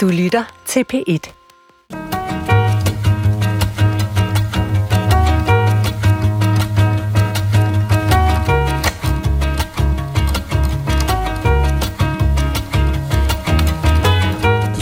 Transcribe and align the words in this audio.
Du 0.00 0.08
lytter 0.08 0.44
til 0.66 0.84
P1. 0.92 1.39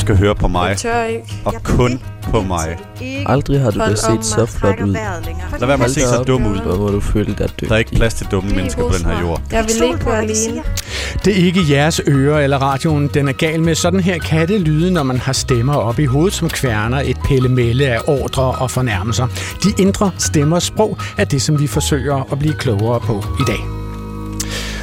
Skal 0.09 0.18
høre 0.18 0.34
på 0.34 0.48
mig, 0.48 0.68
Jeg 0.68 0.77
tør 0.77 1.04
ikke. 1.04 1.24
og 1.45 1.54
kun 1.64 2.00
på 2.22 2.43
mig. 2.43 2.77
Aldrig 3.27 3.61
har 3.61 3.70
du 3.70 3.79
da 3.79 3.95
set 3.95 4.24
så 4.24 4.46
flot 4.46 4.80
ud. 4.80 4.96
Lad 5.59 5.66
være 5.66 5.79
med 5.79 5.84
at 5.84 5.91
se 5.91 6.00
så 6.00 6.23
dum 6.27 6.46
ud. 6.46 6.59
Hvor 6.59 6.77
må 6.77 6.88
du 6.88 7.00
føle 7.00 7.34
dig 7.34 7.48
dygtig. 7.50 7.68
Der 7.68 7.74
er 7.74 7.79
ikke 7.79 7.95
plads 7.96 8.14
til 8.14 8.27
dumme 8.30 8.50
mennesker 8.50 8.82
på 8.82 8.95
den 8.98 9.06
her 9.06 9.20
jord. 9.20 9.42
Jeg 9.52 9.64
vil 9.64 9.84
ikke 9.92 10.06
være 10.06 10.23
alene. 10.23 10.62
Det 11.24 11.41
er 11.41 11.46
ikke 11.46 11.60
jeres 11.70 12.00
ører 12.09 12.41
eller 12.41 12.59
radioen, 12.59 13.10
den 13.14 13.29
er 13.29 13.32
gal 13.32 13.62
med. 13.62 13.74
Sådan 13.74 14.00
her 14.00 14.18
kan 14.18 14.48
det 14.48 14.60
lyde, 14.60 14.91
når 14.91 15.02
man 15.02 15.18
har 15.18 15.32
stemmer 15.32 15.74
op 15.74 15.98
i 15.98 16.05
hovedet, 16.05 16.34
som 16.34 16.48
kværner 16.48 17.01
et 17.04 17.16
pællemælde 17.24 17.88
af 17.88 18.01
ordre 18.06 18.43
og 18.43 18.70
fornærmelser. 18.70 19.27
De 19.62 19.82
indre 19.82 20.10
stemmers 20.18 20.65
sprog 20.65 20.98
er 21.18 21.24
det, 21.24 21.43
som 21.43 21.60
vi 21.60 21.66
forsøger 21.66 22.32
at 22.32 22.38
blive 22.38 22.54
klogere 22.54 23.01
på 23.01 23.24
i 23.40 23.43
dag. 23.46 23.77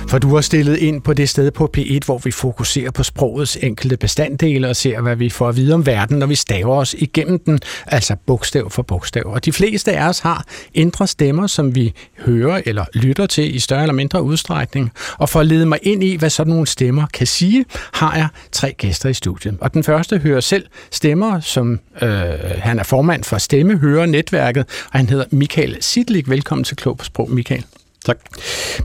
For 0.08 0.20
du 0.20 0.36
har 0.36 0.42
stillet 0.42 0.78
ind 0.78 1.02
på 1.02 1.14
det 1.14 1.30
sted 1.30 1.52
på 1.52 1.70
P1, 1.78 2.00
hvor 2.06 2.18
vi 2.18 2.32
fokuserer 2.32 2.92
på 2.92 3.04
sprogets 3.04 3.58
enkelte 3.62 3.98
bestanddele 3.98 4.70
og 4.70 4.76
ser, 4.76 5.02
hvad 5.02 5.16
vi 5.16 5.30
får 5.30 5.50
at 5.50 5.56
vide 5.56 5.74
om 5.74 5.86
verden, 5.86 6.20
når 6.20 6.28
vi 6.28 6.36
staver 6.36 6.76
os 6.76 6.96
igennem 6.98 7.40
den, 7.40 7.60
altså 7.88 8.16
bogstav 8.26 8.70
for 8.70 8.82
bogstav. 8.82 9.24
Og 9.26 9.46
de 9.46 9.52
fleste 9.52 9.92
af 9.98 10.10
os 10.10 10.20
har 10.20 10.46
indre 10.74 11.08
stemmer, 11.08 11.48
som 11.48 11.76
vi 11.76 11.94
hører 12.20 12.62
eller 12.66 12.86
lytter 12.94 13.26
til 13.26 13.56
i 13.56 13.60
større 13.60 13.82
eller 13.82 13.94
mindre 13.94 14.24
udstrækning. 14.24 14.92
Og 15.18 15.30
for 15.30 15.40
at 15.40 15.46
lede 15.46 15.66
mig 15.66 15.80
ind 15.82 16.04
i, 16.04 16.16
hvad 16.16 16.30
sådan 16.30 16.54
nogle 16.54 16.68
stemmer 16.68 17.08
kan 17.14 17.28
sige, 17.28 17.66
har 17.94 18.16
jeg 18.16 18.28
tre 18.52 18.74
gæster 18.78 19.10
i 19.10 19.14
studiet. 19.14 19.58
Og 19.62 19.74
den 19.74 19.84
første 19.84 20.18
hører 20.18 20.42
selv 20.42 20.66
stemmer, 20.92 21.40
som 21.40 21.80
øh, 22.02 22.10
han 22.58 22.80
er 22.80 22.84
formand 22.84 23.24
for 23.24 23.38
Stemmehøre-netværket, 23.38 24.66
og 24.92 25.00
han 25.00 25.10
hedder 25.10 25.26
Michael 25.32 25.78
Sidlik. 25.82 26.30
Velkommen 26.30 26.64
til 26.64 26.78
Klog 26.78 26.98
på 26.98 27.06
Sprog, 27.06 27.32
Michael. 27.32 27.66
Tak. 28.06 28.18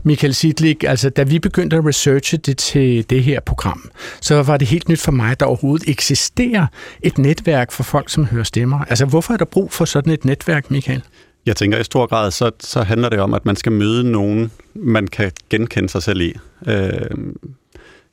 Michael 0.03 0.33
Sidlik, 0.33 0.83
altså 0.83 1.09
da 1.09 1.23
vi 1.23 1.39
begyndte 1.39 1.77
at 1.77 1.85
researche 1.85 2.37
det 2.37 2.57
til 2.57 3.09
det 3.09 3.23
her 3.23 3.39
program, 3.39 3.91
så 4.21 4.43
var 4.43 4.57
det 4.57 4.67
helt 4.67 4.89
nyt 4.89 5.01
for 5.01 5.11
mig, 5.11 5.31
at 5.31 5.39
der 5.39 5.45
overhovedet 5.45 5.89
eksisterer 5.89 6.67
et 7.01 7.17
netværk 7.17 7.71
for 7.71 7.83
folk, 7.83 8.09
som 8.09 8.25
hører 8.25 8.43
stemmer. 8.43 8.79
Altså 8.79 9.05
hvorfor 9.05 9.33
er 9.33 9.37
der 9.37 9.45
brug 9.45 9.71
for 9.71 9.85
sådan 9.85 10.13
et 10.13 10.25
netværk, 10.25 10.71
Michael? 10.71 11.03
Jeg 11.45 11.55
tænker, 11.55 11.77
i 11.77 11.83
stor 11.83 12.05
grad, 12.05 12.31
så, 12.31 12.51
så 12.59 12.83
handler 12.83 13.09
det 13.09 13.19
om, 13.19 13.33
at 13.33 13.45
man 13.45 13.55
skal 13.55 13.71
møde 13.71 14.11
nogen, 14.11 14.51
man 14.73 15.07
kan 15.07 15.31
genkende 15.49 15.89
sig 15.89 16.03
selv 16.03 16.21
i. 16.21 16.33
Øh, 16.67 16.91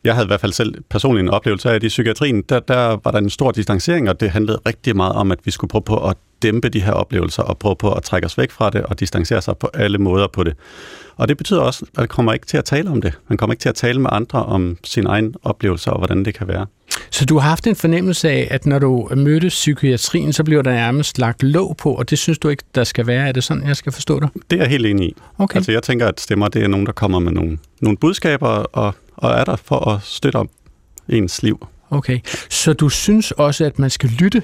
jeg 0.05 0.15
havde 0.15 0.27
i 0.27 0.27
hvert 0.27 0.41
fald 0.41 0.53
selv 0.53 0.75
personligt 0.91 1.25
en 1.25 1.31
oplevelse 1.31 1.71
af, 1.71 1.75
at 1.75 1.83
i 1.83 1.89
psykiatrien, 1.89 2.43
der, 2.43 2.61
der 2.61 3.01
var 3.05 3.11
der 3.11 3.19
en 3.19 3.31
stor 3.31 3.51
distancering, 3.51 4.09
og 4.09 4.21
det 4.21 4.31
handlede 4.31 4.59
rigtig 4.67 4.97
meget 4.97 5.13
om, 5.13 5.33
at 5.33 5.39
vi 5.45 5.51
skulle 5.51 5.69
prøve 5.69 5.83
på 5.83 6.09
at 6.09 6.17
dæmpe 6.43 6.69
de 6.69 6.81
her 6.81 6.93
oplevelser, 6.93 7.43
og 7.43 7.59
prøve 7.59 7.77
på 7.77 7.93
at 7.93 8.03
trække 8.03 8.27
os 8.27 8.39
væk 8.39 8.51
fra 8.51 8.71
det, 8.71 8.83
og 8.83 9.01
distancere 9.01 9.43
sig 9.43 9.57
på 9.57 9.71
alle 9.75 9.99
måder 9.99 10.27
på 10.27 10.45
det. 10.45 10.55
Og 11.17 11.29
det 11.29 11.37
betyder 11.37 11.61
også, 11.61 11.85
at 11.89 11.99
man 11.99 12.09
kommer 12.09 12.33
ikke 12.33 12.47
til 12.47 12.57
at 12.57 12.65
tale 12.65 12.91
om 12.91 13.03
det. 13.03 13.19
Man 13.29 13.39
kommer 13.39 13.55
ikke 13.55 13.61
til 13.61 13.69
at 13.69 13.75
tale 13.75 14.01
med 14.01 14.11
andre 14.13 14.45
om 14.45 14.77
sin 14.85 15.07
egen 15.07 15.35
oplevelser, 15.43 15.91
og 15.91 15.99
hvordan 15.99 16.25
det 16.25 16.35
kan 16.35 16.49
være. 16.49 16.67
Så 17.11 17.25
du 17.25 17.39
har 17.39 17.49
haft 17.49 17.67
en 17.67 17.77
fornemmelse 17.77 18.31
af, 18.31 18.49
at 18.51 18.67
når 18.67 18.79
du 18.79 19.09
mødte 19.17 19.49
psykiatrien, 19.49 20.33
så 20.33 20.45
bliver 20.45 20.63
der 20.63 20.71
nærmest 20.71 21.19
lagt 21.19 21.43
låg 21.43 21.77
på, 21.77 21.95
og 21.95 22.11
det 22.11 22.19
synes 22.19 22.39
du 22.39 22.49
ikke, 22.49 22.63
der 22.75 22.85
skal 22.85 23.07
være. 23.07 23.29
Er 23.29 23.33
det 23.33 23.45
sådan, 23.45 23.67
jeg 23.67 23.77
skal 23.77 23.93
forstå 23.93 24.21
dig? 24.21 24.29
Det 24.51 24.57
er 24.57 24.63
jeg 24.63 24.71
helt 24.71 24.87
enig 24.87 25.09
i. 25.09 25.15
Okay. 25.39 25.57
Altså 25.57 25.73
jeg 25.73 25.83
tænker, 25.83 26.07
at 26.07 26.21
stemmer, 26.21 26.49
det 26.49 26.63
er 26.63 26.69
nogen, 26.69 26.87
der 26.87 26.93
kommer 26.93 27.19
med 27.19 27.33
nogle, 27.33 27.59
nogle 27.81 27.97
budskaber, 27.97 28.49
og, 28.49 28.95
og 29.17 29.31
er 29.31 29.45
der 29.45 29.57
for 29.57 29.91
at 29.91 30.03
støtte 30.03 30.37
op 30.37 30.47
ens 31.09 31.43
liv. 31.43 31.67
Okay. 31.91 32.19
Så 32.51 32.73
du 32.73 32.89
synes 32.89 33.31
også, 33.31 33.65
at 33.65 33.79
man 33.79 33.91
skal 33.91 34.11
lytte 34.11 34.43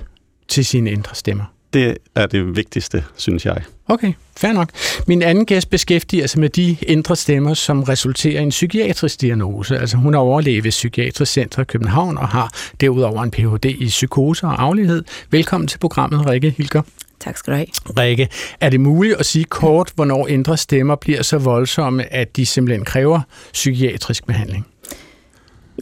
til 0.48 0.64
sine 0.64 0.90
indre 0.90 1.14
stemmer? 1.14 1.44
Det 1.74 1.96
er 2.14 2.26
det 2.26 2.56
vigtigste, 2.56 3.04
synes 3.16 3.46
jeg. 3.46 3.62
Okay, 3.88 4.12
fair 4.36 4.52
nok. 4.52 4.68
Min 5.06 5.22
anden 5.22 5.46
gæst 5.46 5.70
beskæftiger 5.70 6.26
sig 6.26 6.40
med 6.40 6.48
de 6.48 6.76
indre 6.82 7.16
stemmer, 7.16 7.54
som 7.54 7.82
resulterer 7.82 8.40
i 8.40 8.42
en 8.42 8.50
psykiatrisk 8.50 9.20
diagnose. 9.20 9.78
Altså 9.78 9.96
hun 9.96 10.14
er 10.14 10.18
overlæge 10.18 10.64
ved 10.64 10.70
Psykiatrisk 10.70 11.32
Center 11.32 11.62
i 11.62 11.64
København 11.64 12.18
og 12.18 12.28
har 12.28 12.52
derudover 12.80 13.22
en 13.22 13.30
Ph.D. 13.30 13.64
i 13.64 13.86
psykose 13.86 14.46
og 14.46 14.62
aflighed. 14.62 15.04
Velkommen 15.30 15.68
til 15.68 15.78
programmet, 15.78 16.26
Rikke 16.26 16.50
Hilger. 16.50 16.82
Tak 17.20 17.36
skal 17.36 17.52
du 17.52 17.56
have. 17.56 17.66
Rikke, 17.98 18.28
er 18.60 18.70
det 18.70 18.80
muligt 18.80 19.16
at 19.16 19.26
sige 19.26 19.44
kort, 19.44 19.92
hvornår 19.94 20.28
indre 20.28 20.56
stemmer 20.56 20.96
bliver 20.96 21.22
så 21.22 21.38
voldsomme, 21.38 22.12
at 22.12 22.36
de 22.36 22.46
simpelthen 22.46 22.84
kræver 22.84 23.20
psykiatrisk 23.52 24.26
behandling? 24.26 24.66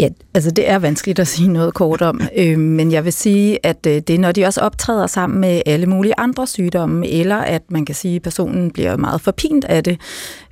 Ja, 0.00 0.08
altså 0.34 0.50
det 0.50 0.70
er 0.70 0.78
vanskeligt 0.78 1.19
at 1.19 1.28
sige 1.28 1.48
noget 1.48 1.75
kort 1.75 2.03
om, 2.03 2.20
øh, 2.36 2.58
men 2.58 2.92
jeg 2.92 3.04
vil 3.04 3.12
sige, 3.12 3.66
at 3.66 3.86
øh, 3.86 3.94
det 3.94 4.10
er, 4.10 4.19
når 4.19 4.32
de 4.32 4.44
også 4.44 4.60
optræder 4.60 5.06
sammen 5.06 5.41
med 5.41 5.62
alle 5.66 5.86
mulige 5.86 6.14
andre 6.19 6.47
sygdomme, 6.47 7.08
eller 7.08 7.36
at 7.36 7.62
man 7.69 7.84
kan 7.84 7.94
sige, 7.94 8.16
at 8.16 8.22
personen 8.22 8.70
bliver 8.70 8.97
meget 8.97 9.20
forpint 9.20 9.64
af 9.64 9.84
det, 9.84 10.00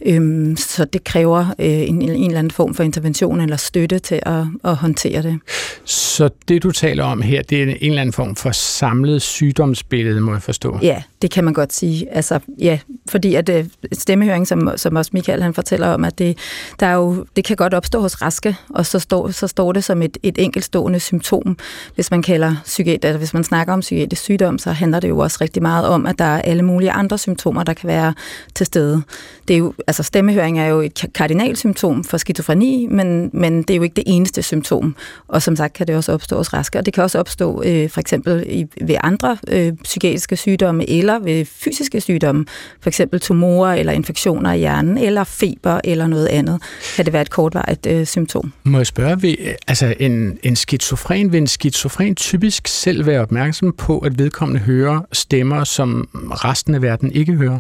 øh, 0.07 0.57
så 0.57 0.85
det 0.85 1.05
kræver 1.05 1.55
øh, 1.59 1.67
en, 1.67 2.03
en 2.03 2.27
eller 2.27 2.39
anden 2.39 2.51
form 2.51 2.75
for 2.75 2.83
intervention 2.83 3.41
eller 3.41 3.57
støtte 3.57 3.99
til 3.99 4.21
at, 4.23 4.45
at 4.65 4.77
håndtere 4.77 5.23
det. 5.23 5.39
Så 5.85 6.31
det, 6.49 6.63
du 6.63 6.71
taler 6.71 7.05
om 7.05 7.23
her, 7.23 7.43
det 7.43 7.63
er 7.63 7.63
en 7.63 7.77
eller 7.81 8.01
anden 8.01 8.13
form 8.13 8.37
for 8.37 8.51
samlet 8.53 9.23
sygdomsbillede, 9.23 10.21
må 10.21 10.33
jeg 10.33 10.43
forstå? 10.43 10.79
Ja, 10.83 11.03
det 11.23 11.31
kan 11.31 11.45
man 11.45 11.55
godt 11.55 11.73
sige. 11.73 12.15
Altså, 12.15 12.39
ja, 12.59 12.79
fordi 13.09 13.35
at 13.35 13.49
øh, 13.49 13.65
stemmehøring, 13.93 14.47
som, 14.47 14.71
som 14.77 14.97
også 14.97 15.11
Michael 15.15 15.43
han 15.43 15.55
fortæller 15.55 15.89
om, 15.89 16.05
at 16.05 16.19
det, 16.19 16.39
der 16.81 16.87
er 16.87 16.95
jo, 16.95 17.27
det 17.37 17.45
kan 17.45 17.57
godt 17.57 17.75
opstå 17.75 18.01
hos 18.01 18.23
raske, 18.23 18.57
og 18.71 18.87
så 18.87 18.99
står, 18.99 19.30
så 19.33 19.47
står 19.47 19.73
det 19.73 19.85
som 19.85 20.03
et, 20.03 20.19
et 20.23 20.39
enkeltstående 20.39 21.01
symptom. 21.01 21.57
Hvis 21.95 22.11
man 22.11 22.23
kalder 22.23 22.57
psykiat, 22.65 23.05
altså 23.05 23.19
hvis 23.19 23.35
man 23.35 23.45
snakker 23.45 23.73
om 23.73 23.81
psykiatrisk 23.81 24.23
sygdom, 24.23 24.59
så 24.59 24.73
handler 24.73 25.01
det 25.01 25.09
jo 25.09 25.19
også 25.19 25.39
rigtig 25.41 25.63
meget 25.63 25.87
om, 25.87 26.07
at 26.07 26.19
der 26.19 26.25
er 26.25 26.43
alle 26.43 26.63
mulige 26.63 26.91
andre 26.91 27.19
symptomer, 27.19 27.63
der 27.63 27.75
kan 27.75 27.89
være 27.89 28.15
til 28.55 28.67
stede. 28.67 29.03
Det 29.49 29.55
er 29.55 29.59
jo, 29.59 29.75
altså 29.87 30.03
stemmehøring 30.03 30.61
er 30.61 30.67
jo 30.67 30.81
et 30.81 31.05
kardinalsymptom 31.15 32.05
for 32.05 32.17
skizofreni, 32.17 32.87
men, 32.91 33.31
men 33.33 33.63
det 33.63 33.71
er 33.71 33.77
jo 33.77 33.83
ikke 33.83 33.97
det 33.97 34.05
eneste 34.07 34.43
symptom. 34.43 34.97
Og 35.29 35.43
som 35.43 35.57
sagt 35.57 35.73
kan 35.73 35.87
det 35.87 35.97
også 35.97 36.13
opstå 36.13 36.37
hos 36.37 36.53
raske, 36.53 36.79
og 36.79 36.87
det 36.87 36.95
kan 36.95 37.03
også 37.05 37.19
opstå 37.19 37.63
øh, 37.67 37.91
for 37.91 38.01
eksempel 38.01 38.45
i, 38.47 38.67
ved 38.81 38.97
andre 39.01 39.39
øh, 39.49 39.73
psykiatriske 39.85 40.37
sygdomme 40.37 40.91
eller 40.91 41.19
ved 41.19 41.45
fysiske 41.45 42.01
sygdomme, 42.01 42.47
for 42.81 42.91
eksempel 42.91 43.21
tumorer 43.21 43.75
eller 43.75 43.93
infektioner 43.93 44.53
i 44.53 44.59
hjernen, 44.59 44.99
eller 44.99 45.25
feber 45.25 45.81
eller 45.85 46.07
noget 46.07 46.27
andet, 46.27 46.63
kan 46.97 47.05
det 47.05 47.13
være 47.13 47.23
et 47.23 47.31
kortvarigt 47.31 47.87
øh, 47.87 48.07
symptom. 48.07 48.53
Må 48.65 48.79
jeg 48.79 48.87
spørge, 48.87 49.20
vil, 49.23 49.57
altså 49.69 49.95
en, 50.01 50.39
en 50.43 50.57
skizofren, 50.57 51.33
vil 51.33 51.39
en 51.39 51.47
skizofren 51.47 52.15
typisk 52.15 52.69
selv 52.69 53.07
være 53.07 53.21
opmærksom 53.21 53.73
på, 53.73 53.99
at 53.99 54.19
vedkommende 54.19 54.61
hører 54.61 55.01
stemmer, 55.13 55.65
som 55.65 56.09
resten 56.15 56.75
af 56.75 56.83
verden 56.83 57.13
ikke 57.13 57.33
hører? 57.33 57.59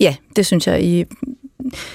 Ja, 0.00 0.16
det 0.36 0.46
synes 0.46 0.66
jeg 0.66 0.82
i 0.82 1.04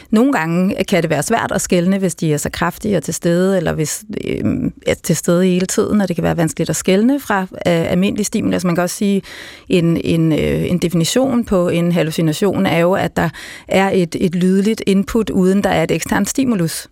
nogle 0.09 0.34
gange 0.34 0.75
kan 0.84 1.02
det 1.02 1.09
være 1.09 1.24
svært 1.24 1.52
at 1.52 1.62
skelne, 1.62 1.97
hvis 1.97 2.16
de 2.16 2.34
er 2.34 2.38
så 2.38 2.50
kraftige 2.50 2.97
og 2.97 3.03
til 3.03 3.13
stede, 3.13 3.57
eller 3.57 3.74
hvis 3.74 4.03
øh, 4.28 4.72
er 4.88 4.94
til 4.94 5.16
stede 5.16 5.46
hele 5.46 5.66
tiden, 5.66 6.01
og 6.01 6.07
det 6.07 6.16
kan 6.16 6.24
være 6.24 6.38
vanskeligt 6.38 6.69
at 6.69 6.75
skelne 6.75 7.19
fra 7.19 7.41
øh, 7.41 7.91
almindelig 7.91 8.25
stimuli. 8.25 8.53
Altså 8.53 8.68
man 8.68 8.75
kan 8.75 8.84
også 8.84 8.96
sige, 8.96 9.22
en, 9.69 9.97
en, 10.03 10.31
øh, 10.31 10.69
en 10.69 10.78
definition 10.78 11.46
på 11.46 11.69
en 11.69 11.91
hallucination 11.91 12.66
er 12.66 12.78
jo, 12.78 12.94
at 12.94 13.18
der 13.18 13.30
er 13.68 13.90
et, 13.94 14.16
et 14.19 14.36
lydligt 14.36 14.84
input, 14.88 15.30
uden 15.30 15.63
der 15.63 15.69
er 15.69 15.84
et 15.84 15.91
eksternt 15.91 16.30
stimulus 16.30 16.88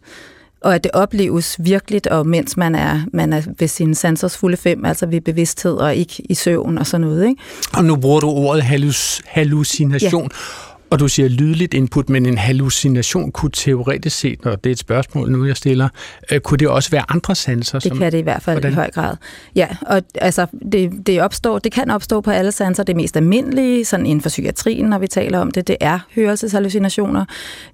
og 0.62 0.75
at 0.75 0.84
det 0.84 0.91
opleves 0.94 1.56
virkeligt, 1.59 2.07
og 2.07 2.28
mens 2.28 2.57
man 2.57 2.75
er, 2.75 3.01
man 3.13 3.34
er 3.34 3.41
ved 3.59 3.68
sin 3.68 3.95
sensors 3.95 4.38
fulde 4.38 4.57
fem, 4.57 4.85
altså 4.85 5.06
ved 5.06 5.22
bevidsthed 5.22 5.73
og 5.73 5.95
ikke 5.95 6.23
i 6.29 6.34
søvn 6.34 6.78
og 6.78 6.88
sådan 6.88 7.07
noget. 7.07 7.28
Ikke? 7.28 7.41
Og 7.73 7.85
nu 7.85 7.95
bruger 7.95 8.19
du 8.19 8.28
ordet 8.29 8.63
hallus, 8.63 9.22
hallucination. 9.25 10.23
Ja. 10.23 10.66
Og 10.89 10.99
du 10.99 11.07
siger 11.07 11.29
lydligt 11.29 11.73
input, 11.73 12.09
men 12.09 12.25
en 12.25 12.37
hallucination 12.37 13.31
kunne 13.31 13.51
teoretisk 13.51 14.19
set, 14.19 14.45
og 14.45 14.63
det 14.63 14.69
er 14.69 14.71
et 14.71 14.79
spørgsmål 14.79 15.31
nu, 15.31 15.45
jeg 15.45 15.57
stiller, 15.57 15.89
øh, 16.31 16.39
kunne 16.39 16.57
det 16.57 16.67
også 16.67 16.91
være 16.91 17.03
andre 17.09 17.35
sanser? 17.35 17.79
Det 17.79 17.89
som, 17.89 17.97
kan 17.97 18.11
det 18.11 18.17
i 18.17 18.21
hvert 18.21 18.41
fald 18.41 18.55
hvordan? 18.55 18.71
i 18.71 18.75
høj 18.75 18.91
grad. 18.91 19.15
Ja, 19.56 19.67
og 19.81 20.01
altså, 20.15 20.45
det, 20.71 20.91
det, 21.07 21.21
opstår, 21.21 21.59
det 21.59 21.71
kan 21.71 21.91
opstå 21.91 22.21
på 22.21 22.31
alle 22.31 22.51
sanser. 22.51 22.83
Det 22.83 22.95
mest 22.95 23.17
almindelige, 23.17 23.85
sådan 23.85 24.06
inden 24.06 24.21
for 24.21 24.29
psykiatrien, 24.29 24.85
når 24.85 24.97
vi 25.00 25.07
taler 25.07 25.39
om 25.39 25.51
det, 25.51 25.67
det 25.67 25.77
er 25.79 26.00
hørelseshallucinationer. 26.15 27.25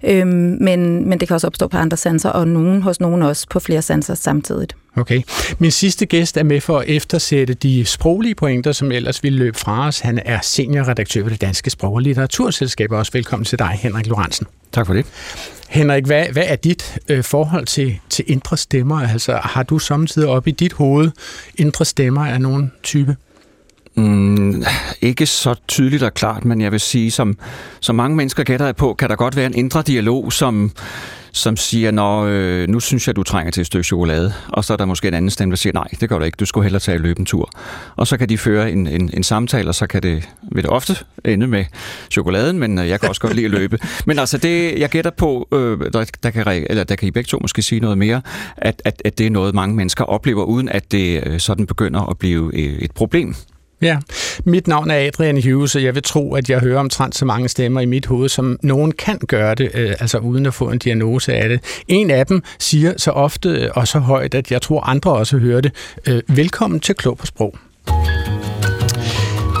Øhm, 0.02 0.28
men, 0.60 1.08
men 1.08 1.20
det 1.20 1.28
kan 1.28 1.34
også 1.34 1.46
opstå 1.46 1.66
på 1.66 1.76
andre 1.76 1.96
sanser, 1.96 2.30
og 2.30 2.48
nogen 2.48 2.82
hos 2.82 3.00
nogen 3.00 3.22
også 3.22 3.46
på 3.50 3.60
flere 3.60 3.82
sanser 3.82 4.14
samtidigt. 4.14 4.76
Okay. 4.96 5.22
Min 5.58 5.70
sidste 5.70 6.06
gæst 6.06 6.36
er 6.36 6.42
med 6.42 6.60
for 6.60 6.78
at 6.78 6.88
eftersætte 6.88 7.54
de 7.54 7.84
sproglige 7.84 8.34
pointer, 8.34 8.72
som 8.72 8.92
ellers 8.92 9.22
ville 9.22 9.38
løbe 9.38 9.58
fra 9.58 9.86
os. 9.86 10.00
Han 10.00 10.20
er 10.24 10.38
seniorredaktør 10.42 11.22
ved 11.22 11.30
det 11.30 11.40
Danske 11.40 11.70
Sprog- 11.70 11.94
og 11.94 12.00
Litteraturselskab. 12.00 12.92
Også 13.04 13.12
velkommen 13.12 13.44
til 13.44 13.58
dig, 13.58 13.68
Henrik 13.68 14.06
Lorentzen. 14.06 14.46
Tak 14.72 14.86
for 14.86 14.94
det. 14.94 15.06
Henrik, 15.68 16.04
hvad, 16.06 16.26
hvad 16.32 16.42
er 16.46 16.56
dit 16.56 16.98
øh, 17.08 17.24
forhold 17.24 17.66
til, 17.66 18.00
til 18.10 18.24
indre 18.28 18.56
stemmer? 18.56 19.00
Altså, 19.00 19.40
har 19.42 19.62
du 19.62 19.78
samtidig 19.78 20.28
op 20.28 20.46
i 20.46 20.50
dit 20.50 20.72
hoved 20.72 21.10
indre 21.56 21.84
stemmer 21.84 22.26
af 22.26 22.40
nogen 22.40 22.72
type? 22.82 23.16
Mm, 23.94 24.64
ikke 25.00 25.26
så 25.26 25.54
tydeligt 25.68 26.02
og 26.02 26.14
klart, 26.14 26.44
men 26.44 26.60
jeg 26.60 26.72
vil 26.72 26.80
sige, 26.80 27.10
som, 27.10 27.38
som 27.80 27.96
mange 27.96 28.16
mennesker 28.16 28.44
gætter 28.44 28.72
på, 28.72 28.94
kan 28.94 29.08
der 29.08 29.16
godt 29.16 29.36
være 29.36 29.46
en 29.46 29.54
indre 29.54 29.82
dialog, 29.82 30.32
som 30.32 30.70
som 31.34 31.56
siger, 31.56 31.90
Nå, 31.90 32.26
øh, 32.26 32.68
nu 32.68 32.80
synes 32.80 33.06
jeg, 33.06 33.16
du 33.16 33.22
trænger 33.22 33.50
til 33.50 33.60
et 33.60 33.66
stykke 33.66 33.84
chokolade. 33.84 34.32
Og 34.48 34.64
så 34.64 34.72
er 34.72 34.76
der 34.76 34.84
måske 34.84 35.08
en 35.08 35.14
anden 35.14 35.30
stemme, 35.30 35.52
der 35.52 35.56
siger, 35.56 35.72
nej, 35.72 35.88
det 36.00 36.08
gør 36.08 36.18
du 36.18 36.24
ikke, 36.24 36.36
du 36.36 36.46
skulle 36.46 36.64
hellere 36.64 36.80
tage 36.80 36.98
løbe 36.98 37.20
en 37.20 37.26
tur. 37.26 37.50
Og 37.96 38.06
så 38.06 38.16
kan 38.16 38.28
de 38.28 38.38
føre 38.38 38.72
en, 38.72 38.86
en, 38.86 39.10
en 39.14 39.22
samtale, 39.22 39.68
og 39.68 39.74
så 39.74 39.86
kan 39.86 40.02
det, 40.02 40.28
vil 40.52 40.62
det 40.62 40.70
ofte 40.70 40.96
ende 41.24 41.46
med 41.46 41.64
chokoladen, 42.10 42.58
men 42.58 42.78
øh, 42.78 42.88
jeg 42.88 43.00
kan 43.00 43.08
også 43.08 43.20
godt 43.20 43.34
lide 43.34 43.44
at 43.44 43.50
løbe. 43.50 43.78
Men 44.06 44.18
altså, 44.18 44.38
det, 44.38 44.78
jeg 44.78 44.88
gætter 44.88 45.10
på, 45.10 45.48
øh, 45.52 45.92
der, 45.92 46.10
der, 46.22 46.30
kan, 46.30 46.66
eller 46.70 46.84
der 46.84 46.96
kan 46.96 47.08
I 47.08 47.10
begge 47.10 47.28
to 47.28 47.38
måske 47.40 47.62
sige 47.62 47.80
noget 47.80 47.98
mere, 47.98 48.22
at, 48.56 48.82
at, 48.84 49.02
at 49.04 49.18
det 49.18 49.26
er 49.26 49.30
noget, 49.30 49.54
mange 49.54 49.76
mennesker 49.76 50.04
oplever, 50.04 50.44
uden 50.44 50.68
at 50.68 50.92
det 50.92 51.22
øh, 51.26 51.40
sådan 51.40 51.66
begynder 51.66 52.10
at 52.10 52.18
blive 52.18 52.50
øh, 52.54 52.78
et 52.78 52.92
problem. 52.92 53.34
Ja, 53.82 53.98
mit 54.44 54.66
navn 54.66 54.90
er 54.90 55.06
Adrian 55.06 55.42
Hughes, 55.42 55.76
og 55.76 55.82
jeg 55.82 55.94
vil 55.94 56.02
tro, 56.02 56.34
at 56.34 56.50
jeg 56.50 56.60
hører 56.60 56.80
omtrent 56.80 57.14
så 57.14 57.24
mange 57.24 57.48
stemmer 57.48 57.80
i 57.80 57.86
mit 57.86 58.06
hoved, 58.06 58.28
som 58.28 58.58
nogen 58.62 58.92
kan 58.92 59.18
gøre 59.28 59.54
det, 59.54 59.70
øh, 59.74 59.90
altså 60.00 60.18
uden 60.18 60.46
at 60.46 60.54
få 60.54 60.70
en 60.70 60.78
diagnose 60.78 61.34
af 61.34 61.48
det. 61.48 61.60
En 61.88 62.10
af 62.10 62.26
dem 62.26 62.42
siger 62.58 62.92
så 62.96 63.10
ofte 63.10 63.48
øh, 63.48 63.70
og 63.74 63.88
så 63.88 63.98
højt, 63.98 64.34
at 64.34 64.50
jeg 64.50 64.62
tror 64.62 64.80
andre 64.80 65.12
også 65.12 65.38
hører 65.38 65.60
det. 65.60 65.72
Øh, 66.08 66.22
velkommen 66.26 66.80
til 66.80 66.94
Klog 66.94 67.18
på 67.18 67.26
Sprog. 67.26 67.58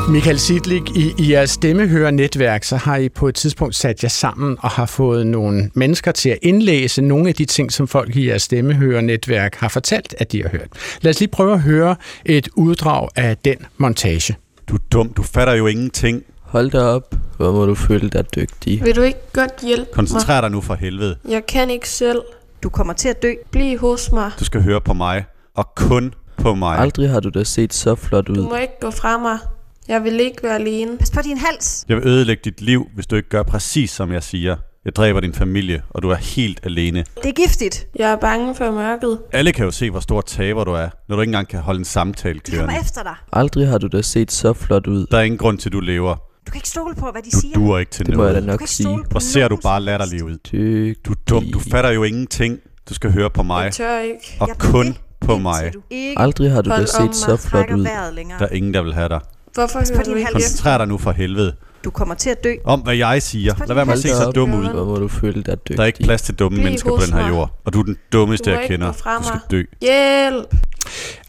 Michael 0.08 0.38
Sidlik, 0.38 0.82
i, 0.96 1.12
i 1.18 1.32
jeres 1.32 1.50
stemmehørenetværk, 1.50 2.64
så 2.64 2.76
har 2.76 2.96
I 2.96 3.08
på 3.08 3.28
et 3.28 3.34
tidspunkt 3.34 3.74
sat 3.74 4.02
jer 4.02 4.08
sammen 4.08 4.56
og 4.60 4.70
har 4.70 4.86
fået 4.86 5.26
nogle 5.26 5.70
mennesker 5.74 6.12
til 6.12 6.28
at 6.28 6.38
indlæse 6.42 7.02
nogle 7.02 7.28
af 7.28 7.34
de 7.34 7.44
ting, 7.44 7.72
som 7.72 7.88
folk 7.88 8.16
i 8.16 8.28
jeres 8.28 8.42
stemmehørenetværk 8.42 9.54
har 9.54 9.68
fortalt, 9.68 10.14
at 10.18 10.32
de 10.32 10.42
har 10.42 10.48
hørt. 10.48 10.68
Lad 11.02 11.10
os 11.10 11.20
lige 11.20 11.30
prøve 11.30 11.52
at 11.52 11.60
høre 11.60 11.96
et 12.24 12.48
uddrag 12.56 13.08
af 13.16 13.36
den 13.36 13.56
montage. 13.78 14.34
Du 14.68 14.74
er 14.74 14.78
dum, 14.92 15.12
du 15.12 15.22
fatter 15.22 15.54
jo 15.54 15.66
ingenting. 15.66 16.22
Hold 16.42 16.70
da 16.70 16.78
op, 16.82 17.14
hvor 17.36 17.52
må 17.52 17.66
du 17.66 17.74
føle 17.74 18.10
dig 18.10 18.34
dygtig. 18.36 18.84
Vil 18.84 18.96
du 18.96 19.02
ikke 19.02 19.18
godt 19.32 19.52
hjælpe 19.62 19.90
Koncentrer 19.92 20.40
dig 20.40 20.50
nu 20.50 20.60
for 20.60 20.74
helvede. 20.74 21.16
mig? 21.24 21.32
Jeg 21.32 21.46
kan 21.46 21.70
ikke 21.70 21.88
selv. 21.88 22.22
Du 22.62 22.68
kommer 22.68 22.92
til 22.94 23.08
at 23.08 23.22
dø. 23.22 23.32
Bliv 23.50 23.78
hos 23.78 24.12
mig. 24.12 24.30
Du 24.40 24.44
skal 24.44 24.62
høre 24.62 24.80
på 24.80 24.92
mig, 24.92 25.24
og 25.54 25.74
kun 25.74 26.14
på 26.36 26.54
mig. 26.54 26.78
Aldrig 26.78 27.10
har 27.10 27.20
du 27.20 27.28
da 27.28 27.44
set 27.44 27.74
så 27.74 27.94
flot 27.94 28.26
Du 28.26 28.32
ud. 28.32 28.36
må 28.38 28.56
ikke 28.56 28.74
gå 28.80 28.90
fra 28.90 29.18
mig. 29.18 29.38
Jeg 29.88 30.04
vil 30.04 30.20
ikke 30.20 30.42
være 30.42 30.54
alene. 30.54 30.98
Pas 30.98 31.10
på 31.10 31.20
din 31.24 31.38
hals. 31.38 31.84
Jeg 31.88 31.96
vil 31.96 32.06
ødelægge 32.08 32.40
dit 32.44 32.60
liv, 32.60 32.86
hvis 32.94 33.06
du 33.06 33.16
ikke 33.16 33.28
gør 33.28 33.42
præcis, 33.42 33.90
som 33.90 34.12
jeg 34.12 34.22
siger. 34.22 34.56
Jeg 34.84 34.96
dræber 34.96 35.20
din 35.20 35.34
familie, 35.34 35.82
og 35.90 36.02
du 36.02 36.10
er 36.10 36.14
helt 36.14 36.60
alene. 36.62 37.04
Det 37.22 37.26
er 37.28 37.32
giftigt. 37.32 37.86
Jeg 37.96 38.10
er 38.12 38.16
bange 38.16 38.54
for 38.54 38.70
mørket. 38.70 39.18
Alle 39.32 39.52
kan 39.52 39.64
jo 39.64 39.70
se, 39.70 39.90
hvor 39.90 40.00
stor 40.00 40.20
taber 40.20 40.64
du 40.64 40.70
er, 40.72 40.88
når 41.08 41.16
du 41.16 41.22
ikke 41.22 41.28
engang 41.30 41.48
kan 41.48 41.60
holde 41.60 41.78
en 41.78 41.84
samtale 41.84 42.40
De 42.46 42.50
kommer 42.50 42.66
kørende. 42.66 42.80
efter 42.80 43.02
dig. 43.02 43.14
Aldrig 43.32 43.68
har 43.68 43.78
du 43.78 43.86
da 43.86 44.02
set 44.02 44.32
så 44.32 44.52
flot 44.52 44.86
ud. 44.86 45.06
Der 45.10 45.18
er 45.18 45.22
ingen 45.22 45.38
grund 45.38 45.58
til, 45.58 45.68
at 45.68 45.72
du 45.72 45.80
lever. 45.80 46.14
Du 46.46 46.50
kan 46.50 46.54
ikke 46.58 46.68
stole 46.68 46.94
på, 46.94 47.10
hvad 47.12 47.22
de 47.22 47.30
Du 47.30 47.40
siger. 47.40 47.54
duer 47.54 47.78
ikke 47.78 47.92
til 47.92 48.06
Det 48.06 48.16
må 48.16 48.24
jeg 48.24 48.34
da 48.34 48.40
noget. 48.40 48.60
Du 48.60 48.62
nok 48.62 48.68
sige. 48.68 48.98
Hvor 49.10 49.20
ser 49.20 49.48
du 49.48 49.56
bare 49.62 49.80
latterlig 49.80 50.24
ud. 50.24 50.30
Dygtig. 50.52 50.96
Du 51.06 51.10
er 51.12 51.16
dum, 51.28 51.44
du 51.52 51.58
fatter 51.58 51.90
jo 51.90 52.02
ingenting. 52.02 52.58
Du 52.88 52.94
skal 52.94 53.12
høre 53.12 53.30
på 53.30 53.42
mig, 53.42 53.64
Jeg 53.64 53.72
tør 53.72 53.98
ikke. 53.98 54.36
og 54.40 54.48
Jeg 54.48 54.56
kun 54.58 54.96
på 55.20 55.36
mig. 55.38 55.70
Du 55.74 55.80
ikke 55.90 56.18
Aldrig 56.20 56.50
har 56.50 56.62
du 56.62 56.70
da 56.70 56.86
set 56.86 57.14
så 57.16 57.36
flot 57.36 57.70
ud. 57.70 57.84
Der 57.84 58.46
er 58.46 58.48
ingen, 58.48 58.74
der 58.74 58.82
vil 58.82 58.94
have 58.94 59.08
dig. 59.08 59.20
Hvorfor 59.54 59.94
hører 59.94 60.04
du 60.04 60.14
ikke? 60.14 60.30
Koncentrer 60.32 60.78
dig 60.78 60.88
nu 60.88 60.98
for 60.98 61.12
helvede. 61.12 61.54
Du 61.84 61.90
kommer 61.90 62.14
til 62.14 62.30
at 62.30 62.44
dø. 62.44 62.54
Om 62.64 62.80
hvad 62.80 62.96
jeg 62.96 63.22
siger. 63.22 63.54
Lad 63.66 63.74
være 63.74 63.84
med 63.84 63.92
at 63.92 63.98
se 63.98 64.08
så 64.08 64.30
dum 64.34 64.54
ud. 64.54 64.70
Hvor 64.70 64.84
må 64.84 64.96
du 64.96 65.08
føle 65.08 65.42
dig 65.42 65.56
dygtig. 65.58 65.76
Der 65.76 65.82
er 65.82 65.86
ikke 65.86 66.02
plads 66.02 66.22
til 66.22 66.34
dumme 66.34 66.56
Bliv 66.56 66.64
mennesker 66.64 66.90
på 66.90 66.98
den 67.06 67.12
her 67.12 67.20
mig. 67.22 67.30
jord. 67.30 67.60
Og 67.64 67.72
du 67.72 67.80
er 67.80 67.84
den 67.84 67.96
dummeste, 68.12 68.50
Du 68.50 68.58
jeg 68.58 68.68
kender. 68.68 68.92
Du 68.92 69.24
skal 69.24 69.40
dø. 69.50 69.62
Hjælp! 69.80 70.54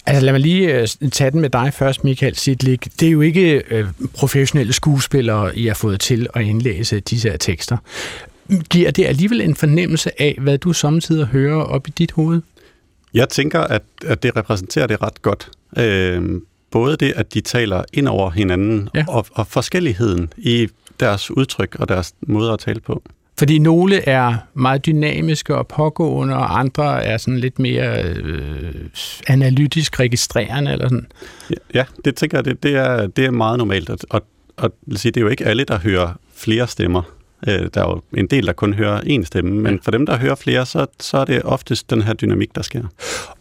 Altså 0.05 0.25
lad 0.25 0.33
mig 0.33 0.41
lige 0.41 0.81
øh, 0.81 0.87
tage 1.11 1.31
den 1.31 1.41
med 1.41 1.49
dig 1.49 1.73
først, 1.73 2.03
Michael 2.03 2.35
Sidlik. 2.35 2.87
Det 2.99 3.07
er 3.07 3.11
jo 3.11 3.21
ikke 3.21 3.63
øh, 3.69 3.87
professionelle 4.13 4.73
skuespillere, 4.73 5.57
I 5.57 5.67
har 5.67 5.73
fået 5.73 5.99
til 5.99 6.27
at 6.33 6.45
indlæse 6.45 6.99
disse 6.99 7.29
her 7.29 7.37
tekster. 7.37 7.77
Giver 8.69 8.91
det 8.91 9.05
alligevel 9.05 9.41
en 9.41 9.55
fornemmelse 9.55 10.21
af, 10.21 10.37
hvad 10.41 10.57
du 10.57 10.73
samtidig 10.73 11.25
hører 11.25 11.63
op 11.63 11.87
i 11.87 11.91
dit 11.91 12.11
hoved? 12.11 12.41
Jeg 13.13 13.29
tænker, 13.29 13.59
at, 13.61 13.81
at 14.05 14.23
det 14.23 14.35
repræsenterer 14.35 14.87
det 14.87 15.01
ret 15.01 15.21
godt. 15.21 15.49
Øh, 15.77 16.41
både 16.75 16.97
det, 16.97 17.13
at 17.15 17.33
de 17.33 17.41
taler 17.41 17.83
ind 17.93 18.07
over 18.07 18.29
hinanden, 18.29 18.89
Ja. 18.95 19.05
og, 19.07 19.25
og 19.31 19.47
forskelligheden 19.47 20.33
i 20.37 20.67
deres 20.99 21.31
udtryk 21.31 21.75
og 21.79 21.89
deres 21.89 22.13
måde 22.27 22.51
at 22.51 22.59
tale 22.59 22.79
på. 22.79 23.03
Fordi 23.39 23.59
nogle 23.59 24.09
er 24.09 24.35
meget 24.53 24.85
dynamiske 24.85 25.55
og 25.55 25.67
pågående, 25.67 26.35
og 26.35 26.59
andre 26.59 27.03
er 27.03 27.17
sådan 27.17 27.39
lidt 27.39 27.59
mere 27.59 28.03
øh, 28.03 28.73
analytisk 29.27 29.99
registrerende. 29.99 30.71
Eller 30.71 30.85
sådan. 30.89 31.07
Ja, 31.49 31.55
ja 31.73 31.83
det 32.05 32.15
tænker 32.15 32.37
jeg, 32.37 32.45
det, 32.45 32.63
det, 32.63 32.75
er, 32.75 33.07
det 33.07 33.25
er 33.25 33.31
meget 33.31 33.57
normalt. 33.57 33.89
Og, 33.89 33.97
og, 34.09 34.21
og 34.57 34.71
lad 34.87 34.95
os 34.95 35.01
sige, 35.01 35.11
det 35.11 35.19
er 35.19 35.21
jo 35.25 35.29
ikke 35.29 35.45
alle, 35.45 35.63
der 35.63 35.79
hører 35.79 36.13
flere 36.35 36.67
stemmer. 36.67 37.01
Øh, 37.47 37.69
der 37.73 37.81
er 37.81 37.89
jo 37.89 38.01
en 38.17 38.27
del, 38.27 38.45
der 38.45 38.53
kun 38.53 38.73
hører 38.73 39.01
én 39.01 39.25
stemme, 39.25 39.61
men 39.61 39.79
for 39.83 39.91
dem, 39.91 40.05
der 40.05 40.17
hører 40.17 40.35
flere, 40.35 40.65
så, 40.65 40.85
så 40.99 41.17
er 41.17 41.25
det 41.25 41.41
oftest 41.43 41.89
den 41.89 42.01
her 42.01 42.13
dynamik, 42.13 42.55
der 42.55 42.61
sker. 42.61 42.83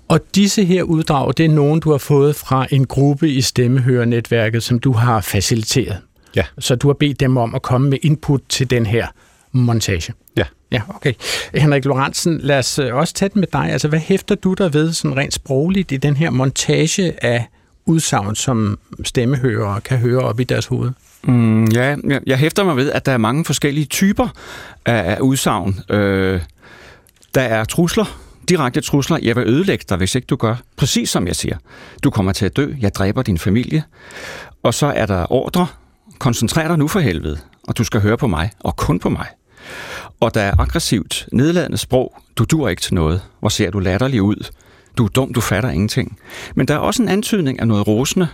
Og 0.09 0.21
disse 0.35 0.65
her 0.65 0.83
uddrag, 0.83 1.33
det 1.37 1.45
er 1.45 1.49
nogen, 1.49 1.81
du 1.81 1.91
har 1.91 1.99
fået 1.99 2.37
fra 2.37 2.67
en 2.71 2.87
gruppe 2.87 3.31
i 3.31 3.41
stemmehørenetværket, 3.41 4.63
som 4.63 4.79
du 4.79 4.93
har 4.93 5.21
faciliteret. 5.21 5.99
Ja. 6.37 6.45
Så 6.59 6.75
du 6.75 6.89
har 6.89 6.95
bedt 6.95 7.21
dem 7.21 7.37
om 7.37 7.55
at 7.55 7.63
komme 7.63 7.91
med 7.91 7.99
input 8.03 8.41
til 8.49 8.71
den 8.71 8.87
her 8.87 9.07
montage. 9.53 10.13
Ja. 10.37 10.45
Ja, 10.73 10.83
okay. 10.89 11.13
Henrik 11.55 11.85
Lorentzen, 11.85 12.39
lad 12.39 12.59
os 12.59 12.79
øh, 12.79 12.95
også 12.95 13.15
tage 13.15 13.29
den 13.29 13.41
med 13.41 13.49
dig. 13.53 13.71
Altså, 13.71 13.89
hvad 13.89 13.99
hæfter 13.99 14.35
du 14.35 14.55
der 14.55 14.69
ved 14.69 14.93
sådan 14.93 15.17
rent 15.17 15.35
sprogligt 15.35 15.93
i 15.93 15.97
den 15.97 16.17
her 16.17 16.31
montage 16.31 17.25
af 17.25 17.47
udsagn, 17.87 18.35
som 18.35 18.79
stemmehørere 19.05 19.81
kan 19.81 19.99
høre 19.99 20.21
op 20.21 20.41
i 20.41 20.45
deres 20.45 20.67
hoved? 20.67 20.91
Mm, 21.27 21.65
ja, 21.65 21.97
jeg, 22.05 22.21
jeg 22.27 22.39
hæfter 22.39 22.65
mig 22.65 22.77
ved, 22.77 22.93
at 22.93 23.07
der 23.07 23.13
er 23.13 23.19
mange 23.19 23.45
forskellige 23.45 23.87
typer 23.87 24.29
af, 24.87 25.15
af 25.15 25.21
udsagn. 25.21 25.81
Øh, 25.91 26.41
der 27.35 27.41
er 27.41 27.65
trusler, 27.65 28.19
direkte 28.49 28.81
trusler. 28.81 29.19
Jeg 29.23 29.37
vil 29.37 29.49
ødelægge 29.49 29.85
dig, 29.89 29.97
hvis 29.97 30.15
ikke 30.15 30.27
du 30.27 30.37
gør 30.37 30.57
præcis 30.77 31.11
som 31.11 31.27
jeg 31.27 31.37
siger. 31.37 31.57
Du 32.03 32.11
kommer 32.11 32.33
til 32.33 32.47
at 32.47 32.57
dø. 32.57 32.73
Jeg 32.81 32.95
dræber 32.95 33.23
din 33.23 33.39
familie. 33.39 33.83
Og 34.63 34.75
så 34.75 34.87
er 34.87 35.07
der 35.07 35.33
ordre. 35.33 35.67
Koncentrer 36.19 36.69
dig 36.69 36.79
nu 36.79 36.89
for 36.89 37.01
helvede, 37.01 37.39
og 37.69 37.79
du 37.79 37.85
skal 37.85 38.01
høre 38.01 38.17
på 38.17 38.27
mig, 38.27 38.51
og 38.61 38.77
kun 38.77 38.99
på 38.99 39.09
mig. 39.09 39.27
Og 40.21 40.35
der 40.35 40.41
er 40.41 40.61
aggressivt, 40.61 41.29
nedladende 41.33 41.79
sprog. 41.79 42.17
Du 42.37 42.45
dur 42.45 42.69
ikke 42.69 42.83
til 42.83 42.95
noget. 42.95 43.23
Hvor 43.41 43.49
ser 43.49 43.71
du 43.71 43.79
latterlig 43.79 44.23
ud? 44.23 44.51
Du 44.99 45.05
er 45.05 45.09
dum, 45.09 45.35
du 45.35 45.41
fatter 45.41 45.71
ingenting. 45.71 46.19
Men 46.55 46.69
der 46.69 46.75
er 46.75 46.79
også 46.79 47.03
en 47.03 47.09
antydning 47.09 47.61
af 47.61 47.69
noget 47.69 47.87
rosende, 47.87 48.29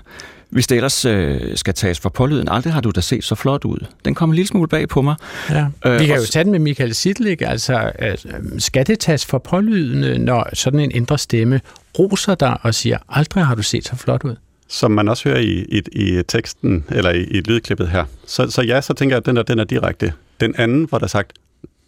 hvis 0.50 0.67
det 0.67 0.76
ellers 0.76 1.05
øh, 1.05 1.56
skal 1.56 1.75
tages 1.75 2.00
for 2.00 2.08
pålyden. 2.08 2.49
Aldrig 2.49 2.73
har 2.73 2.81
du 2.81 2.91
da 2.91 3.00
set 3.00 3.25
så 3.25 3.35
flot 3.35 3.64
ud. 3.64 3.87
Den 4.05 4.14
kommer 4.14 4.32
en 4.32 4.37
lille 4.37 4.49
smule 4.49 4.69
bag 4.69 4.88
på 4.88 5.02
mig. 5.02 5.14
Ja. 5.50 5.67
Øh, 5.87 6.00
Vi 6.00 6.06
kan 6.06 6.17
jo 6.17 6.25
tage 6.25 6.43
den 6.44 6.52
med 6.52 6.58
Michael 6.61 6.94
Sidlik. 6.94 7.43
Altså, 7.43 7.75
altså, 7.99 8.29
skal 8.58 8.87
det 8.87 8.99
tages 8.99 9.26
for 9.26 9.38
pålydende, 9.38 10.19
når 10.19 10.49
sådan 10.52 10.81
en 10.81 10.91
indre 10.91 11.19
stemme 11.19 11.61
roser 11.99 12.35
dig 12.35 12.56
og 12.62 12.75
siger, 12.75 12.99
aldrig 13.08 13.47
har 13.47 13.55
du 13.55 13.62
set 13.62 13.85
så 13.85 13.97
flot 13.97 14.25
ud? 14.25 14.35
Som 14.69 14.90
man 14.90 15.09
også 15.09 15.28
hører 15.28 15.40
i, 15.40 15.64
i, 15.69 15.83
i 15.92 16.23
teksten, 16.28 16.85
eller 16.90 17.11
i, 17.11 17.23
i 17.23 17.40
lydklippet 17.40 17.88
her. 17.88 18.04
Så, 18.26 18.50
så 18.50 18.62
ja, 18.62 18.80
så 18.80 18.95
tænker 18.95 19.16
jeg, 19.16 19.19
at 19.19 19.26
den 19.26 19.37
der, 19.37 19.42
den 19.42 19.59
er 19.59 19.64
direkte. 19.64 20.12
Den 20.40 20.54
anden, 20.59 20.85
hvor 20.85 20.99
der 20.99 21.04
er 21.04 21.09
sagt, 21.09 21.33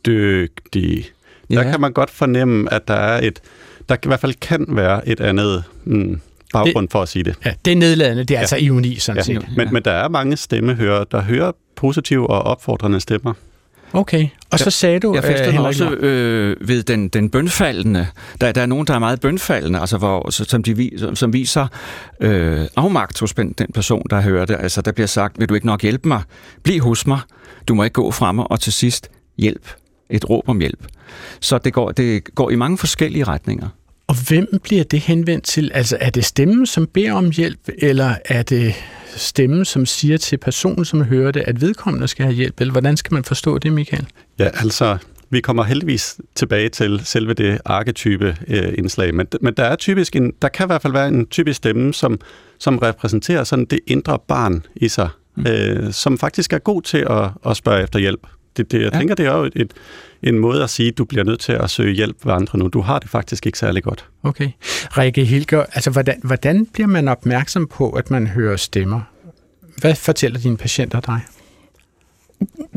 dygtig. 0.07 1.05
Der 1.51 1.63
Ja. 1.63 1.71
kan 1.71 1.81
man 1.81 1.93
godt 1.93 2.11
fornemme, 2.11 2.73
at 2.75 2.89
der 2.89 2.95
er 2.95 3.27
et, 3.27 3.41
der 3.89 3.95
i 3.95 3.99
hvert 4.07 4.21
fald 4.21 4.35
kan 4.41 4.67
være 4.69 5.09
et 5.09 5.21
andet 5.21 5.65
mm, 5.85 6.21
baggrund 6.53 6.89
for 6.89 7.03
at 7.03 7.09
sige 7.09 7.23
det. 7.25 7.35
Ja, 7.45 7.53
det 7.65 7.73
er 7.73 7.77
nedladende. 7.77 8.25
Det 8.25 8.31
er 8.31 8.35
ja. 8.35 8.39
Ja. 8.39 8.41
altså 8.41 8.57
ironi, 8.57 8.97
sådan 8.99 9.17
Ja. 9.19 9.23
set. 9.23 9.47
Men, 9.57 9.69
men 9.73 9.83
der 9.85 9.93
er 9.93 10.09
mange 10.09 10.37
stemmehører, 10.37 11.05
der 11.05 11.21
hører 11.23 11.53
positive 11.77 12.31
og 12.31 12.43
opfordrende 12.43 13.01
stemmer. 13.01 13.33
Okay. 13.95 14.29
Og 14.51 14.59
så 14.59 14.71
sagde 14.71 15.01
du, 15.01 15.15
Jeg 15.15 15.25
fæster 15.25 15.53
øh, 15.55 15.61
også 15.65 15.91
øh, 15.91 16.57
ved 16.69 16.83
den, 16.83 17.09
den 17.09 17.31
bønfaldende. 17.31 18.07
Der, 18.41 18.53
der 18.53 18.63
er 18.63 18.67
nogen, 18.67 18.87
der 18.87 18.95
er 18.95 18.99
meget 18.99 19.21
bønfaldende, 19.21 19.79
altså 19.81 19.99
hvor, 19.99 20.31
som, 20.31 20.63
de, 20.63 20.91
som, 20.97 21.17
som 21.17 21.33
viser 21.33 21.67
øh, 22.21 22.67
afmagt 22.77 23.21
hos 23.21 23.33
den 23.35 23.53
den 23.59 23.67
person, 23.75 24.03
der 24.11 24.21
hører 24.21 24.45
det. 24.45 24.57
Altså 24.61 24.83
der 24.83 24.93
bliver 24.93 25.07
sagt, 25.07 25.39
vil 25.41 25.49
du 25.49 25.55
ikke 25.55 25.67
nok 25.67 25.83
hjælpe 25.83 26.09
mig? 26.09 26.23
Bliv 26.63 26.81
hos 26.81 27.07
mig. 27.07 27.21
Du 27.69 27.75
må 27.75 27.83
ikke 27.85 27.95
gå 27.95 28.11
fra 28.11 28.33
mig. 28.33 28.51
Og 28.51 28.61
til 28.61 28.73
sidst, 28.73 29.09
hjælp. 29.39 29.69
Et 30.11 30.31
råb 30.31 30.49
om 30.49 30.59
hjælp. 30.61 30.87
Så 31.41 31.59
det 31.59 31.73
går, 31.73 31.91
det 31.91 32.35
går 32.35 32.51
i 32.51 32.55
mange 32.55 32.79
forskellige 32.79 33.25
retninger. 33.25 33.69
Og 34.13 34.19
hvem 34.29 34.61
bliver 34.63 34.85
det 34.85 35.01
henvendt 35.01 35.45
til? 35.45 35.71
Altså, 35.75 35.97
er 36.01 36.11
det 36.11 36.25
stemmen, 36.25 36.67
som 36.67 36.87
beder 36.87 37.13
om 37.13 37.31
hjælp, 37.31 37.59
eller 37.79 38.15
er 38.25 38.43
det 38.43 38.75
stemmen, 39.17 39.65
som 39.65 39.87
siger 39.87 40.19
til 40.19 40.37
personen, 40.37 40.85
som 40.85 41.03
hører 41.03 41.31
det, 41.31 41.41
at 41.47 41.61
vedkommende 41.61 42.09
skal 42.09 42.25
have 42.25 42.35
hjælp? 42.35 42.61
Eller 42.61 42.73
hvordan 42.73 42.97
skal 42.97 43.15
man 43.15 43.25
forstå 43.25 43.59
det, 43.59 43.73
Michael? 43.73 44.07
Ja, 44.39 44.45
altså, 44.45 44.99
vi 45.31 45.41
kommer 45.41 45.63
heldigvis 45.63 46.17
tilbage 46.35 46.69
til 46.69 47.01
selve 47.05 47.35
det 47.35 47.61
arketype 47.65 48.37
øh, 48.49 48.75
indslag, 48.79 49.15
men, 49.15 49.27
men 49.41 49.55
der 49.55 49.65
er 49.65 49.77
typisk 49.77 50.17
en, 50.17 50.33
der 50.43 50.49
kan 50.49 50.67
i 50.67 50.69
hvert 50.69 50.83
fald 50.83 50.93
være 50.93 51.09
en 51.09 51.27
typisk 51.27 51.57
stemme, 51.57 51.95
som, 51.95 52.21
som 52.59 52.79
repræsenterer 52.79 53.45
sådan 53.45 53.65
det 53.65 53.81
indre 53.87 54.19
barn 54.29 54.67
i 54.77 54.89
sig, 54.89 55.09
mm. 55.37 55.47
øh, 55.47 55.93
som 55.93 56.19
faktisk 56.19 56.53
er 56.53 56.59
god 56.59 56.83
til 56.83 57.07
at, 57.11 57.31
at 57.47 57.57
spørge 57.57 57.83
efter 57.83 57.99
hjælp. 57.99 58.27
Det, 58.57 58.73
det, 58.73 58.83
jeg 58.83 58.91
Ja. 58.93 58.99
tænker, 58.99 59.15
det 59.15 59.27
er 59.27 59.37
jo 59.37 59.45
et, 59.45 59.53
et, 59.57 59.73
en 60.23 60.39
måde 60.39 60.63
at 60.63 60.71
sige, 60.71 60.89
at 60.89 60.99
du 60.99 61.05
bliver 61.05 61.25
nødt 61.25 61.41
til 61.41 61.53
at 61.53 61.71
søge 61.71 61.95
hjælp 61.95 62.27
ved 62.27 62.33
andre 62.33 62.59
nu. 62.59 62.69
Du 62.69 62.81
har 62.81 62.99
det 62.99 63.11
faktisk 63.11 63.47
ikke 63.47 63.59
særlig 63.59 63.83
godt. 63.83 64.09
Okay. 64.23 64.51
Rikke 64.99 65.25
Hilger, 65.25 65.65
altså, 65.73 65.91
hvordan, 65.91 66.21
hvordan 66.25 66.67
bliver 66.67 66.87
man 66.87 67.09
opmærksom 67.09 67.67
på, 67.67 67.91
at 67.91 68.11
man 68.11 68.27
hører 68.27 68.57
stemmer? 68.57 69.01
Hvad 69.79 69.95
fortæller 69.95 70.41
dine 70.41 70.57
patienter 70.57 71.01
dig? 71.01 71.21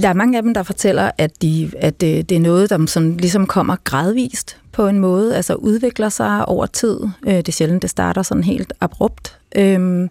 der 0.01 0.09
er 0.09 0.13
mange 0.13 0.37
af 0.37 0.43
dem, 0.43 0.53
der 0.53 0.63
fortæller, 0.63 1.11
at, 1.17 1.41
de, 1.41 1.71
at 1.77 2.01
det, 2.01 2.29
det 2.29 2.35
er 2.35 2.39
noget, 2.39 2.69
der 2.69 2.85
sådan 2.85 3.17
ligesom 3.17 3.47
kommer 3.47 3.75
gradvist 3.83 4.57
på 4.71 4.87
en 4.87 4.99
måde, 4.99 5.35
altså 5.35 5.53
udvikler 5.55 6.09
sig 6.09 6.45
over 6.47 6.65
tid. 6.65 6.99
Øh, 7.27 7.33
det 7.33 7.47
er 7.47 7.51
sjældent, 7.51 7.81
det 7.81 7.89
starter 7.89 8.21
sådan 8.21 8.43
helt 8.43 8.73
abrupt. 8.81 9.37
Øhm, 9.55 10.09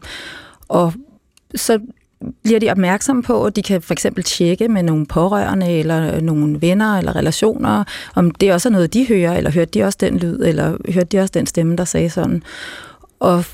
og 0.69 0.93
så 1.55 1.79
bliver 2.43 2.61
de 2.61 2.71
opmærksomme 2.71 3.23
på, 3.23 3.45
at 3.45 3.57
de 3.57 3.63
kan 3.63 3.83
for 3.83 3.93
eksempel 3.93 4.25
tjekke 4.25 4.69
med 4.69 4.83
nogle 4.83 5.07
pårørende 5.07 5.79
eller 5.79 6.21
nogle 6.21 6.61
venner 6.61 6.99
eller 6.99 7.17
relationer, 7.17 7.85
om 8.15 8.31
det 8.31 8.53
også 8.53 8.69
er 8.69 8.73
noget, 8.73 8.95
de 8.95 9.07
hører, 9.09 9.37
eller 9.37 9.51
hørte 9.51 9.71
de 9.71 9.83
også 9.83 9.99
den 10.01 10.19
lyd, 10.19 10.41
eller 10.45 10.77
hørte 10.93 11.07
de 11.07 11.19
også 11.19 11.33
den 11.35 11.47
stemme, 11.47 11.77
der 11.77 11.85
sagde 11.85 12.11
sådan. 12.11 12.43
Og, 13.21 13.45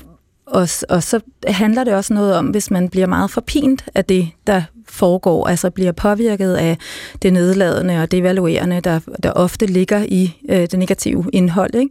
og, 0.45 0.67
og 0.89 1.03
så 1.03 1.19
handler 1.47 1.83
det 1.83 1.93
også 1.93 2.13
noget 2.13 2.35
om, 2.35 2.45
hvis 2.45 2.71
man 2.71 2.89
bliver 2.89 3.07
meget 3.07 3.31
forpint 3.31 3.85
af 3.95 4.05
det, 4.05 4.29
der 4.47 4.61
foregår, 4.91 5.47
altså 5.47 5.69
bliver 5.69 5.91
påvirket 5.91 6.55
af 6.55 6.77
det 7.21 7.33
nedladende 7.33 8.01
og 8.01 8.11
det 8.11 8.19
evaluerende, 8.19 8.81
der, 8.81 8.99
der 9.23 9.31
ofte 9.31 9.65
ligger 9.65 10.03
i 10.07 10.37
øh, 10.49 10.59
det 10.59 10.79
negative 10.79 11.25
indhold. 11.33 11.75
Ikke? 11.75 11.89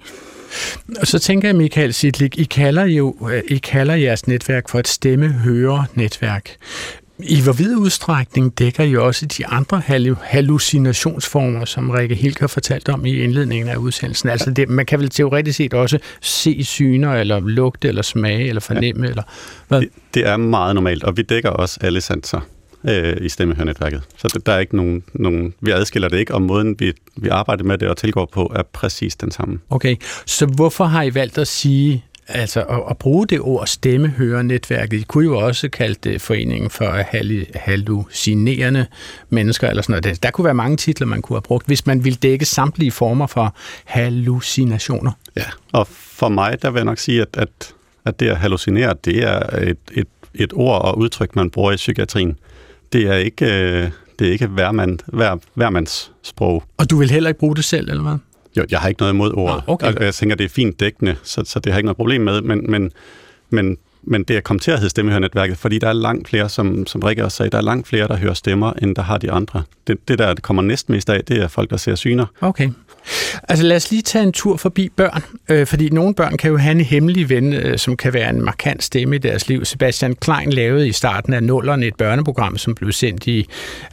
Og 1.01 1.07
så 1.07 1.19
tænker 1.19 1.49
jeg, 1.49 1.57
Michael 1.57 1.95
Sidlik, 1.95 2.39
I 2.39 2.45
kalder 2.45 2.85
jo 2.85 3.17
øh, 3.33 3.43
I 3.49 3.59
kalder 3.59 3.95
jeres 3.95 4.27
netværk 4.27 4.69
for 4.69 4.79
et 4.79 4.89
stemme-høre-netværk. 4.89 6.57
I 7.23 7.41
hvor 7.43 7.53
vid 7.53 7.77
udstrækning 7.77 8.59
dækker 8.59 8.85
I 8.85 8.97
også 8.97 9.27
de 9.27 9.47
andre 9.47 9.83
hallucinationsformer, 10.23 11.65
som 11.65 11.91
Rikke 11.91 12.15
Hilker 12.15 12.47
fortalt 12.47 12.89
om 12.89 13.07
i 13.07 13.23
indledningen 13.23 13.69
af 13.69 13.77
udsendelsen? 13.77 14.29
Altså 14.29 14.51
det, 14.51 14.69
man 14.69 14.87
kan 14.87 15.01
vel 15.01 15.11
teoretisk 15.11 15.57
set 15.57 15.75
også 15.75 15.99
se 16.21 16.65
syner, 16.65 17.15
eller 17.15 17.41
lugte, 17.41 17.89
eller 17.89 18.03
smage, 18.03 18.49
eller 18.49 18.61
fornemme, 18.61 19.03
ja. 19.05 19.11
eller 19.11 19.23
hvad? 19.69 19.81
Det, 19.81 19.89
det 20.15 20.27
er 20.27 20.37
meget 20.37 20.75
normalt, 20.75 21.05
og 21.05 21.17
vi 21.17 21.23
dækker 21.23 21.51
også 21.51 21.79
alle 21.83 22.01
sanser 22.01 22.41
øh, 22.85 23.17
i 23.21 23.29
stemmehørnetværket. 23.29 24.03
Så 24.17 24.41
der 24.47 24.53
er 24.53 24.59
ikke 24.59 24.77
nogen, 24.77 25.03
nogen, 25.13 25.55
vi 25.61 25.71
adskiller 25.71 26.09
det 26.09 26.19
ikke, 26.19 26.35
og 26.35 26.43
måden 26.43 26.77
vi, 26.79 26.93
vi 27.17 27.29
arbejder 27.29 27.65
med 27.65 27.79
det 27.79 27.89
og 27.89 27.97
tilgår 27.97 28.29
på 28.33 28.53
er 28.57 28.63
præcis 28.73 29.17
den 29.17 29.31
samme. 29.31 29.59
Okay, 29.71 29.97
så 30.27 30.47
hvorfor 30.47 30.85
har 30.85 31.03
I 31.03 31.15
valgt 31.15 31.39
at 31.39 31.49
sige, 31.49 32.05
altså 32.29 32.63
at, 32.63 32.81
at 32.91 32.99
bruge 32.99 33.27
det 33.27 33.41
ord 33.41 33.67
stemmehørenetværket? 33.67 35.01
I 35.01 35.03
kunne 35.03 35.25
jo 35.25 35.39
også 35.39 35.69
kalde 35.69 36.11
det 36.11 36.21
foreningen 36.21 36.71
for 36.71 37.05
hallucinerende 37.59 38.87
mennesker, 39.29 39.69
eller 39.69 39.83
sådan 39.83 40.03
noget. 40.05 40.23
Der 40.23 40.31
kunne 40.31 40.45
være 40.45 40.55
mange 40.55 40.77
titler, 40.77 41.07
man 41.07 41.23
kunne 41.23 41.37
have 41.37 41.43
brugt, 41.43 41.67
hvis 41.67 41.87
man 41.87 42.05
ville 42.05 42.17
dække 42.17 42.45
samtlige 42.45 42.91
former 42.91 43.27
for 43.27 43.55
hallucinationer. 43.85 45.13
Ja, 45.37 45.45
og 45.73 45.87
for 45.91 46.29
mig, 46.29 46.63
der 46.63 46.71
vil 46.71 46.79
jeg 46.79 46.85
nok 46.85 46.99
sige, 46.99 47.23
at, 47.23 47.29
at, 47.33 47.75
at 48.05 48.21
det 48.21 48.29
at 48.29 48.37
hallucinere, 48.37 48.95
det 49.05 49.17
er 49.17 49.57
et, 49.57 49.79
et, 49.93 50.09
et 50.35 50.53
ord 50.55 50.83
og 50.83 50.99
udtryk, 50.99 51.37
man 51.37 51.51
bruger 51.51 51.73
i 51.73 51.77
psykiatrien 51.77 52.39
det 52.93 53.07
er 53.07 53.15
ikke, 53.15 53.45
øh, 53.45 53.91
det 54.19 54.29
er 54.29 54.33
ikke 54.33 54.47
hvermand, 54.47 54.99
hver, 55.07 55.37
hvermands 55.55 56.13
sprog. 56.23 56.65
Og 56.77 56.91
du 56.91 56.99
vil 56.99 57.11
heller 57.11 57.31
ikke 57.31 57.41
bruge 57.41 57.57
det 57.57 57.65
selv, 57.65 57.91
eller 57.91 58.03
hvad? 58.03 58.17
Jo, 58.57 58.67
jeg 58.71 58.81
har 58.81 58.89
ikke 58.89 59.01
noget 59.01 59.13
imod 59.13 59.33
ordet. 59.35 59.57
Ah, 59.57 59.69
okay. 59.69 59.95
Og 59.95 60.05
jeg 60.05 60.15
tænker, 60.15 60.37
det 60.37 60.45
er 60.45 60.49
fint 60.49 60.81
dækkende, 60.81 61.17
så, 61.23 61.43
så 61.45 61.59
det 61.61 61.73
har 61.73 61.77
jeg 61.77 61.79
ikke 61.79 61.87
noget 61.87 61.97
problem 61.97 62.21
med, 62.21 62.41
men, 62.41 62.71
men, 62.71 62.93
men, 63.51 63.77
men 64.03 64.23
det 64.23 64.37
er 64.37 64.41
kommet 64.41 64.63
til 64.63 64.71
at 64.71 64.79
hedde 64.79 64.91
Stemmehørnetværket, 64.91 65.59
fordi 65.59 65.79
der 65.79 65.89
er 65.89 65.93
langt 65.93 66.29
flere, 66.29 66.49
som, 66.49 66.87
som 66.87 67.01
Rikke 67.01 67.25
også 67.25 67.37
sagde, 67.37 67.51
der 67.51 67.59
er 67.59 67.63
langt 67.63 67.89
flere, 67.89 68.09
der 68.09 68.17
hører 68.17 68.35
stemmer, 68.35 68.73
end 68.73 68.97
der 68.97 69.03
har 69.03 69.19
de 69.19 69.31
andre. 69.31 69.63
Det, 69.87 70.09
det 70.09 70.19
der, 70.19 70.35
kommer 70.35 70.63
næsten 70.63 70.95
mest 70.95 71.11
af, 71.11 71.25
det 71.25 71.39
er 71.39 71.49
folk, 71.49 71.71
der 71.71 71.77
ser 71.77 71.95
syner. 71.95 72.27
Okay. 72.41 72.71
Altså 73.49 73.65
lad 73.65 73.77
os 73.77 73.91
lige 73.91 74.03
tage 74.03 74.23
en 74.23 74.33
tur 74.33 74.57
forbi 74.57 74.89
børn, 74.89 75.23
øh, 75.49 75.67
fordi 75.67 75.89
nogle 75.89 76.15
børn 76.15 76.37
kan 76.37 76.51
jo 76.51 76.57
have 76.57 76.73
en 76.73 76.81
hemmelig 76.81 77.29
ven, 77.29 77.53
øh, 77.53 77.79
som 77.79 77.97
kan 77.97 78.15
være 78.15 78.31
en 78.31 78.43
markant 78.43 78.83
stemme 78.83 79.17
i 79.17 79.19
deres 79.19 79.49
liv. 79.49 79.65
Sebastian 79.65 80.15
Klein 80.15 80.53
lavede 80.53 80.89
i 80.89 80.93
starten 80.93 81.35
af 81.35 81.43
nullerne 81.43 81.87
et 81.87 81.95
børneprogram, 81.95 82.59
som 82.59 82.75
blev 82.75 82.93
sendt 82.93 83.27
i, 83.27 83.47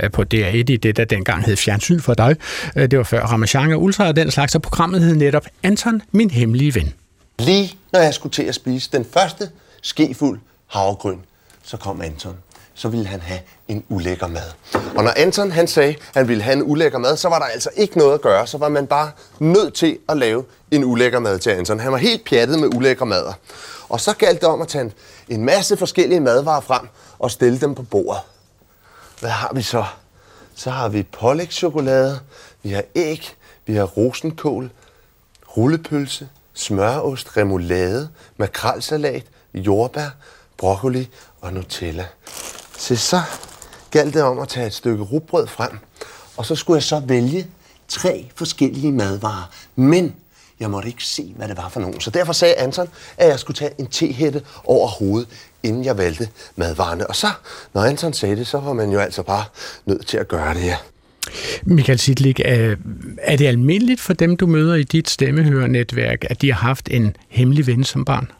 øh, 0.04 0.12
på 0.12 0.24
DR1 0.34 0.56
i 0.56 0.62
det, 0.64 0.98
der 0.98 1.06
dengang 1.06 1.46
hed 1.46 1.56
Fjernsyn 1.56 2.00
for 2.00 2.14
dig. 2.14 2.36
Øh, 2.76 2.92
det 2.92 2.98
var 2.98 3.04
før 3.04 3.26
Ramachan 3.26 3.72
og 3.72 3.84
Ultra 3.84 4.08
og 4.08 4.16
den 4.16 4.32
slags, 4.32 4.56
og 4.56 4.62
programmet 4.62 5.02
hed 5.02 5.16
netop 5.16 5.46
Anton, 5.64 6.02
min 6.12 6.30
hemmelige 6.30 6.76
ven. 6.76 6.94
Lige 7.40 7.74
når 7.94 8.00
jeg 8.00 8.14
skulle 8.14 8.34
til 8.34 8.44
at 8.44 8.56
spise 8.56 8.90
den 8.92 9.06
første 9.14 9.50
skefuld 9.88 10.40
havregryn, 10.68 11.20
så 11.64 11.78
kom 11.78 12.02
Anton 12.02 12.38
så 12.78 12.90
ville 12.90 13.08
han 13.08 13.20
have 13.20 13.40
en 13.68 13.84
ulækker 13.90 14.28
mad. 14.28 14.52
Og 14.74 15.04
når 15.04 15.14
Anton 15.16 15.52
han 15.52 15.68
sagde, 15.68 15.90
at 15.90 15.98
han 16.14 16.28
ville 16.28 16.44
have 16.44 16.54
en 16.54 16.64
ulækker 16.64 16.98
mad, 16.98 17.18
så 17.18 17.30
var 17.30 17.40
der 17.40 17.46
altså 17.46 17.70
ikke 17.76 17.98
noget 17.98 18.14
at 18.14 18.22
gøre. 18.22 18.48
Så 18.48 18.58
var 18.58 18.70
man 18.70 18.88
bare 18.88 19.12
nødt 19.40 19.74
til 19.74 20.00
at 20.10 20.18
lave 20.18 20.46
en 20.72 20.84
ulækker 20.84 21.20
mad 21.20 21.40
til 21.40 21.50
Anton. 21.50 21.80
Han 21.80 21.92
var 21.92 21.98
helt 21.98 22.26
pjattet 22.26 22.60
med 22.60 22.76
ulækker 22.76 23.06
mader. 23.06 23.34
Og 23.90 24.02
så 24.02 24.16
galt 24.16 24.42
det 24.42 24.50
om 24.50 24.62
at 24.62 24.68
tage 24.68 24.92
en 25.30 25.46
masse 25.46 25.78
forskellige 25.78 26.20
madvarer 26.20 26.62
frem 26.62 26.88
og 27.20 27.32
stille 27.32 27.60
dem 27.60 27.76
på 27.76 27.84
bordet. 27.84 28.22
Hvad 29.20 29.30
har 29.30 29.52
vi 29.54 29.62
så? 29.62 29.86
Så 30.56 30.70
har 30.70 30.90
vi 30.90 31.04
pålægschokolade, 31.04 32.20
vi 32.64 32.70
har 32.70 32.84
æg, 32.96 33.36
vi 33.66 33.76
har 33.76 33.84
rosenkål, 33.84 34.72
rullepølse, 35.58 36.30
smørost, 36.54 37.38
remoulade, 37.38 38.10
makrelsalat, 38.38 39.24
jordbær, 39.58 40.10
broccoli 40.58 41.10
og 41.42 41.54
Nutella. 41.54 42.06
Så 42.78 42.96
så 42.96 43.22
galt 43.92 44.14
det 44.14 44.24
om 44.24 44.40
at 44.40 44.48
tage 44.48 44.68
et 44.68 44.74
stykke 44.74 45.04
rugbrød 45.04 45.48
frem, 45.48 45.72
og 46.38 46.46
så 46.46 46.56
skulle 46.56 46.76
jeg 46.76 46.84
så 46.84 47.00
vælge 47.00 47.48
tre 47.88 48.32
forskellige 48.36 48.92
madvarer. 48.92 49.52
Men 49.76 50.16
jeg 50.60 50.72
måtte 50.72 50.90
ikke 50.90 51.04
se, 51.04 51.34
hvad 51.36 51.48
det 51.48 51.58
var 51.58 51.70
for 51.70 51.80
nogen. 51.80 52.00
Så 52.00 52.10
derfor 52.10 52.34
sagde 52.34 52.56
Anton, 52.56 52.88
at 53.18 53.28
jeg 53.28 53.40
skulle 53.40 53.58
tage 53.58 53.72
en 53.78 53.88
tehætte 53.88 54.42
over 54.66 54.88
hovedet, 54.88 55.30
inden 55.64 55.86
jeg 55.86 55.98
valgte 55.98 56.30
madvarerne. 56.56 57.08
Og 57.08 57.16
så, 57.16 57.28
når 57.74 57.82
Anton 57.82 58.14
sagde 58.14 58.36
det, 58.36 58.48
så 58.48 58.60
var 58.60 58.74
man 58.74 58.92
jo 58.92 59.00
altså 59.00 59.24
bare 59.24 59.46
nødt 59.86 60.08
til 60.08 60.18
at 60.18 60.28
gøre 60.28 60.54
det, 60.54 60.64
ja. 60.64 60.78
Michael 61.64 62.00
Sidlik, 62.00 62.40
øh, 62.46 62.78
er, 63.18 63.36
det 63.36 63.48
almindeligt 63.48 64.02
for 64.02 64.14
dem, 64.14 64.38
du 64.38 64.48
møder 64.48 64.76
i 64.76 64.84
dit 64.84 65.10
stemmehørnetværk, 65.10 66.26
at 66.30 66.42
de 66.42 66.54
har 66.54 66.68
haft 66.68 66.90
en 66.92 67.16
hemmelig 67.30 67.68
ven 67.68 67.84
som 67.84 68.06
barn? 68.06 68.32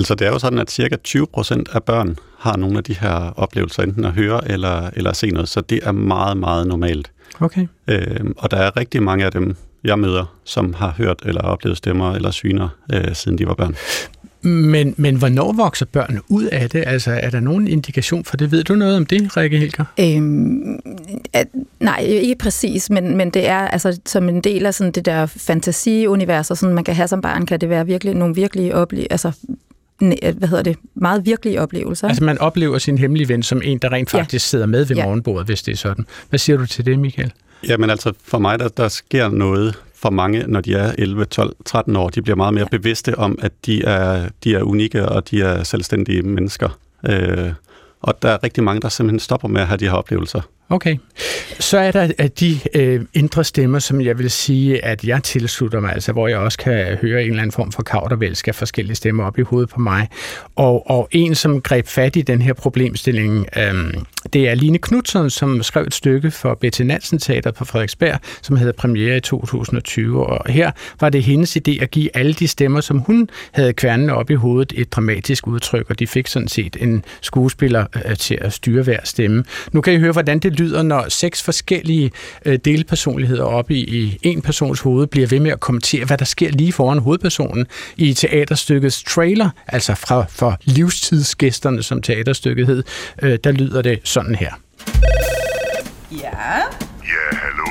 Altså 0.00 0.14
det 0.14 0.26
er 0.26 0.30
jo 0.30 0.38
sådan, 0.38 0.58
at 0.58 0.70
cirka 0.70 0.96
20 0.96 1.26
procent 1.26 1.68
af 1.72 1.82
børn 1.82 2.16
har 2.38 2.56
nogle 2.56 2.78
af 2.78 2.84
de 2.84 2.94
her 3.00 3.32
oplevelser, 3.36 3.82
enten 3.82 4.04
at 4.04 4.12
høre 4.12 4.50
eller, 4.50 4.90
eller 4.92 5.12
se 5.12 5.30
noget, 5.30 5.48
så 5.48 5.60
det 5.60 5.80
er 5.82 5.92
meget, 5.92 6.36
meget 6.36 6.66
normalt. 6.66 7.10
Okay. 7.40 7.66
Øh, 7.88 8.20
og 8.36 8.50
der 8.50 8.56
er 8.56 8.76
rigtig 8.76 9.02
mange 9.02 9.24
af 9.24 9.32
dem, 9.32 9.56
jeg 9.84 9.98
møder, 9.98 10.36
som 10.44 10.74
har 10.74 10.94
hørt 10.96 11.22
eller 11.24 11.40
oplevet 11.40 11.76
stemmer 11.78 12.14
eller 12.14 12.30
syner, 12.30 12.68
øh, 12.92 13.14
siden 13.14 13.38
de 13.38 13.46
var 13.46 13.54
børn. 13.54 13.76
Men, 14.42 14.94
men 14.96 15.16
hvornår 15.16 15.52
vokser 15.52 15.86
børn 15.86 16.20
ud 16.28 16.44
af 16.44 16.70
det? 16.70 16.84
Altså, 16.86 17.10
er 17.22 17.30
der 17.30 17.40
nogen 17.40 17.68
indikation 17.68 18.24
for 18.24 18.36
det? 18.36 18.52
Ved 18.52 18.64
du 18.64 18.74
noget 18.74 18.96
om 18.96 19.06
det, 19.06 19.36
Rikke 19.36 19.58
Hilker? 19.58 19.84
Øhm, 20.00 20.80
at, 21.32 21.48
nej, 21.80 22.00
ikke 22.00 22.34
præcis, 22.34 22.90
men, 22.90 23.16
men 23.16 23.30
det 23.30 23.48
er 23.48 23.58
altså 23.58 24.00
som 24.06 24.28
en 24.28 24.40
del 24.40 24.66
af 24.66 24.74
sådan 24.74 24.92
det 24.92 25.04
der 25.04 25.26
fantasiunivers, 25.26 26.46
sådan 26.46 26.74
man 26.74 26.84
kan 26.84 26.94
have 26.94 27.08
som 27.08 27.20
barn, 27.20 27.46
kan 27.46 27.60
det 27.60 27.68
være 27.68 27.86
virkelig 27.86 28.14
nogle 28.14 28.34
virkelige 28.34 28.74
ople- 28.74 29.06
altså 29.10 29.32
hvad 30.08 30.48
hedder 30.48 30.62
det, 30.62 30.76
meget 30.94 31.26
virkelige 31.26 31.60
oplevelser. 31.60 32.08
Altså 32.08 32.24
man 32.24 32.38
oplever 32.38 32.78
sin 32.78 32.98
hemmelige 32.98 33.28
ven 33.28 33.42
som 33.42 33.60
en, 33.64 33.78
der 33.78 33.92
rent 33.92 34.10
faktisk 34.10 34.44
ja. 34.44 34.48
sidder 34.48 34.66
med 34.66 34.84
ved 34.84 34.96
ja. 34.96 35.04
morgenbordet, 35.04 35.46
hvis 35.46 35.62
det 35.62 35.72
er 35.72 35.76
sådan. 35.76 36.06
Hvad 36.28 36.38
siger 36.38 36.56
du 36.56 36.66
til 36.66 36.86
det, 36.86 36.98
Michael? 36.98 37.32
Jamen 37.68 37.90
altså, 37.90 38.12
for 38.24 38.38
mig, 38.38 38.58
der, 38.58 38.68
der 38.68 38.88
sker 38.88 39.28
noget 39.28 39.78
for 39.94 40.10
mange, 40.10 40.44
når 40.46 40.60
de 40.60 40.74
er 40.74 40.92
11, 40.98 41.24
12, 41.24 41.56
13 41.64 41.96
år. 41.96 42.08
De 42.08 42.22
bliver 42.22 42.36
meget 42.36 42.54
mere 42.54 42.66
ja. 42.72 42.76
bevidste 42.76 43.18
om, 43.18 43.38
at 43.42 43.52
de 43.66 43.84
er, 43.84 44.28
de 44.44 44.54
er 44.54 44.62
unikke, 44.62 45.08
og 45.08 45.30
de 45.30 45.42
er 45.42 45.62
selvstændige 45.62 46.22
mennesker. 46.22 46.78
Øh, 47.08 47.52
og 48.00 48.22
der 48.22 48.28
er 48.28 48.44
rigtig 48.44 48.64
mange, 48.64 48.80
der 48.80 48.88
simpelthen 48.88 49.20
stopper 49.20 49.48
med 49.48 49.60
at 49.60 49.66
have 49.66 49.76
de 49.76 49.84
her 49.84 49.92
oplevelser. 49.92 50.40
Okay. 50.70 50.96
Så 51.58 51.78
er 51.78 51.90
der 51.90 52.28
de 52.28 52.58
øh, 52.74 53.00
indre 53.14 53.44
stemmer, 53.44 53.78
som 53.78 54.00
jeg 54.00 54.18
vil 54.18 54.30
sige, 54.30 54.84
at 54.84 55.04
jeg 55.04 55.22
tilslutter 55.22 55.80
mig, 55.80 55.92
altså 55.92 56.12
hvor 56.12 56.28
jeg 56.28 56.38
også 56.38 56.58
kan 56.58 56.98
høre 57.02 57.22
en 57.22 57.30
eller 57.30 57.42
anden 57.42 57.52
form 57.52 57.72
for 57.72 57.82
kaudervælsk 57.82 58.48
af 58.48 58.54
forskellige 58.54 58.96
stemmer 58.96 59.24
op 59.24 59.38
i 59.38 59.42
hovedet 59.42 59.70
på 59.70 59.80
mig. 59.80 60.08
Og, 60.56 60.90
og 60.90 61.08
en, 61.10 61.34
som 61.34 61.60
greb 61.60 61.86
fat 61.86 62.16
i 62.16 62.22
den 62.22 62.42
her 62.42 62.52
problemstilling, 62.52 63.46
øh, 63.56 63.94
det 64.32 64.48
er 64.48 64.54
Line 64.54 64.78
Knudsen, 64.78 65.30
som 65.30 65.62
skrev 65.62 65.82
et 65.82 65.94
stykke 65.94 66.30
for 66.30 66.54
Betty 66.54 66.82
Nansen 66.82 67.18
Teater 67.18 67.50
på 67.50 67.64
Frederiksberg, 67.64 68.18
som 68.42 68.56
havde 68.56 68.72
premiere 68.72 69.16
i 69.16 69.20
2020. 69.20 70.26
Og 70.26 70.52
her 70.52 70.70
var 71.00 71.08
det 71.08 71.22
hendes 71.22 71.56
idé 71.56 71.82
at 71.82 71.90
give 71.90 72.16
alle 72.16 72.32
de 72.32 72.48
stemmer, 72.48 72.80
som 72.80 72.98
hun 72.98 73.28
havde 73.52 73.72
kværnene 73.72 74.14
op 74.14 74.30
i 74.30 74.34
hovedet, 74.34 74.72
et 74.76 74.92
dramatisk 74.92 75.46
udtryk, 75.46 75.90
og 75.90 75.98
de 75.98 76.06
fik 76.06 76.26
sådan 76.26 76.48
set 76.48 76.76
en 76.80 77.04
skuespiller 77.20 77.86
øh, 78.06 78.16
til 78.16 78.38
at 78.40 78.52
styre 78.52 78.82
hver 78.82 79.00
stemme. 79.04 79.44
Nu 79.72 79.80
kan 79.80 79.92
I 79.92 79.98
høre, 79.98 80.12
hvordan 80.12 80.38
det 80.38 80.59
lyder, 80.60 80.82
når 80.82 81.08
seks 81.08 81.42
forskellige 81.42 82.10
øh, 82.46 82.58
delpersonligheder 82.64 83.44
oppe 83.44 83.74
i, 83.74 83.84
i 83.84 84.18
en 84.22 84.42
persons 84.42 84.80
hoved 84.80 85.06
bliver 85.06 85.26
ved 85.26 85.40
med 85.40 85.50
at 85.50 85.60
kommentere, 85.60 86.04
hvad 86.04 86.18
der 86.18 86.24
sker 86.24 86.50
lige 86.50 86.72
foran 86.72 86.98
hovedpersonen 86.98 87.66
i 87.96 88.14
teaterstykkets 88.14 89.02
trailer, 89.02 89.50
altså 89.66 89.94
fra 89.94 90.24
for 90.28 90.56
livstidsgæsterne, 90.64 91.82
som 91.82 92.02
teaterstykket 92.02 92.66
hed, 92.66 92.82
øh, 93.22 93.38
der 93.44 93.52
lyder 93.52 93.82
det 93.82 94.00
sådan 94.04 94.34
her. 94.34 94.52
Ja? 96.12 96.56
Ja, 97.12 97.26
hallo? 97.32 97.70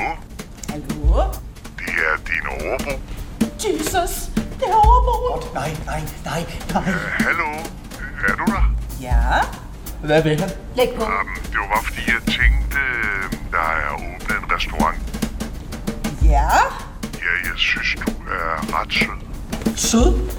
Hallo? 0.68 1.22
Det 1.78 1.94
er 2.08 2.16
din 2.26 2.46
overbo. 2.60 2.90
Jesus, 3.64 4.30
det 4.36 4.68
er 4.68 4.74
overbo. 4.74 5.54
Nej, 5.54 5.70
nej, 5.86 6.00
nej, 6.24 6.42
nej. 6.74 6.82
Ja, 6.86 6.92
hallo? 7.24 7.48
Er 8.28 8.34
du 8.38 8.52
der? 8.52 8.74
Ja? 9.02 9.69
Hvad 10.04 10.22
vil 10.22 10.40
han? 10.40 10.50
Læg 10.76 10.88
på. 10.96 11.00
Det 11.52 11.58
var 11.60 11.68
bare 11.74 11.84
fordi, 11.84 12.00
jeg 12.06 12.22
tænkte, 12.34 12.78
øh, 12.78 13.32
der 13.50 13.66
er 13.84 13.94
åbnet 13.94 14.36
en 14.42 14.52
restaurant. 14.56 14.98
Ja? 16.22 16.50
Ja, 17.24 17.32
jeg 17.48 17.56
synes, 17.56 17.94
du 18.06 18.10
er 18.10 18.80
ret 18.80 18.92
sød. 18.94 19.76
Sød? 19.76 20.30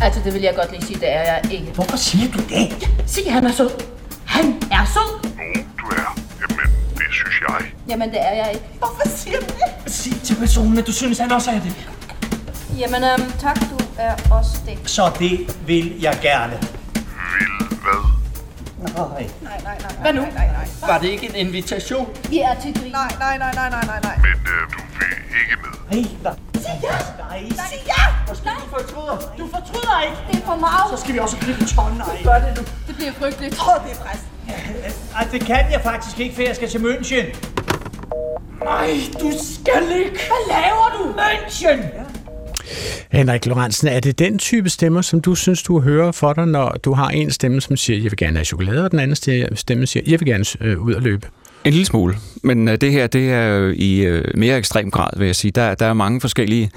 Altså, 0.00 0.20
det 0.24 0.34
vil 0.34 0.42
jeg 0.42 0.54
godt 0.56 0.70
lige 0.70 0.86
sige, 0.86 1.00
det 1.00 1.12
er 1.16 1.22
jeg 1.22 1.40
ikke. 1.50 1.72
Hvorfor 1.74 1.96
siger 1.96 2.32
du 2.32 2.38
det? 2.38 2.88
Sig, 3.06 3.32
han 3.32 3.44
er 3.46 3.52
sød. 3.52 3.70
Han 4.26 4.62
er 4.70 4.84
sød. 4.84 5.10
Jo, 5.24 5.62
du 5.80 5.86
er. 5.86 6.18
Jamen, 6.40 6.66
det 6.94 7.06
synes 7.10 7.40
jeg. 7.48 7.66
Jamen, 7.88 8.08
det 8.10 8.20
er 8.20 8.34
jeg 8.34 8.50
ikke. 8.54 8.66
Hvorfor 8.78 9.08
siger 9.16 9.38
du 9.40 9.46
det? 9.46 9.92
Sig 9.92 10.20
til 10.24 10.34
personen, 10.36 10.78
at 10.78 10.86
du 10.86 10.92
synes, 10.92 11.18
han 11.18 11.32
også 11.32 11.50
er 11.50 11.60
det. 11.60 11.88
Jamen, 12.78 13.04
øhm, 13.04 13.32
tak, 13.40 13.56
du 13.60 13.78
er 13.98 14.14
også 14.30 14.50
det. 14.66 14.78
Så 14.90 15.10
det 15.18 15.56
vil 15.66 16.00
jeg 16.00 16.18
gerne. 16.22 16.52
Vil 16.94 17.68
hvad? 17.68 18.17
Nej. 18.78 19.30
Nej, 19.42 19.60
nej, 19.64 19.78
nej. 19.82 19.92
Hvad 20.02 20.12
nu? 20.12 20.20
Nej, 20.20 20.30
nej, 20.34 20.46
nej. 20.52 20.66
Var 20.90 20.98
det 20.98 21.08
ikke 21.08 21.26
en 21.28 21.34
invitation? 21.46 22.08
Vi 22.30 22.38
er 22.38 22.54
til 22.62 22.74
grin. 22.80 22.92
Nej, 22.92 23.10
nej, 23.18 23.38
nej, 23.38 23.52
nej, 23.54 23.70
nej, 23.70 23.84
nej, 23.86 24.00
nej. 24.02 24.16
Men 24.16 24.38
øh, 24.54 24.62
du 24.72 24.78
vil 24.98 25.12
ikke 25.42 25.56
med. 25.62 25.72
Nej, 25.90 26.10
nej. 26.22 26.34
Sig 26.64 26.80
ja! 26.82 26.96
Nej, 27.24 27.48
Sig 27.70 27.80
ja! 27.86 28.02
Måske 28.28 28.48
du 28.62 28.66
fortryder. 28.76 29.16
Du 29.38 29.44
fortryder 29.56 30.00
ikke. 30.06 30.16
Det 30.30 30.42
er 30.42 30.46
for 30.46 30.56
meget. 30.56 30.86
Så 30.90 30.96
skal 31.02 31.14
vi 31.14 31.18
også 31.18 31.36
gribe 31.36 31.64
tånden. 31.64 31.98
Nej. 31.98 32.22
Gør 32.24 32.38
det 32.46 32.50
nu. 32.58 32.62
Det 32.88 32.96
bliver 32.96 33.12
frygteligt. 33.12 33.54
Åh, 33.68 33.84
det 33.84 33.92
er 33.96 34.00
præst. 34.04 34.24
Ej, 35.16 35.24
det 35.32 35.40
kan 35.40 35.72
jeg 35.72 35.80
faktisk 35.82 36.20
ikke, 36.20 36.34
for 36.34 36.42
jeg 36.42 36.56
skal 36.56 36.68
til 36.68 36.78
München. 36.78 37.26
Nej, 38.64 38.90
du 39.22 39.30
skal 39.54 39.82
ikke. 40.02 40.18
Hvad 40.30 40.42
laver 40.56 40.86
du? 40.96 41.02
München! 41.20 41.78
Henrik 43.12 43.46
Lorentzen, 43.46 43.88
er 43.88 44.00
det 44.00 44.18
den 44.18 44.38
type 44.38 44.70
stemmer, 44.70 45.02
som 45.02 45.20
du 45.20 45.34
synes, 45.34 45.62
du 45.62 45.80
hører 45.80 46.12
for 46.12 46.32
dig, 46.32 46.46
når 46.46 46.70
du 46.70 46.92
har 46.92 47.08
en 47.08 47.30
stemme, 47.30 47.60
som 47.60 47.76
siger, 47.76 47.96
jeg 47.96 48.10
vil 48.10 48.16
gerne 48.16 48.36
have 48.36 48.44
chokolade, 48.44 48.84
og 48.84 48.90
den 48.90 48.98
anden 48.98 49.56
stemme 49.56 49.86
siger, 49.86 50.02
jeg 50.06 50.20
vil 50.20 50.26
gerne 50.26 50.44
øh, 50.60 50.80
ud 50.80 50.94
og 50.94 51.02
løbe? 51.02 51.28
En 51.64 51.72
lille 51.72 51.86
smule, 51.86 52.14
men 52.42 52.68
øh, 52.68 52.78
det 52.80 52.92
her 52.92 53.06
det 53.06 53.32
er 53.32 53.72
i 53.76 54.00
øh, 54.00 54.24
mere 54.34 54.56
ekstrem 54.56 54.90
grad, 54.90 55.10
vil 55.16 55.26
jeg 55.26 55.36
sige. 55.36 55.50
Der, 55.50 55.74
der 55.74 55.86
er 55.86 55.92
mange 55.92 56.20
forskellige, 56.20 56.70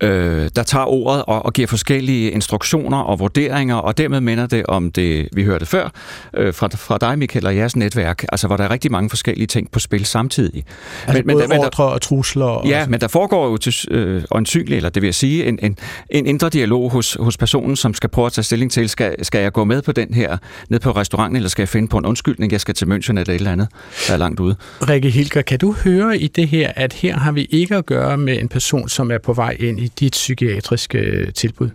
øh, 0.00 0.50
der 0.56 0.62
tager 0.62 0.84
ordet 0.84 1.24
og, 1.26 1.44
og 1.44 1.52
giver 1.52 1.68
forskellige 1.68 2.30
instruktioner 2.30 2.98
og 2.98 3.18
vurderinger, 3.18 3.76
og 3.76 3.98
dermed 3.98 4.20
minder 4.20 4.46
det 4.46 4.66
om 4.66 4.92
det, 4.92 5.28
vi 5.32 5.44
hørte 5.44 5.66
før, 5.66 5.90
øh, 6.36 6.54
fra, 6.54 6.68
fra 6.68 6.98
dig, 6.98 7.18
Michael, 7.18 7.46
og 7.46 7.56
jeres 7.56 7.76
netværk, 7.76 8.24
altså 8.32 8.46
hvor 8.46 8.56
der 8.56 8.64
er 8.64 8.70
rigtig 8.70 8.92
mange 8.92 9.10
forskellige 9.10 9.46
ting 9.46 9.70
på 9.70 9.78
spil 9.78 10.06
samtidig. 10.06 10.64
Altså 11.06 11.22
men, 11.26 11.36
både 11.36 11.48
men, 11.48 11.58
ordre 11.58 11.84
og 11.84 12.02
trusler? 12.02 12.46
Og 12.46 12.66
ja, 12.66 12.86
men 12.86 13.00
der 13.00 13.08
foregår 13.08 13.50
jo 13.50 13.56
til, 13.56 13.74
øh, 13.90 14.22
øjensynligt, 14.30 14.76
eller 14.76 14.90
det 14.90 15.02
vil 15.02 15.06
jeg 15.06 15.14
sige, 15.14 15.46
en, 15.46 15.58
en, 15.62 15.76
en 16.10 16.26
indre 16.26 16.48
dialog 16.48 16.90
hos, 16.90 17.16
hos 17.20 17.36
personen, 17.36 17.76
som 17.76 17.94
skal 17.94 18.08
prøve 18.08 18.26
at 18.26 18.32
tage 18.32 18.44
stilling 18.44 18.72
til, 18.72 18.88
skal, 18.88 19.24
skal 19.24 19.40
jeg 19.42 19.52
gå 19.52 19.64
med 19.64 19.82
på 19.82 19.92
den 19.92 20.14
her, 20.14 20.36
ned 20.68 20.80
på 20.80 20.90
restauranten, 20.90 21.36
eller 21.36 21.48
skal 21.48 21.62
jeg 21.62 21.68
finde 21.68 21.88
på 21.88 21.98
en 21.98 22.06
undskyldning, 22.06 22.52
jeg 22.52 22.60
skal 22.60 22.74
til 22.74 22.86
München 22.86 23.10
eller 23.10 23.20
et 23.20 23.34
eller 23.34 23.52
andet, 23.52 23.68
der 24.08 24.14
langt 24.20 24.40
ude. 24.40 24.56
Rikke 24.80 25.10
Hilger, 25.10 25.42
kan 25.42 25.58
du 25.58 25.72
høre 25.72 26.18
i 26.18 26.26
det 26.26 26.48
her, 26.48 26.72
at 26.76 26.92
her 26.92 27.16
har 27.16 27.32
vi 27.32 27.44
ikke 27.50 27.76
at 27.76 27.86
gøre 27.86 28.16
med 28.18 28.38
en 28.38 28.48
person, 28.48 28.88
som 28.88 29.10
er 29.10 29.18
på 29.18 29.32
vej 29.32 29.56
ind 29.60 29.80
i 29.80 29.88
dit 30.00 30.12
psykiatriske 30.12 30.98
øh, 30.98 31.32
tilbud? 31.32 31.68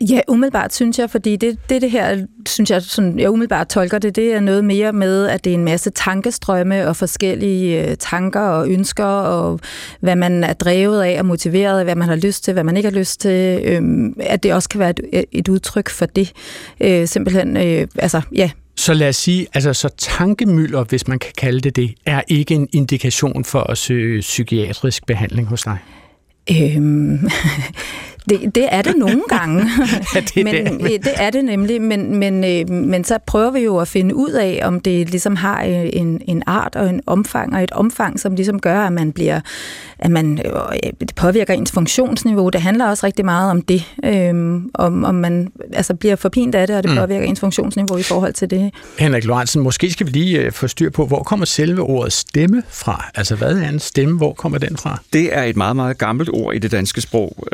Ja, 0.00 0.20
umiddelbart 0.28 0.74
synes 0.74 0.98
jeg, 0.98 1.10
fordi 1.10 1.36
det, 1.36 1.58
det, 1.68 1.82
det 1.82 1.90
her, 1.90 2.26
synes 2.46 2.70
jeg, 2.70 2.82
sådan, 2.82 3.18
jeg 3.18 3.30
umiddelbart 3.30 3.68
tolker 3.68 3.98
det, 3.98 4.16
det 4.16 4.34
er 4.34 4.40
noget 4.40 4.64
mere 4.64 4.92
med, 4.92 5.26
at 5.26 5.44
det 5.44 5.50
er 5.50 5.54
en 5.54 5.64
masse 5.64 5.90
tankestrømme 5.90 6.88
og 6.88 6.96
forskellige 6.96 7.88
øh, 7.88 7.96
tanker 7.96 8.40
og 8.40 8.68
ønsker, 8.68 9.04
og 9.04 9.60
hvad 10.00 10.16
man 10.16 10.44
er 10.44 10.52
drevet 10.52 11.02
af 11.02 11.18
og 11.18 11.26
motiveret 11.26 11.78
af, 11.78 11.84
hvad 11.84 11.94
man 11.94 12.08
har 12.08 12.16
lyst 12.16 12.44
til, 12.44 12.52
hvad 12.52 12.64
man 12.64 12.76
ikke 12.76 12.88
har 12.90 12.98
lyst 12.98 13.20
til, 13.20 13.60
øh, 13.64 13.82
at 14.20 14.42
det 14.42 14.52
også 14.52 14.68
kan 14.68 14.80
være 14.80 14.90
et, 15.12 15.24
et 15.32 15.48
udtryk 15.48 15.88
for 15.88 16.06
det. 16.06 16.32
Øh, 16.80 17.08
simpelthen, 17.08 17.56
øh, 17.56 17.86
altså, 17.98 18.20
ja, 18.34 18.50
så 18.78 18.94
lad 18.94 19.08
os 19.08 19.16
sige, 19.16 19.46
altså 19.54 19.72
så 19.72 19.88
tankemylder, 19.88 20.84
hvis 20.84 21.08
man 21.08 21.18
kan 21.18 21.32
kalde 21.38 21.60
det 21.60 21.76
det, 21.76 21.94
er 22.06 22.22
ikke 22.28 22.54
en 22.54 22.68
indikation 22.72 23.44
for 23.44 23.60
at 23.60 23.78
søge 23.78 24.20
psykiatrisk 24.20 25.06
behandling 25.06 25.48
hos 25.48 25.62
dig? 25.62 25.78
Øhm, 26.50 27.28
det, 28.28 28.54
det 28.54 28.66
er 28.70 28.82
det 28.82 28.96
nogle 28.96 29.22
gange. 29.28 29.64
ja, 30.14 30.20
det, 30.20 30.44
men, 30.44 30.54
det, 30.54 30.80
men 30.80 30.90
det 30.90 31.12
er 31.16 31.30
det 31.30 31.44
nemlig, 31.44 31.82
men, 31.82 32.16
men, 32.16 32.44
øh, 32.44 32.70
men 32.70 33.04
så 33.04 33.18
prøver 33.26 33.50
vi 33.50 33.60
jo 33.60 33.78
at 33.78 33.88
finde 33.88 34.14
ud 34.14 34.30
af, 34.30 34.60
om 34.62 34.80
det 34.80 35.10
ligesom 35.10 35.36
har 35.36 35.64
øh, 35.64 35.90
en, 35.92 36.20
en 36.26 36.42
art 36.46 36.76
og 36.76 36.88
en 36.88 37.00
omfang, 37.06 37.54
og 37.54 37.62
et 37.62 37.70
omfang, 37.70 38.20
som 38.20 38.34
ligesom 38.34 38.60
gør, 38.60 38.80
at 38.80 38.92
man 38.92 39.12
bliver, 39.12 39.40
at 39.98 40.10
man, 40.10 40.40
øh, 40.44 40.90
det 41.00 41.14
påvirker 41.14 41.54
ens 41.54 41.72
funktionsniveau. 41.72 42.48
Det 42.48 42.60
handler 42.60 42.86
også 42.86 43.06
rigtig 43.06 43.24
meget 43.24 43.50
om 43.50 43.62
det, 43.62 43.84
øh, 44.04 44.60
om, 44.74 45.04
om 45.04 45.14
man 45.14 45.48
altså 45.72 45.94
bliver 45.94 46.16
forpint 46.16 46.54
af 46.54 46.66
det, 46.66 46.76
og 46.76 46.82
det 46.82 46.98
påvirker 46.98 47.24
mm. 47.24 47.30
ens 47.30 47.40
funktionsniveau 47.40 47.98
i 47.98 48.02
forhold 48.02 48.32
til 48.32 48.50
det. 48.50 48.70
Henrik 48.98 49.24
Lorentzen, 49.24 49.62
måske 49.62 49.90
skal 49.90 50.06
vi 50.06 50.12
lige 50.12 50.52
få 50.52 50.66
styr 50.66 50.90
på, 50.90 51.06
hvor 51.06 51.22
kommer 51.22 51.46
selve 51.46 51.82
ordet 51.82 52.12
stemme 52.12 52.62
fra? 52.68 53.10
Altså, 53.14 53.34
hvad 53.34 53.58
er 53.58 53.68
en 53.68 53.78
stemme? 53.78 54.16
Hvor 54.16 54.32
kommer 54.32 54.58
den 54.58 54.76
fra? 54.76 55.00
Det 55.12 55.36
er 55.36 55.42
et 55.42 55.56
meget, 55.56 55.76
meget 55.76 55.98
gammelt 55.98 56.30
ord 56.32 56.54
i 56.54 56.58
det 56.58 56.70
danske 56.70 57.00
sprog. 57.00 57.48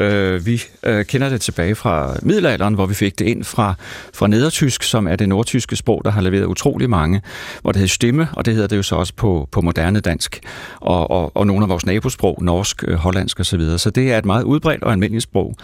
Vi 0.44 0.63
øh, 0.82 1.04
kender 1.04 1.28
det 1.28 1.40
tilbage 1.40 1.74
fra 1.74 2.16
middelalderen, 2.22 2.74
hvor 2.74 2.86
vi 2.86 2.94
fik 2.94 3.18
det 3.18 3.26
ind 3.26 3.44
fra, 3.44 3.74
fra 4.14 4.26
nedertysk, 4.26 4.82
som 4.82 5.08
er 5.08 5.16
det 5.16 5.28
nordtyske 5.28 5.76
sprog, 5.76 6.02
der 6.04 6.10
har 6.10 6.20
leveret 6.20 6.44
utrolig 6.44 6.90
mange, 6.90 7.22
hvor 7.62 7.72
det 7.72 7.78
hedder 7.78 7.88
stemme, 7.88 8.28
og 8.32 8.44
det 8.44 8.54
hedder 8.54 8.68
det 8.68 8.76
jo 8.76 8.82
så 8.82 8.96
også 8.96 9.12
på, 9.16 9.48
på 9.52 9.60
moderne 9.60 10.00
dansk, 10.00 10.40
og, 10.80 11.10
og, 11.10 11.36
og 11.36 11.46
nogle 11.46 11.62
af 11.64 11.68
vores 11.68 11.86
nabosprog, 11.86 12.38
norsk, 12.42 12.84
øh, 12.88 12.94
hollandsk 12.94 13.40
osv. 13.40 13.44
Så, 13.44 13.56
videre. 13.56 13.78
så 13.78 13.90
det 13.90 14.12
er 14.12 14.18
et 14.18 14.24
meget 14.24 14.42
udbredt 14.42 14.82
og 14.82 14.92
almindeligt 14.92 15.22
sprog, 15.22 15.56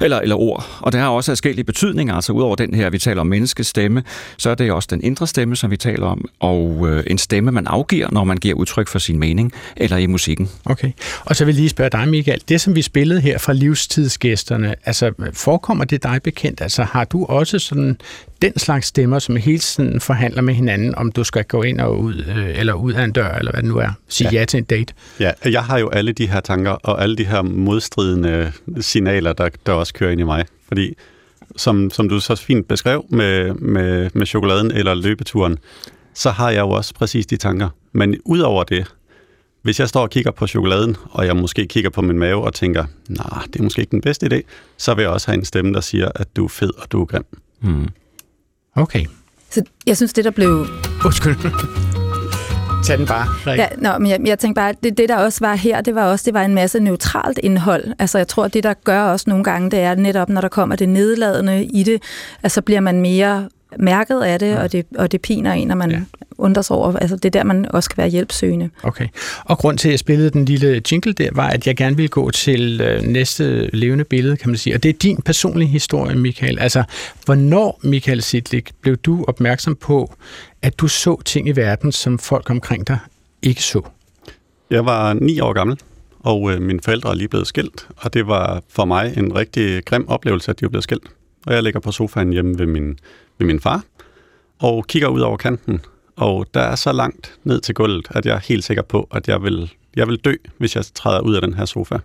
eller, 0.00 0.20
eller 0.20 0.36
ord, 0.36 0.66
og 0.80 0.92
det 0.92 1.00
har 1.00 1.08
også 1.08 1.30
forskellige 1.30 1.64
betydninger, 1.64 2.14
altså 2.14 2.32
udover 2.32 2.56
den 2.56 2.74
her, 2.74 2.90
vi 2.90 2.98
taler 2.98 3.20
om 3.20 3.26
menneskestemme, 3.26 4.02
så 4.36 4.50
er 4.50 4.54
det 4.54 4.72
også 4.72 4.88
den 4.90 5.02
indre 5.02 5.26
stemme, 5.26 5.56
som 5.56 5.70
vi 5.70 5.76
taler 5.76 6.06
om, 6.06 6.28
og 6.40 6.88
øh, 6.88 7.04
en 7.06 7.18
stemme, 7.18 7.52
man 7.52 7.66
afgiver, 7.66 8.08
når 8.12 8.24
man 8.24 8.36
giver 8.36 8.54
udtryk 8.54 8.88
for 8.88 8.98
sin 8.98 9.18
mening, 9.18 9.52
eller 9.76 9.96
i 9.96 10.06
musikken. 10.06 10.50
Okay, 10.64 10.92
og 11.24 11.36
så 11.36 11.44
vil 11.44 11.52
jeg 11.52 11.60
lige 11.60 11.68
spørge 11.68 11.90
dig, 11.90 12.08
Michael, 12.08 12.42
det 12.48 12.60
som 12.60 12.74
vi 12.74 12.82
spillede 12.82 13.20
her 13.20 13.38
fra 13.38 13.52
livstidsgæsterne, 14.38 14.74
altså 14.84 15.12
forekommer 15.32 15.84
det 15.84 16.02
dig 16.02 16.20
bekendt? 16.22 16.60
Altså 16.60 16.82
har 16.82 17.04
du 17.04 17.24
også 17.24 17.58
sådan 17.58 17.98
den 18.42 18.58
slags 18.58 18.86
stemmer, 18.86 19.18
som 19.18 19.36
hele 19.36 19.58
tiden 19.58 20.00
forhandler 20.00 20.42
med 20.42 20.54
hinanden, 20.54 20.94
om 20.94 21.12
du 21.12 21.24
skal 21.24 21.44
gå 21.44 21.62
ind 21.62 21.80
og 21.80 22.00
ud, 22.00 22.14
øh, 22.14 22.58
eller 22.58 22.72
ud 22.72 22.92
af 22.92 23.04
en 23.04 23.12
dør, 23.12 23.34
eller 23.34 23.52
hvad 23.52 23.62
det 23.62 23.68
nu 23.68 23.76
er, 23.76 23.90
sige 24.08 24.28
ja, 24.32 24.38
ja 24.38 24.44
til 24.44 24.58
en 24.58 24.64
date? 24.64 24.94
Ja, 25.20 25.32
jeg 25.44 25.64
har 25.64 25.78
jo 25.78 25.88
alle 25.88 26.12
de 26.12 26.28
her 26.28 26.40
tanker, 26.40 26.70
og 26.70 27.02
alle 27.02 27.16
de 27.16 27.24
her 27.24 27.42
modstridende 27.42 28.52
signaler, 28.80 29.32
der, 29.32 29.48
der 29.66 29.72
også 29.72 29.94
kører 29.94 30.10
ind 30.10 30.20
i 30.20 30.24
mig. 30.24 30.44
Fordi, 30.68 30.94
som, 31.56 31.90
som 31.90 32.08
du 32.08 32.20
så 32.20 32.34
fint 32.34 32.68
beskrev 32.68 33.04
med, 33.10 33.54
med, 33.54 34.10
med 34.14 34.26
chokoladen 34.26 34.70
eller 34.70 34.94
løbeturen, 34.94 35.58
så 36.14 36.30
har 36.30 36.50
jeg 36.50 36.60
jo 36.60 36.70
også 36.70 36.94
præcis 36.94 37.26
de 37.26 37.36
tanker. 37.36 37.68
Men 37.92 38.16
udover 38.24 38.64
det, 38.64 38.86
hvis 39.62 39.80
jeg 39.80 39.88
står 39.88 40.00
og 40.00 40.10
kigger 40.10 40.30
på 40.30 40.46
chokoladen, 40.46 40.96
og 41.10 41.26
jeg 41.26 41.36
måske 41.36 41.66
kigger 41.66 41.90
på 41.90 42.02
min 42.02 42.18
mave 42.18 42.44
og 42.44 42.54
tænker, 42.54 42.84
nej, 43.08 43.26
nah, 43.32 43.44
det 43.46 43.58
er 43.58 43.62
måske 43.62 43.80
ikke 43.80 43.90
den 43.90 44.00
bedste 44.00 44.26
idé, 44.32 44.40
så 44.76 44.94
vil 44.94 45.02
jeg 45.02 45.10
også 45.10 45.26
have 45.26 45.38
en 45.38 45.44
stemme, 45.44 45.74
der 45.74 45.80
siger, 45.80 46.08
at 46.14 46.36
du 46.36 46.44
er 46.44 46.48
fed 46.48 46.70
og 46.78 46.92
du 46.92 47.00
er 47.00 47.06
grim. 47.06 47.24
Hmm. 47.60 47.88
Okay. 48.74 49.04
Så 49.50 49.62
jeg 49.86 49.96
synes, 49.96 50.12
det 50.12 50.24
der 50.24 50.30
blev... 50.30 50.66
Undskyld. 51.04 51.36
Tag 52.84 52.98
den 52.98 53.06
bare. 53.06 53.26
Ja, 53.46 53.68
nå, 53.78 53.98
men 53.98 54.10
jeg, 54.10 54.20
jeg 54.26 54.38
tænker 54.38 54.62
bare, 54.62 54.74
det, 54.82 54.98
det 54.98 55.08
der 55.08 55.16
også 55.16 55.40
var 55.40 55.54
her, 55.54 55.80
det 55.80 55.94
var 55.94 56.04
også 56.04 56.24
det 56.24 56.34
var 56.34 56.42
en 56.42 56.54
masse 56.54 56.80
neutralt 56.80 57.38
indhold. 57.42 57.84
Altså 57.98 58.18
jeg 58.18 58.28
tror, 58.28 58.48
det 58.48 58.62
der 58.62 58.74
gør 58.84 59.02
også 59.02 59.24
nogle 59.28 59.44
gange, 59.44 59.70
det 59.70 59.78
er 59.78 59.94
netop, 59.94 60.28
når 60.28 60.40
der 60.40 60.48
kommer 60.48 60.76
det 60.76 60.88
nedladende 60.88 61.64
i 61.64 61.82
det, 61.82 62.02
altså 62.42 62.54
så 62.54 62.62
bliver 62.62 62.80
man 62.80 63.00
mere 63.00 63.48
mærket 63.78 64.20
af 64.20 64.38
det, 64.38 64.58
og 64.58 64.72
det, 64.72 64.86
og 64.98 65.12
det 65.12 65.22
piner 65.22 65.52
en, 65.52 65.68
når 65.68 65.74
man 65.74 65.90
ja. 65.90 66.00
undrer 66.38 66.62
sig 66.62 66.76
over. 66.76 66.96
Altså, 66.96 67.16
det 67.16 67.24
er 67.24 67.30
der, 67.30 67.44
man 67.44 67.66
også 67.70 67.90
kan 67.90 67.96
være 67.98 68.08
hjælpsøgende. 68.08 68.70
Okay. 68.82 69.08
Og 69.44 69.58
grund 69.58 69.78
til, 69.78 69.88
at 69.88 69.92
jeg 69.92 69.98
spillede 69.98 70.30
den 70.30 70.44
lille 70.44 70.82
jingle 70.92 71.12
der, 71.12 71.28
var, 71.32 71.48
at 71.48 71.66
jeg 71.66 71.76
gerne 71.76 71.96
ville 71.96 72.08
gå 72.08 72.30
til 72.30 72.80
øh, 72.80 73.02
næste 73.02 73.76
levende 73.76 74.04
billede, 74.04 74.36
kan 74.36 74.50
man 74.50 74.56
sige. 74.56 74.74
Og 74.74 74.82
det 74.82 74.88
er 74.88 74.92
din 74.92 75.22
personlige 75.24 75.68
historie, 75.68 76.16
Michael. 76.16 76.58
Altså, 76.58 76.82
hvornår, 77.24 77.80
Michael 77.82 78.22
Sidlik, 78.22 78.70
blev 78.80 78.96
du 78.96 79.24
opmærksom 79.28 79.76
på, 79.76 80.14
at 80.62 80.78
du 80.78 80.88
så 80.88 81.22
ting 81.24 81.48
i 81.48 81.52
verden, 81.52 81.92
som 81.92 82.18
folk 82.18 82.50
omkring 82.50 82.86
dig 82.88 82.98
ikke 83.42 83.62
så? 83.62 83.82
Jeg 84.70 84.86
var 84.86 85.14
ni 85.14 85.40
år 85.40 85.52
gammel, 85.52 85.78
og 86.20 86.52
øh, 86.52 86.62
mine 86.62 86.80
forældre 86.84 87.10
er 87.10 87.14
lige 87.14 87.28
blevet 87.28 87.46
skilt, 87.46 87.88
og 87.96 88.14
det 88.14 88.26
var 88.26 88.62
for 88.68 88.84
mig 88.84 89.14
en 89.16 89.34
rigtig 89.34 89.84
grim 89.84 90.08
oplevelse, 90.08 90.50
at 90.50 90.60
de 90.60 90.62
var 90.64 90.68
blevet 90.68 90.84
skilt. 90.84 91.04
Og 91.46 91.54
jeg 91.54 91.62
ligger 91.62 91.80
på 91.80 91.92
sofaen 91.92 92.32
hjemme 92.32 92.58
ved 92.58 92.66
min 92.66 92.98
ved 93.38 93.46
min 93.46 93.60
far, 93.60 93.82
og 94.58 94.86
kigger 94.86 95.08
ud 95.08 95.20
over 95.20 95.36
kanten, 95.36 95.80
og 96.16 96.46
der 96.54 96.60
er 96.60 96.74
så 96.74 96.92
langt 96.92 97.38
ned 97.44 97.60
til 97.60 97.74
gulvet, 97.74 98.06
at 98.10 98.26
jeg 98.26 98.34
er 98.34 98.40
helt 98.40 98.64
sikker 98.64 98.82
på, 98.82 99.08
at 99.10 99.28
jeg 99.28 99.42
vil, 99.42 99.72
jeg 99.96 100.08
vil 100.08 100.16
dø, 100.16 100.34
hvis 100.58 100.76
jeg 100.76 100.84
træder 100.94 101.20
ud 101.20 101.34
af 101.34 101.42
den 101.42 101.54
her 101.54 101.64
sofa. 101.64 101.98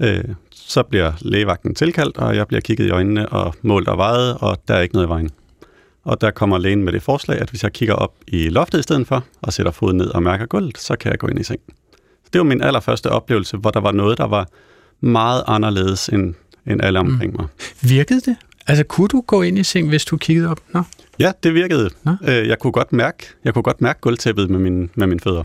Øh, 0.00 0.24
så 0.50 0.82
bliver 0.82 1.12
lægevagten 1.20 1.74
tilkaldt, 1.74 2.16
og 2.16 2.36
jeg 2.36 2.46
bliver 2.48 2.60
kigget 2.60 2.86
i 2.86 2.90
øjnene 2.90 3.28
og 3.28 3.54
målt 3.62 3.88
og 3.88 3.98
vejet, 3.98 4.36
og 4.40 4.62
der 4.68 4.74
er 4.74 4.80
ikke 4.80 4.94
noget 4.94 5.06
i 5.06 5.08
vejen. 5.08 5.30
Og 6.04 6.20
der 6.20 6.30
kommer 6.30 6.58
lægen 6.58 6.84
med 6.84 6.92
det 6.92 7.02
forslag, 7.02 7.38
at 7.38 7.50
hvis 7.50 7.62
jeg 7.62 7.72
kigger 7.72 7.94
op 7.94 8.14
i 8.26 8.48
loftet 8.48 8.78
i 8.78 8.82
stedet 8.82 9.06
for, 9.06 9.24
og 9.42 9.52
sætter 9.52 9.72
foden 9.72 9.96
ned 9.96 10.08
og 10.08 10.22
mærker 10.22 10.46
gulvet, 10.46 10.78
så 10.78 10.96
kan 10.96 11.10
jeg 11.10 11.18
gå 11.18 11.26
ind 11.26 11.40
i 11.40 11.42
seng. 11.42 11.60
Det 12.32 12.38
var 12.38 12.44
min 12.44 12.62
allerførste 12.62 13.10
oplevelse, 13.10 13.56
hvor 13.56 13.70
der 13.70 13.80
var 13.80 13.92
noget, 13.92 14.18
der 14.18 14.26
var 14.26 14.48
meget 15.00 15.44
anderledes 15.46 16.08
end, 16.08 16.34
end 16.66 16.82
alle 16.82 16.98
omkring 16.98 17.36
mig. 17.36 17.44
Mm. 17.44 17.88
Virkede 17.88 18.20
det? 18.20 18.36
Altså, 18.66 18.84
kunne 18.84 19.08
du 19.08 19.20
gå 19.20 19.42
ind 19.42 19.58
i 19.58 19.62
seng, 19.62 19.88
hvis 19.88 20.04
du 20.04 20.16
kiggede 20.16 20.48
op? 20.48 20.60
Nå. 20.74 20.82
Ja, 21.18 21.32
det 21.42 21.54
virkede. 21.54 21.90
Nå. 22.04 22.12
Øh, 22.28 22.48
jeg 22.48 22.58
kunne 22.58 22.72
godt 22.72 22.92
mærke, 22.92 23.26
jeg 23.44 23.54
kunne 23.54 23.62
godt 23.62 23.80
mærke 23.80 24.00
gulvtæppet 24.00 24.50
med, 24.50 24.58
min, 24.58 24.90
med 24.94 25.06
mine 25.06 25.20
fødder. 25.20 25.42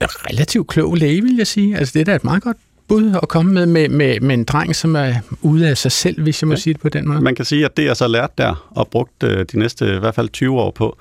Relativt 0.00 0.68
klog 0.68 0.96
læge, 0.96 1.22
vil 1.22 1.36
jeg 1.36 1.46
sige. 1.46 1.76
Altså, 1.76 1.92
det 1.92 2.00
er 2.00 2.04
da 2.04 2.14
et 2.14 2.24
meget 2.24 2.42
godt 2.42 2.56
bud 2.88 3.18
at 3.22 3.28
komme 3.28 3.52
med, 3.52 3.66
med, 3.66 3.88
med, 3.88 4.20
med 4.20 4.34
en 4.34 4.44
dreng, 4.44 4.76
som 4.76 4.96
er 4.96 5.14
ude 5.42 5.68
af 5.68 5.78
sig 5.78 5.92
selv, 5.92 6.22
hvis 6.22 6.42
jeg 6.42 6.48
må 6.48 6.54
ja. 6.54 6.60
sige 6.60 6.74
det 6.74 6.80
på 6.80 6.88
den 6.88 7.08
måde. 7.08 7.20
Man 7.20 7.34
kan 7.34 7.44
sige, 7.44 7.64
at 7.64 7.76
det 7.76 7.84
jeg 7.84 7.96
så 7.96 8.08
lærte 8.08 8.32
der, 8.38 8.68
og 8.70 8.88
brugt 8.88 9.22
øh, 9.22 9.46
de 9.52 9.58
næste 9.58 9.96
i 9.96 9.98
hvert 9.98 10.14
fald 10.14 10.28
20 10.28 10.60
år 10.60 10.70
på, 10.70 10.98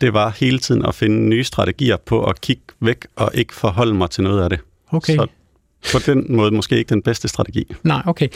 det 0.00 0.12
var 0.12 0.36
hele 0.36 0.58
tiden 0.58 0.84
at 0.84 0.94
finde 0.94 1.16
nye 1.16 1.44
strategier 1.44 1.96
på 1.96 2.24
at 2.24 2.40
kigge 2.40 2.62
væk 2.80 3.06
og 3.16 3.30
ikke 3.34 3.54
forholde 3.54 3.94
mig 3.94 4.10
til 4.10 4.24
noget 4.24 4.42
af 4.42 4.50
det. 4.50 4.60
Okay. 4.90 5.16
Så 5.16 5.26
på 5.92 5.98
den 6.06 6.36
måde 6.36 6.50
måske 6.50 6.76
ikke 6.76 6.88
den 6.88 7.02
bedste 7.02 7.28
strategi. 7.28 7.66
Nej, 7.82 8.02
okay. 8.06 8.28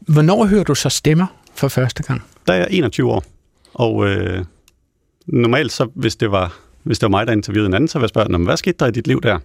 Hvornår 0.00 0.46
hører 0.46 0.64
du 0.64 0.74
så 0.74 0.88
stemmer 0.88 1.26
for 1.58 1.68
første 1.68 2.02
gang? 2.02 2.22
Der 2.46 2.52
er 2.52 2.56
jeg 2.58 2.68
21 2.70 3.10
år, 3.10 3.24
og 3.74 4.06
øh, 4.08 4.44
normalt 5.26 5.72
så, 5.72 5.88
hvis 5.94 6.16
det 6.16 6.30
var 6.30 6.58
hvis 6.82 6.98
det 6.98 7.02
var 7.06 7.10
mig, 7.10 7.26
der 7.26 7.32
interviewede 7.32 7.66
en 7.66 7.74
anden, 7.74 7.88
så 7.88 7.98
ville 7.98 8.02
jeg 8.04 8.08
spørge, 8.08 8.28
"Nå, 8.28 8.38
men 8.38 8.46
hvad 8.46 8.56
skete 8.56 8.76
der 8.80 8.86
i 8.86 8.90
dit 8.90 9.06
liv 9.06 9.20
der? 9.22 9.38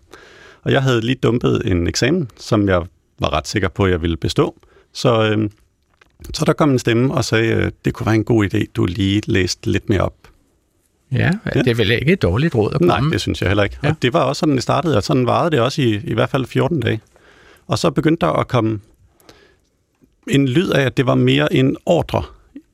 Og 0.64 0.72
jeg 0.72 0.84
havde 0.84 1.02
lige 1.02 1.16
dumpet 1.16 1.62
en 1.66 1.88
eksamen, 1.88 2.30
som 2.38 2.70
jeg 2.70 2.82
var 3.20 3.34
ret 3.34 3.48
sikker 3.48 3.68
på, 3.68 3.86
at 3.86 3.92
jeg 3.92 4.02
ville 4.02 4.18
bestå. 4.18 4.56
Så, 4.94 5.24
øh, 5.24 5.50
så 6.34 6.46
der 6.46 6.54
kom 6.54 6.72
en 6.72 6.80
stemme 6.80 7.14
og 7.14 7.26
sagde, 7.26 7.54
øh, 7.54 7.72
det 7.86 7.94
kunne 7.94 8.06
være 8.06 8.16
en 8.16 8.24
god 8.24 8.54
idé, 8.54 8.66
du 8.76 8.86
lige 8.86 9.22
læste 9.26 9.72
lidt 9.72 9.90
mere 9.90 10.02
op. 10.02 10.14
Ja, 11.12 11.32
ja. 11.56 11.60
det 11.60 11.68
er 11.68 11.76
vel 11.76 11.92
ikke 11.92 12.14
et 12.14 12.22
dårligt 12.22 12.56
råd 12.56 12.72
at 12.74 12.80
komme. 12.80 12.88
Nej, 12.88 13.12
det 13.12 13.22
synes 13.22 13.42
jeg 13.42 13.50
heller 13.50 13.64
ikke. 13.64 13.78
Ja. 13.84 13.90
Og 13.90 13.96
det 14.02 14.14
var 14.14 14.24
også 14.24 14.40
sådan, 14.40 14.56
det 14.56 14.64
startede, 14.64 14.98
og 14.98 15.04
sådan 15.04 15.26
varede 15.26 15.52
det 15.52 15.60
også 15.60 15.82
i, 15.82 16.02
i 16.04 16.14
hvert 16.14 16.30
fald 16.30 16.46
14 16.46 16.80
dage. 16.80 17.02
Og 17.68 17.80
så 17.80 17.92
begyndte 17.92 18.26
der 18.26 18.32
at 18.32 18.48
komme 18.48 18.80
en 20.30 20.48
lyd 20.48 20.70
af, 20.70 20.82
at 20.82 20.98
det 20.98 21.06
var 21.06 21.16
mere 21.16 21.54
en 21.54 21.78
ordre, 21.86 22.24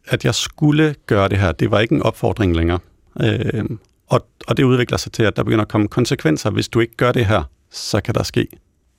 at 0.08 0.26
jeg 0.26 0.36
skulle 0.36 0.96
gøre 1.06 1.30
det 1.30 1.38
her. 1.38 1.52
Det 1.52 1.72
var 1.72 1.80
ikke 1.80 1.96
en 1.96 2.02
opfordring 2.02 2.56
længere. 2.56 2.80
Øh, 3.22 3.66
og, 4.08 4.28
og 4.48 4.58
det 4.58 4.64
udvikler 4.64 4.98
sig 4.98 5.12
til, 5.12 5.24
at 5.24 5.36
der 5.36 5.44
begynder 5.44 5.62
at 5.62 5.68
komme 5.68 5.88
konsekvenser. 5.88 6.50
Hvis 6.50 6.68
du 6.68 6.80
ikke 6.80 6.96
gør 6.96 7.12
det 7.12 7.26
her, 7.26 7.44
så 7.72 8.02
kan 8.02 8.14
der 8.14 8.24
ske 8.24 8.48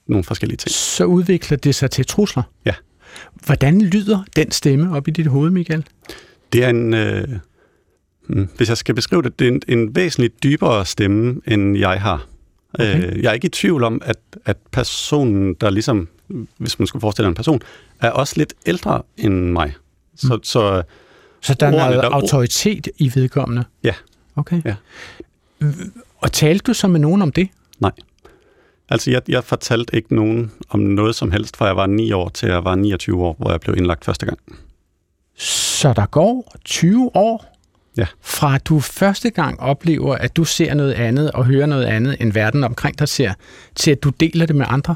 nogle 0.06 0.24
forskellige 0.24 0.56
ting. 0.56 0.70
Så 0.70 1.04
udvikler 1.04 1.58
det 1.58 1.74
sig 1.74 1.90
til 1.90 2.06
trusler? 2.06 2.42
Ja. 2.64 2.74
Hvordan 3.46 3.82
lyder 3.82 4.24
den 4.36 4.50
stemme 4.50 4.96
op 4.96 5.08
i 5.08 5.10
dit 5.10 5.26
hoved, 5.26 5.50
Michael? 5.50 5.86
Det 6.52 6.64
er 6.64 6.68
en... 6.68 6.94
Øh, 6.94 7.28
hmm, 8.28 8.48
hvis 8.56 8.68
jeg 8.68 8.76
skal 8.76 8.94
beskrive 8.94 9.22
det, 9.22 9.38
det 9.38 9.48
er 9.48 9.52
en, 9.52 9.62
en 9.68 9.96
væsentligt 9.96 10.42
dybere 10.42 10.86
stemme, 10.86 11.40
end 11.46 11.78
jeg 11.78 12.00
har. 12.00 12.26
Okay. 12.74 13.12
Øh, 13.12 13.22
jeg 13.22 13.30
er 13.30 13.32
ikke 13.32 13.46
i 13.46 13.50
tvivl 13.50 13.84
om, 13.84 14.02
at, 14.04 14.18
at 14.44 14.56
personen, 14.72 15.54
der 15.54 15.70
ligesom, 15.70 16.08
hvis 16.58 16.78
man 16.78 16.86
skulle 16.86 17.00
forestille 17.00 17.28
en 17.28 17.34
person, 17.34 17.60
er 18.00 18.10
også 18.10 18.34
lidt 18.36 18.54
ældre 18.66 19.02
end 19.16 19.34
mig. 19.50 19.74
Så, 20.16 20.34
mm. 20.34 20.42
så, 20.44 20.82
Så 21.40 21.54
der 21.54 21.66
er 21.66 21.70
noget 21.70 21.94
der- 22.02 22.08
autoritet 22.10 22.88
i 22.98 23.12
vedkommende? 23.14 23.64
Ja. 23.84 23.94
Okay. 24.36 24.62
Ja. 24.64 24.74
Og 26.18 26.32
talte 26.32 26.62
du 26.66 26.74
så 26.74 26.88
med 26.88 27.00
nogen 27.00 27.22
om 27.22 27.32
det? 27.32 27.48
Nej. 27.80 27.92
Altså, 28.88 29.10
jeg, 29.10 29.22
jeg 29.28 29.44
fortalte 29.44 29.96
ikke 29.96 30.14
nogen 30.14 30.52
om 30.70 30.80
noget 30.80 31.14
som 31.14 31.30
helst, 31.30 31.56
fra 31.56 31.66
jeg 31.66 31.76
var 31.76 31.86
9 31.86 32.12
år 32.12 32.28
til 32.28 32.48
jeg 32.48 32.64
var 32.64 32.74
29 32.74 33.24
år, 33.24 33.36
hvor 33.38 33.50
jeg 33.50 33.60
blev 33.60 33.76
indlagt 33.76 34.04
første 34.04 34.26
gang. 34.26 34.38
Så 35.36 35.92
der 35.92 36.06
går 36.06 36.54
20 36.64 37.10
år 37.16 37.56
Ja. 37.96 38.06
fra 38.20 38.54
at 38.54 38.66
du 38.66 38.80
første 38.80 39.30
gang 39.30 39.60
oplever, 39.60 40.14
at 40.14 40.36
du 40.36 40.44
ser 40.44 40.74
noget 40.74 40.92
andet 40.92 41.30
og 41.32 41.44
hører 41.44 41.66
noget 41.66 41.84
andet, 41.84 42.16
end 42.20 42.32
verden 42.32 42.64
omkring 42.64 42.98
dig 42.98 43.08
ser, 43.08 43.32
til 43.76 43.90
at 43.90 44.02
du 44.02 44.10
deler 44.10 44.46
det 44.46 44.56
med 44.56 44.66
andre? 44.68 44.94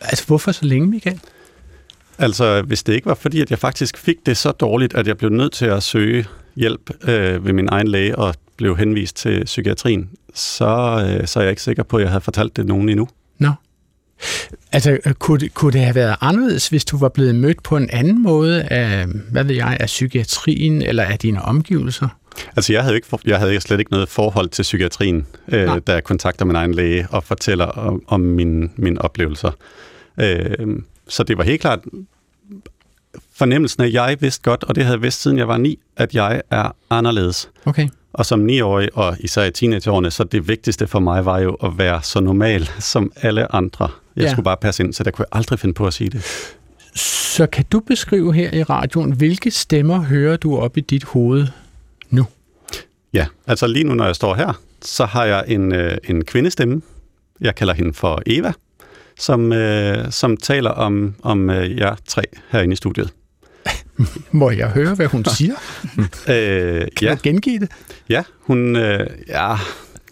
Altså, 0.00 0.26
hvorfor 0.26 0.52
så 0.52 0.64
længe, 0.64 0.88
Michael? 0.88 1.20
Altså, 2.18 2.62
hvis 2.62 2.82
det 2.82 2.94
ikke 2.94 3.06
var 3.06 3.14
fordi, 3.14 3.40
at 3.40 3.50
jeg 3.50 3.58
faktisk 3.58 3.98
fik 3.98 4.16
det 4.26 4.36
så 4.36 4.50
dårligt, 4.50 4.94
at 4.94 5.06
jeg 5.06 5.18
blev 5.18 5.30
nødt 5.30 5.52
til 5.52 5.66
at 5.66 5.82
søge 5.82 6.26
hjælp 6.56 6.90
øh, 7.08 7.46
ved 7.46 7.52
min 7.52 7.68
egen 7.68 7.88
læge 7.88 8.18
og 8.18 8.34
blev 8.56 8.76
henvist 8.76 9.16
til 9.16 9.44
psykiatrien, 9.44 10.10
så, 10.34 10.66
øh, 11.08 11.26
så 11.26 11.38
er 11.38 11.42
jeg 11.42 11.50
ikke 11.50 11.62
sikker 11.62 11.82
på, 11.82 11.96
at 11.96 12.02
jeg 12.02 12.10
havde 12.10 12.20
fortalt 12.20 12.56
det 12.56 12.66
nogen 12.66 12.88
endnu. 12.88 13.08
Nå. 13.38 13.52
Altså, 14.72 14.98
øh, 15.04 15.14
kunne 15.14 15.38
det, 15.38 15.54
kunne 15.54 15.72
det 15.72 15.80
have 15.80 15.94
været 15.94 16.16
anderledes, 16.20 16.68
hvis 16.68 16.84
du 16.84 16.98
var 16.98 17.08
blevet 17.08 17.34
mødt 17.34 17.62
på 17.62 17.76
en 17.76 17.90
anden 17.90 18.22
måde 18.22 18.62
af, 18.62 19.06
hvad 19.06 19.44
ved 19.44 19.54
jeg, 19.54 19.76
af 19.80 19.86
psykiatrien 19.86 20.82
eller 20.82 21.02
af 21.02 21.18
dine 21.18 21.42
omgivelser? 21.42 22.08
Altså, 22.56 22.72
jeg 22.72 22.82
havde, 22.82 22.96
ikke, 22.96 23.18
jeg 23.26 23.38
havde 23.38 23.60
slet 23.60 23.78
ikke 23.78 23.90
noget 23.92 24.08
forhold 24.08 24.48
til 24.48 24.62
psykiatrien, 24.62 25.26
øh, 25.48 25.64
Nej. 25.66 25.78
da 25.78 25.92
jeg 25.92 26.04
kontakter 26.04 26.44
min 26.44 26.56
egen 26.56 26.74
læge 26.74 27.06
og 27.10 27.24
fortæller 27.24 27.66
om, 27.66 28.02
om 28.06 28.20
mine, 28.20 28.68
mine 28.76 29.02
oplevelser. 29.02 29.50
Øh, 30.20 30.46
så 31.08 31.22
det 31.22 31.38
var 31.38 31.44
helt 31.44 31.60
klart 31.60 31.78
fornemmelsen 33.34 33.82
af, 33.82 33.86
at 33.86 33.92
jeg 33.92 34.16
vidste 34.20 34.42
godt, 34.42 34.64
og 34.64 34.74
det 34.74 34.84
havde 34.84 34.96
jeg 34.96 35.02
vidst 35.02 35.22
siden 35.22 35.38
jeg 35.38 35.48
var 35.48 35.58
ni, 35.58 35.78
at 35.96 36.14
jeg 36.14 36.42
er 36.50 36.76
anderledes. 36.90 37.50
Okay. 37.64 37.88
Og 38.12 38.26
som 38.26 38.38
niårig, 38.38 38.88
og 38.94 39.16
især 39.20 39.44
i 39.44 39.50
teenageårene, 39.50 40.10
så 40.10 40.24
det 40.24 40.48
vigtigste 40.48 40.86
for 40.86 40.98
mig 41.00 41.24
var 41.24 41.38
jo 41.38 41.54
at 41.54 41.78
være 41.78 42.02
så 42.02 42.20
normal 42.20 42.68
som 42.92 43.12
alle 43.16 43.54
andre. 43.54 43.88
Jeg 44.16 44.24
Ja. 44.24 44.30
skulle 44.32 44.44
bare 44.44 44.56
passe 44.56 44.82
ind, 44.84 44.92
så 44.94 45.04
der 45.04 45.10
kunne 45.10 45.22
jeg 45.32 45.38
aldrig 45.38 45.58
finde 45.58 45.74
på 45.74 45.86
at 45.86 45.92
sige 45.94 46.10
det. 46.10 46.24
Så 46.94 47.46
kan 47.46 47.64
du 47.72 47.80
beskrive 47.80 48.34
her 48.34 48.52
i 48.54 48.62
radioen, 48.62 49.12
hvilke 49.12 49.50
stemmer 49.50 50.00
hører 50.00 50.36
du 50.36 50.56
op 50.58 50.76
i 50.76 50.80
dit 50.80 51.04
hoved? 51.04 51.46
Ja, 53.12 53.26
altså 53.46 53.66
lige 53.66 53.84
nu, 53.84 53.94
når 53.94 54.04
jeg 54.06 54.16
står 54.16 54.34
her, 54.34 54.60
så 54.82 55.04
har 55.04 55.24
jeg 55.24 55.44
en, 55.48 55.74
øh, 55.74 55.98
en 56.04 56.24
kvindestemme. 56.24 56.82
Jeg 57.40 57.54
kalder 57.54 57.74
hende 57.74 57.94
for 57.94 58.22
Eva, 58.26 58.52
som, 59.18 59.52
øh, 59.52 60.12
som 60.12 60.36
taler 60.36 60.70
om, 60.70 61.14
om 61.22 61.50
øh, 61.50 61.78
jer 61.78 61.96
tre 62.06 62.22
herinde 62.50 62.72
i 62.72 62.76
studiet. 62.76 63.12
Må 64.30 64.50
jeg 64.50 64.70
høre, 64.70 64.94
hvad 64.94 65.06
hun 65.06 65.24
siger? 65.38 65.54
øh, 66.28 66.86
Kan 66.96 67.08
ja. 67.08 67.14
du 67.14 67.20
gengive 67.22 67.58
det? 67.58 67.70
Ja, 68.08 68.22
hun... 68.40 68.76
Øh, 68.76 69.06
ja, 69.28 69.56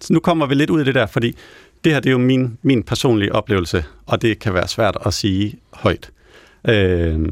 så 0.00 0.12
nu 0.12 0.20
kommer 0.20 0.46
vi 0.46 0.54
lidt 0.54 0.70
ud 0.70 0.78
af 0.78 0.84
det 0.84 0.94
der, 0.94 1.06
fordi 1.06 1.36
det 1.84 1.92
her 1.92 2.00
det 2.00 2.08
er 2.10 2.12
jo 2.12 2.18
min, 2.18 2.58
min 2.62 2.82
personlige 2.82 3.34
oplevelse, 3.34 3.84
og 4.06 4.22
det 4.22 4.38
kan 4.38 4.54
være 4.54 4.68
svært 4.68 4.96
at 5.06 5.14
sige 5.14 5.58
højt. 5.72 6.10
Øh, 6.68 7.26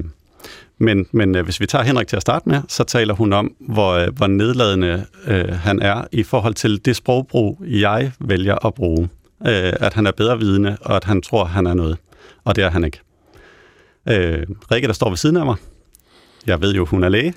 men 0.78 1.06
men 1.12 1.34
øh, 1.34 1.44
hvis 1.44 1.60
vi 1.60 1.66
tager 1.66 1.84
Henrik 1.84 2.06
til 2.06 2.16
at 2.16 2.22
starte 2.22 2.48
med, 2.48 2.60
så 2.68 2.84
taler 2.84 3.14
hun 3.14 3.32
om, 3.32 3.54
hvor, 3.60 3.92
øh, 3.92 4.08
hvor 4.16 4.26
nedladende 4.26 5.04
øh, 5.26 5.48
han 5.48 5.82
er 5.82 6.04
i 6.12 6.22
forhold 6.22 6.54
til 6.54 6.84
det 6.84 6.96
sprogbrug, 6.96 7.62
jeg 7.66 8.12
vælger 8.20 8.66
at 8.66 8.74
bruge. 8.74 9.08
Øh, 9.46 9.72
at 9.80 9.94
han 9.94 10.06
er 10.06 10.12
bedre 10.12 10.38
vidende, 10.38 10.76
og 10.80 10.96
at 10.96 11.04
han 11.04 11.22
tror, 11.22 11.44
han 11.44 11.66
er 11.66 11.74
noget. 11.74 11.96
Og 12.44 12.56
det 12.56 12.64
er 12.64 12.70
han 12.70 12.84
ikke. 12.84 13.00
Øh, 14.08 14.46
Rikke, 14.72 14.88
der 14.88 14.94
står 14.94 15.08
ved 15.08 15.16
siden 15.16 15.36
af 15.36 15.44
mig, 15.46 15.56
jeg 16.46 16.60
ved 16.62 16.74
jo, 16.74 16.84
hun 16.84 17.04
er 17.04 17.08
læge, 17.08 17.34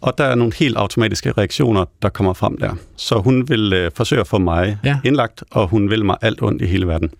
og 0.00 0.18
der 0.18 0.24
er 0.24 0.34
nogle 0.34 0.52
helt 0.56 0.76
automatiske 0.76 1.32
reaktioner, 1.32 1.84
der 2.02 2.08
kommer 2.08 2.32
frem 2.32 2.58
der. 2.58 2.74
Så 2.96 3.18
hun 3.18 3.48
vil 3.48 3.72
øh, 3.72 3.90
forsøge 3.94 4.20
at 4.20 4.26
få 4.26 4.38
mig 4.38 4.78
Ja. 4.84 4.88
ja. 4.90 4.98
indlagt, 5.04 5.44
og 5.50 5.68
hun 5.68 5.90
vil 5.90 6.04
mig 6.04 6.16
alt 6.22 6.42
ondt 6.42 6.62
i 6.62 6.66
hele 6.66 6.86
verden. 6.86 7.10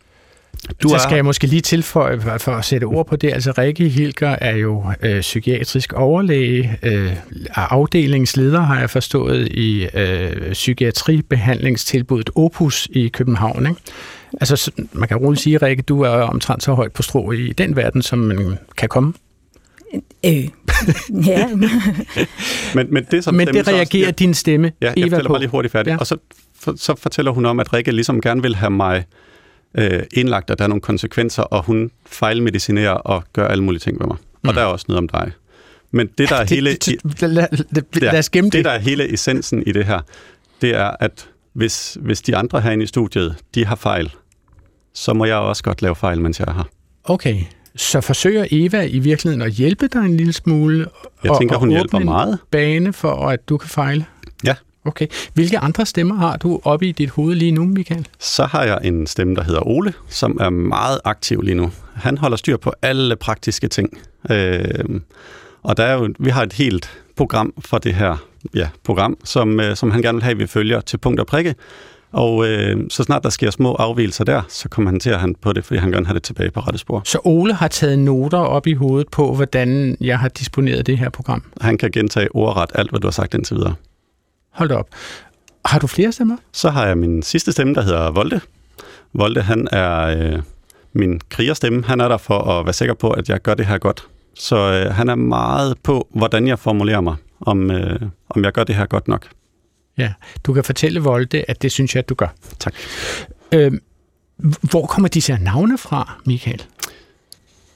Du 0.82 0.88
så 0.88 0.98
skal 0.98 1.14
jeg 1.14 1.24
måske 1.24 1.46
lige 1.46 1.60
tilføje, 1.60 2.20
for- 2.20 2.38
for 2.38 2.52
at 2.52 2.64
sætte 2.64 2.84
ord 2.84 3.06
på 3.06 3.16
det. 3.16 3.32
Altså, 3.32 3.52
Rikke 3.58 3.88
Hilger 3.88 4.36
er 4.40 4.56
jo 4.56 4.84
øh, 5.02 5.20
psykiatrisk 5.20 5.92
overlæge, 5.92 6.78
øh, 6.82 7.12
er 7.46 7.72
afdelingsleder, 7.72 8.60
har 8.60 8.80
jeg 8.80 8.90
forstået, 8.90 9.48
i 9.48 9.86
øh, 9.94 10.52
psykiatribehandlingstilbuddet 10.52 12.30
Opus 12.34 12.88
i 12.90 13.08
København. 13.08 13.66
Ikke? 13.66 13.80
Altså, 14.40 14.56
så- 14.56 14.70
man 14.92 15.08
kan 15.08 15.16
roligt 15.16 15.42
sige, 15.42 15.58
Rikke, 15.58 15.82
du 15.82 16.00
er 16.02 16.08
omtrent 16.10 16.62
så 16.62 16.74
højt 16.74 16.92
på 16.92 17.02
strå 17.02 17.32
i 17.32 17.52
den 17.52 17.76
verden, 17.76 18.02
som 18.02 18.18
man 18.18 18.58
kan 18.76 18.88
komme. 18.88 19.12
Øh, 20.26 20.48
ja. 21.26 21.48
Men, 22.74 22.86
men 22.90 23.06
det, 23.10 23.24
som 23.24 23.34
Men 23.34 23.46
det 23.46 23.54
så 23.54 23.60
også 23.60 23.70
reagerer 23.70 23.86
siger- 23.90 24.10
din 24.10 24.34
stemme, 24.34 24.72
Ja, 24.82 24.86
jeg 24.86 24.94
Eva, 24.96 25.04
fortæller 25.06 25.28
på. 25.28 25.32
bare 25.32 25.40
lige 25.40 25.50
hurtigt 25.50 25.72
færdigt. 25.72 25.92
Ja. 25.92 25.98
Og 25.98 26.06
så, 26.06 26.16
for, 26.60 26.74
så 26.76 26.94
fortæller 26.98 27.30
hun 27.32 27.46
om, 27.46 27.60
at 27.60 27.72
Rikke 27.72 27.92
ligesom 27.92 28.20
gerne 28.20 28.42
vil 28.42 28.56
have 28.56 28.70
mig 28.70 29.04
øh, 29.74 30.02
indlagt, 30.12 30.50
at 30.50 30.58
der 30.58 30.64
er 30.64 30.68
nogle 30.68 30.80
konsekvenser, 30.80 31.42
og 31.42 31.64
hun 31.64 31.90
fejlmedicinerer 32.06 32.92
og 32.92 33.24
gør 33.32 33.48
alle 33.48 33.64
mulige 33.64 33.80
ting 33.80 34.00
ved 34.00 34.06
mig. 34.06 34.16
Mm. 34.42 34.48
Og 34.48 34.54
der 34.54 34.60
er 34.60 34.66
også 34.66 34.84
noget 34.88 34.98
om 34.98 35.08
dig. 35.08 35.32
Men 35.90 36.06
det, 36.18 36.28
der 36.28 36.36
er 36.36 36.44
hele... 36.54 36.70
Det, 36.70 37.20
det, 37.20 38.02
lad, 38.02 38.18
os 38.18 38.30
gemme 38.30 38.50
det. 38.50 38.52
det, 38.52 38.64
der 38.64 38.70
er 38.70 38.78
hele 38.78 39.12
essensen 39.12 39.62
i 39.66 39.72
det 39.72 39.84
her, 39.84 40.00
det 40.60 40.74
er, 40.74 40.90
at 41.00 41.28
hvis, 41.52 41.98
hvis 42.00 42.22
de 42.22 42.36
andre 42.36 42.60
herinde 42.60 42.84
i 42.84 42.86
studiet, 42.86 43.36
de 43.54 43.64
har 43.64 43.76
fejl, 43.76 44.14
så 44.94 45.12
må 45.12 45.24
jeg 45.24 45.36
også 45.36 45.62
godt 45.62 45.82
lave 45.82 45.94
fejl, 45.94 46.20
mens 46.20 46.40
jeg 46.40 46.48
er 46.48 46.52
her. 46.52 46.64
Okay, 47.04 47.40
så 47.76 48.00
forsøger 48.00 48.46
Eva 48.50 48.82
i 48.82 48.98
virkeligheden 48.98 49.42
at 49.42 49.52
hjælpe 49.52 49.88
dig 49.88 49.98
en 49.98 50.16
lille 50.16 50.32
smule? 50.32 50.86
Jeg 51.22 51.30
og, 51.30 51.38
tænker, 51.38 51.54
og 51.54 51.60
hun 51.60 51.68
åbne 51.68 51.76
hjælper 51.76 51.98
meget. 51.98 52.38
bane 52.50 52.92
for, 52.92 53.28
at 53.28 53.48
du 53.48 53.56
kan 53.56 53.68
fejle? 53.68 54.04
Okay. 54.86 55.06
Hvilke 55.34 55.58
andre 55.58 55.86
stemmer 55.86 56.14
har 56.14 56.36
du 56.36 56.60
oppe 56.64 56.86
i 56.86 56.92
dit 56.92 57.10
hoved 57.10 57.34
lige 57.34 57.52
nu, 57.52 57.64
Michael? 57.64 58.08
Så 58.18 58.44
har 58.44 58.64
jeg 58.64 58.78
en 58.84 59.06
stemme, 59.06 59.34
der 59.34 59.42
hedder 59.42 59.66
Ole, 59.66 59.92
som 60.08 60.38
er 60.40 60.50
meget 60.50 61.00
aktiv 61.04 61.42
lige 61.42 61.54
nu. 61.54 61.70
Han 61.94 62.18
holder 62.18 62.36
styr 62.36 62.56
på 62.56 62.72
alle 62.82 63.16
praktiske 63.16 63.68
ting. 63.68 63.98
Øh, 64.30 65.00
og 65.62 65.76
der 65.76 65.84
er 65.84 65.94
jo, 65.94 66.14
vi 66.18 66.30
har 66.30 66.42
et 66.42 66.52
helt 66.52 66.90
program 67.16 67.54
for 67.58 67.78
det 67.78 67.94
her 67.94 68.16
ja, 68.54 68.68
program, 68.84 69.16
som, 69.24 69.60
øh, 69.60 69.76
som 69.76 69.90
han 69.90 70.02
gerne 70.02 70.16
vil 70.16 70.22
have, 70.22 70.30
at 70.32 70.38
vi 70.38 70.46
følger 70.46 70.80
til 70.80 70.98
punkt 70.98 71.20
og 71.20 71.26
prikke. 71.26 71.54
Og 72.12 72.48
øh, 72.48 72.76
så 72.90 73.02
snart 73.02 73.22
der 73.22 73.30
sker 73.30 73.50
små 73.50 73.74
afvielser 73.74 74.24
der, 74.24 74.42
så 74.48 74.68
kommenterer 74.68 75.18
han 75.18 75.34
på 75.34 75.52
det, 75.52 75.64
fordi 75.64 75.80
han 75.80 75.90
gerne 75.90 76.06
have 76.06 76.14
det 76.14 76.22
tilbage 76.22 76.50
på 76.50 76.60
rette 76.60 76.78
spor. 76.78 77.02
Så 77.04 77.18
Ole 77.24 77.54
har 77.54 77.68
taget 77.68 77.98
noter 77.98 78.38
op 78.38 78.66
i 78.66 78.74
hovedet 78.74 79.08
på, 79.08 79.34
hvordan 79.34 79.96
jeg 80.00 80.18
har 80.18 80.28
disponeret 80.28 80.86
det 80.86 80.98
her 80.98 81.10
program. 81.10 81.42
Han 81.60 81.78
kan 81.78 81.90
gentage 81.90 82.34
ordret 82.34 82.70
alt, 82.74 82.90
hvad 82.90 83.00
du 83.00 83.06
har 83.06 83.12
sagt 83.12 83.34
indtil 83.34 83.56
videre. 83.56 83.74
Hold 84.56 84.70
op. 84.70 84.88
Har 85.64 85.78
du 85.78 85.86
flere 85.86 86.12
stemmer? 86.12 86.36
Så 86.52 86.70
har 86.70 86.86
jeg 86.86 86.98
min 86.98 87.22
sidste 87.22 87.52
stemme, 87.52 87.74
der 87.74 87.82
hedder 87.82 88.10
Volde. 88.10 88.40
Volde, 89.14 89.42
han 89.42 89.68
er 89.72 90.00
øh, 90.02 90.42
min 90.92 91.20
krigerstemme. 91.28 91.84
Han 91.84 92.00
er 92.00 92.08
der 92.08 92.16
for 92.16 92.38
at 92.38 92.66
være 92.66 92.72
sikker 92.72 92.94
på, 92.94 93.10
at 93.10 93.28
jeg 93.28 93.42
gør 93.42 93.54
det 93.54 93.66
her 93.66 93.78
godt. 93.78 94.06
Så 94.34 94.56
øh, 94.56 94.94
han 94.94 95.08
er 95.08 95.14
meget 95.14 95.78
på, 95.82 96.08
hvordan 96.10 96.48
jeg 96.48 96.58
formulerer 96.58 97.00
mig, 97.00 97.16
om, 97.40 97.70
øh, 97.70 98.00
om 98.28 98.44
jeg 98.44 98.52
gør 98.52 98.64
det 98.64 98.74
her 98.74 98.86
godt 98.86 99.08
nok. 99.08 99.28
Ja, 99.98 100.12
du 100.44 100.52
kan 100.52 100.64
fortælle 100.64 101.00
Volde, 101.00 101.44
at 101.48 101.62
det 101.62 101.72
synes 101.72 101.94
jeg, 101.94 102.02
at 102.02 102.08
du 102.08 102.14
gør. 102.14 102.34
Tak. 102.58 102.74
Øh, 103.52 103.72
hvor 104.70 104.86
kommer 104.86 105.08
disse 105.08 105.32
her 105.32 105.40
navne 105.40 105.78
fra, 105.78 106.20
Michael? 106.26 106.62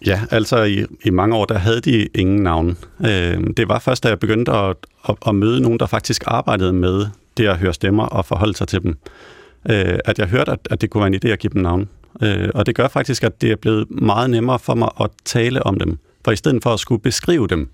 Ja, 0.07 0.21
altså 0.31 0.63
i, 0.63 0.85
i 1.05 1.11
mange 1.11 1.37
år, 1.37 1.45
der 1.45 1.59
havde 1.59 1.81
de 1.81 2.07
ingen 2.15 2.43
navn. 2.43 2.77
Øh, 3.07 3.45
det 3.57 3.69
var 3.69 3.79
først, 3.79 4.03
da 4.03 4.09
jeg 4.09 4.19
begyndte 4.19 4.53
at, 4.53 4.77
at, 5.09 5.15
at 5.27 5.35
møde 5.35 5.61
nogen, 5.61 5.79
der 5.79 5.87
faktisk 5.87 6.25
arbejdede 6.27 6.73
med 6.73 7.07
det 7.37 7.47
at 7.47 7.57
høre 7.59 7.75
stemmer 7.75 8.05
og 8.05 8.25
forholde 8.25 8.57
sig 8.57 8.69
til 8.69 8.83
dem, 8.83 8.97
øh, 9.71 9.99
at 10.05 10.19
jeg 10.19 10.27
hørte, 10.27 10.53
at, 10.53 10.59
at 10.71 10.81
det 10.81 10.91
kunne 10.91 11.01
være 11.01 11.15
en 11.15 11.21
idé 11.25 11.29
at 11.29 11.39
give 11.39 11.53
dem 11.53 11.63
navn. 11.63 11.89
Øh, 12.23 12.49
og 12.55 12.67
det 12.67 12.75
gør 12.75 12.89
faktisk, 12.89 13.25
at 13.25 13.41
det 13.41 13.51
er 13.51 13.57
blevet 13.57 13.91
meget 13.91 14.31
nemmere 14.31 14.59
for 14.59 14.75
mig 14.75 14.89
at 15.01 15.11
tale 15.25 15.63
om 15.63 15.79
dem. 15.79 15.99
For 16.25 16.33
i 16.33 16.37
stedet 16.37 16.63
for 16.63 16.71
at 16.71 16.81
skulle 16.81 17.03
beskrive 17.03 17.47
dem, 17.49 17.69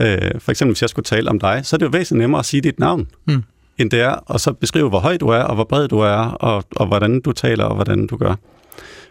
øh, 0.00 0.18
for 0.38 0.50
eksempel 0.50 0.72
hvis 0.72 0.82
jeg 0.82 0.90
skulle 0.90 1.04
tale 1.04 1.30
om 1.30 1.38
dig, 1.38 1.60
så 1.64 1.76
er 1.76 1.78
det 1.78 1.84
jo 1.86 1.90
væsentligt 1.92 2.22
nemmere 2.22 2.38
at 2.38 2.44
sige 2.46 2.60
dit 2.60 2.78
navn, 2.78 3.08
Mm. 3.26 3.42
end 3.78 3.90
det 3.90 4.00
er, 4.00 4.10
og 4.10 4.40
så 4.40 4.52
beskrive, 4.52 4.88
hvor 4.88 4.98
høj 4.98 5.16
du 5.16 5.28
er, 5.28 5.42
og 5.42 5.54
hvor 5.54 5.64
bred 5.64 5.88
du 5.88 5.98
er, 5.98 6.16
og, 6.30 6.64
og 6.76 6.86
hvordan 6.86 7.20
du 7.20 7.32
taler, 7.32 7.64
og 7.64 7.74
hvordan 7.74 8.06
du 8.06 8.16
gør. 8.16 8.34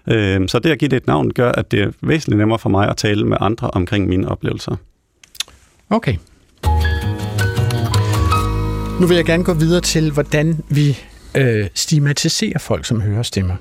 Øh, 0.08 0.50
så 0.50 0.60
det 0.60 0.70
at 0.70 0.80
give 0.80 0.90
det 0.90 0.98
et 0.98 1.08
navn, 1.08 1.32
gør, 1.32 1.52
at 1.52 1.72
det 1.72 1.82
er 1.82 1.92
væsentligt 2.02 2.38
nemmere 2.38 2.60
for 2.60 2.70
mig 2.70 2.90
at 2.90 2.98
tale 2.98 3.26
med 3.26 3.38
andre 3.40 3.72
omkring 3.72 4.08
mine 4.08 4.30
oplevelser. 4.30 4.76
Okay. 5.90 6.16
Nu 9.00 9.08
vil 9.08 9.16
jeg 9.16 9.26
gerne 9.26 9.44
gå 9.44 9.54
videre 9.54 9.82
til, 9.82 10.12
hvordan 10.12 10.58
vi 10.70 10.98
øh, 11.36 11.68
stigmatiserer 11.74 12.60
folk, 12.60 12.86
som 12.86 13.02
hører 13.02 13.24
stemmer. 13.24 13.56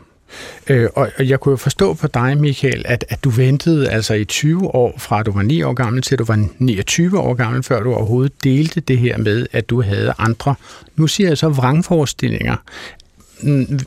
Øh, 0.69 0.89
og, 0.95 1.11
og 1.19 1.29
jeg 1.29 1.41
kunne 1.41 1.51
jo 1.51 1.57
forstå 1.57 1.95
på 1.95 2.07
dig, 2.07 2.39
Michael, 2.39 2.83
at, 2.87 3.05
at 3.09 3.25
du 3.25 3.31
ventede 3.31 3.91
altså 3.91 4.15
i 4.15 4.25
20 4.25 4.75
år, 4.75 4.95
fra 4.99 5.23
du 5.23 5.33
var 5.33 5.43
9 5.43 5.63
år 5.63 5.73
gammel 5.73 6.03
til 6.03 6.19
du 6.19 6.25
var 6.25 6.47
29 6.59 7.19
år 7.19 7.35
gammel, 7.35 7.63
før 7.63 7.83
du 7.83 7.95
overhovedet 7.95 8.45
delte 8.45 8.81
det 8.81 8.99
her 8.99 9.19
med, 9.19 9.47
at 9.53 9.71
du 9.71 9.83
havde 9.83 10.13
andre. 10.19 10.55
Nu 10.97 11.07
siger 11.07 11.29
jeg 11.29 11.39
så 11.39 11.49
vrangforestillinger. 11.49 12.57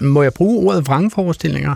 Må 0.02 0.24
jeg 0.24 0.34
bruge 0.34 0.68
ordet 0.68 0.88
vrangforestillinger? 0.88 1.76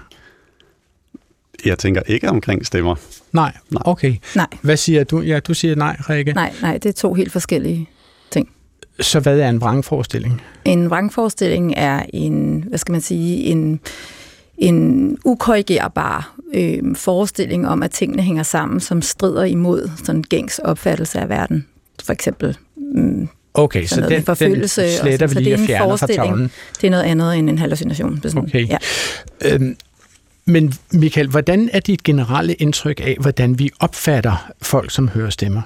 Jeg 1.66 1.78
tænker 1.80 2.02
ikke 2.08 2.30
omkring 2.30 2.66
stemmer. 2.66 2.96
Nej, 3.32 3.52
okay. 3.72 4.16
Nej. 4.36 4.48
Hvad 4.62 4.78
siger 4.78 5.04
du? 5.04 5.22
Ja, 5.22 5.40
du 5.40 5.54
siger 5.54 5.76
nej, 5.76 5.98
Rikke. 6.10 6.34
Nej, 6.34 6.54
nej, 6.62 6.78
det 6.78 6.90
er 6.90 6.94
to 6.94 7.14
helt 7.14 7.32
forskellige 7.32 7.90
ting. 8.32 8.50
Så 9.00 9.20
hvad 9.20 9.40
er 9.40 9.50
en 9.50 9.62
vrangforestilling? 9.62 10.42
En 10.66 10.90
vrangforestilling 10.90 11.74
er 11.78 12.04
en, 12.14 12.66
hvad 12.70 12.80
skal 12.80 12.92
man 12.92 13.02
sige, 13.02 13.38
en, 13.44 13.80
en 14.58 15.18
ukorrigerbar 15.26 16.36
øh, 16.54 16.96
forestilling 16.96 17.68
om, 17.68 17.84
at 17.84 17.92
tingene 17.92 18.22
hænger 18.24 18.44
sammen, 18.44 18.80
som 18.80 19.02
strider 19.02 19.44
imod 19.44 19.90
sådan 20.04 20.24
gængs 20.30 20.60
opfattelse 20.60 21.20
af 21.20 21.30
verden. 21.30 21.66
For 22.06 22.14
eksempel 22.14 22.58
mm, 22.78 23.28
Okay, 23.58 23.84
så 23.84 23.90
sådan 23.90 24.02
noget 24.02 24.18
den, 24.18 24.26
forfølgelse. 24.26 24.82
den 24.82 24.90
og 24.90 24.96
sletter 25.02 25.28
sådan. 25.28 25.30
vi 25.30 25.34
så 25.34 25.40
det 25.40 25.44
lige 25.44 25.54
er 25.54 25.58
en 25.58 25.66
fjerner 25.68 25.86
fra 25.86 25.90
forestilling. 25.90 26.28
tavlen. 26.28 26.52
Det 26.82 26.88
er 26.88 26.92
noget 26.92 27.04
andet 27.04 27.38
end 27.38 27.50
en 27.50 27.58
hallucination. 27.58 28.20
Sådan, 28.24 28.38
Okay. 28.40 28.68
Ja. 28.70 28.78
Øhm, 29.46 29.76
men 30.46 30.74
Michael, 30.92 31.28
hvordan 31.28 31.70
er 31.74 31.80
dit 31.80 32.04
generelle 32.04 32.54
indtryk 32.54 33.00
af, 33.00 33.18
hvordan 33.20 33.60
vi 33.60 33.70
opfatter 33.80 34.52
folk, 34.62 34.92
som 34.92 35.08
hører 35.08 35.30
stemmer? 35.30 35.62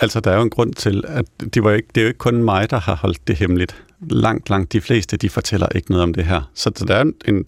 Altså, 0.00 0.20
der 0.20 0.30
er 0.30 0.36
jo 0.36 0.42
en 0.42 0.50
grund 0.50 0.74
til, 0.74 1.04
at 1.08 1.24
det, 1.54 1.64
var 1.64 1.72
ikke, 1.72 1.88
det 1.94 2.00
er 2.00 2.04
jo 2.04 2.08
ikke 2.08 2.18
kun 2.18 2.42
mig, 2.42 2.70
der 2.70 2.80
har 2.80 2.94
holdt 2.94 3.28
det 3.28 3.36
hemmeligt. 3.36 3.82
Langt, 4.00 4.50
langt 4.50 4.72
de 4.72 4.80
fleste, 4.80 5.16
de 5.16 5.28
fortæller 5.28 5.66
ikke 5.74 5.90
noget 5.90 6.02
om 6.02 6.14
det 6.14 6.24
her. 6.24 6.50
Så, 6.54 6.70
der 6.70 6.94
er 6.94 7.02
en, 7.02 7.14
en, 7.28 7.46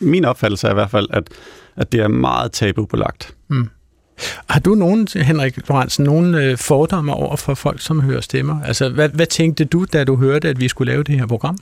min 0.00 0.24
opfattelse 0.24 0.66
er 0.66 0.70
i 0.70 0.74
hvert 0.74 0.90
fald, 0.90 1.06
at, 1.10 1.28
at 1.76 1.92
det 1.92 2.00
er 2.00 2.08
meget 2.08 2.52
tabubelagt. 2.52 3.34
Mm. 3.48 3.68
Har 4.46 4.60
du 4.60 4.74
nogen, 4.74 5.08
Henrik 5.16 5.68
Lorentzen, 5.68 6.04
nogen 6.04 6.34
øh, 6.34 6.58
fordomme 6.58 7.14
over 7.14 7.36
for 7.36 7.54
folk, 7.54 7.80
som 7.80 8.00
hører 8.00 8.20
stemmer? 8.20 8.62
Altså, 8.62 8.88
hvad, 8.88 9.08
hvad 9.08 9.26
tænkte 9.26 9.64
du, 9.64 9.86
da 9.92 10.04
du 10.04 10.16
hørte, 10.16 10.48
at 10.48 10.60
vi 10.60 10.68
skulle 10.68 10.92
lave 10.92 11.02
det 11.02 11.18
her 11.18 11.26
program? 11.26 11.58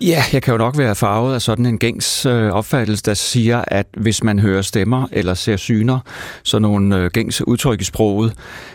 Ja, 0.00 0.22
jeg 0.32 0.42
kan 0.42 0.52
jo 0.52 0.58
nok 0.58 0.78
være 0.78 0.94
farvet 0.94 1.34
af 1.34 1.42
sådan 1.42 1.66
en 1.66 1.78
gængs 1.78 2.26
øh, 2.26 2.50
opfattelse, 2.52 3.02
der 3.02 3.14
siger, 3.14 3.64
at 3.68 3.86
hvis 3.96 4.22
man 4.24 4.38
hører 4.38 4.62
stemmer 4.62 5.06
eller 5.12 5.34
ser 5.34 5.56
syner, 5.56 5.98
så 6.42 6.58
nogle 6.58 6.96
øh, 6.96 7.10
gængs 7.10 7.46
udtryk 7.46 7.80
i 7.80 7.84
sproget, 7.84 8.32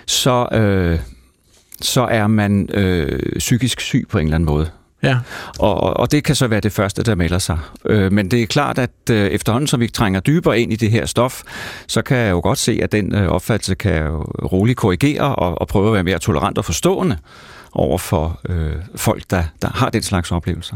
så, 0.08 0.48
øh, 0.52 1.00
så 1.82 2.02
er 2.02 2.28
man 2.28 2.70
øh, 2.74 3.20
psykisk 3.38 3.80
syg 3.82 4.08
på 4.12 4.18
en 4.18 4.24
eller 4.26 4.36
anden 4.36 4.46
måde. 4.46 4.70
Ja. 5.04 5.18
Og, 5.60 5.76
og- 5.84 5.98
og 5.98 6.12
det 6.12 6.24
kan 6.24 6.36
så 6.36 6.48
være 6.48 6.60
det 6.60 6.72
første, 6.72 7.04
der 7.04 7.16
melder 7.16 7.40
sig. 7.40 7.58
Øh, 7.86 8.12
men 8.12 8.32
det 8.32 8.42
er 8.42 8.46
klart, 8.48 8.80
at 8.80 8.92
øh, 9.12 9.28
efterhånden, 9.28 9.68
som 9.68 9.80
vi 9.80 9.88
trænger 9.88 10.20
dybere 10.20 10.60
ind 10.60 10.74
i 10.74 10.76
det 10.76 10.92
her 10.92 11.06
stof, 11.06 11.42
så 11.88 12.02
kan 12.02 12.18
jeg 12.18 12.32
jo 12.32 12.40
godt 12.40 12.58
se, 12.58 12.80
at 12.84 12.92
den 12.92 13.16
øh, 13.16 13.28
opfattelse 13.28 13.76
kan 13.76 13.94
jeg 13.94 14.06
jo 14.06 14.22
roligt 14.24 14.78
korrigere 14.78 15.36
og, 15.36 15.62
og 15.62 15.68
prøve 15.68 15.88
at 15.88 15.94
være 15.94 16.04
mere 16.04 16.20
tolerant 16.20 16.58
og 16.58 16.66
forstående 16.66 17.18
over 17.72 17.98
for 17.98 18.40
øh, 18.50 18.72
folk, 18.96 19.24
der, 19.30 19.44
der 19.62 19.68
har 19.74 19.90
den 19.90 20.02
slags 20.04 20.32
oplevelser. 20.32 20.76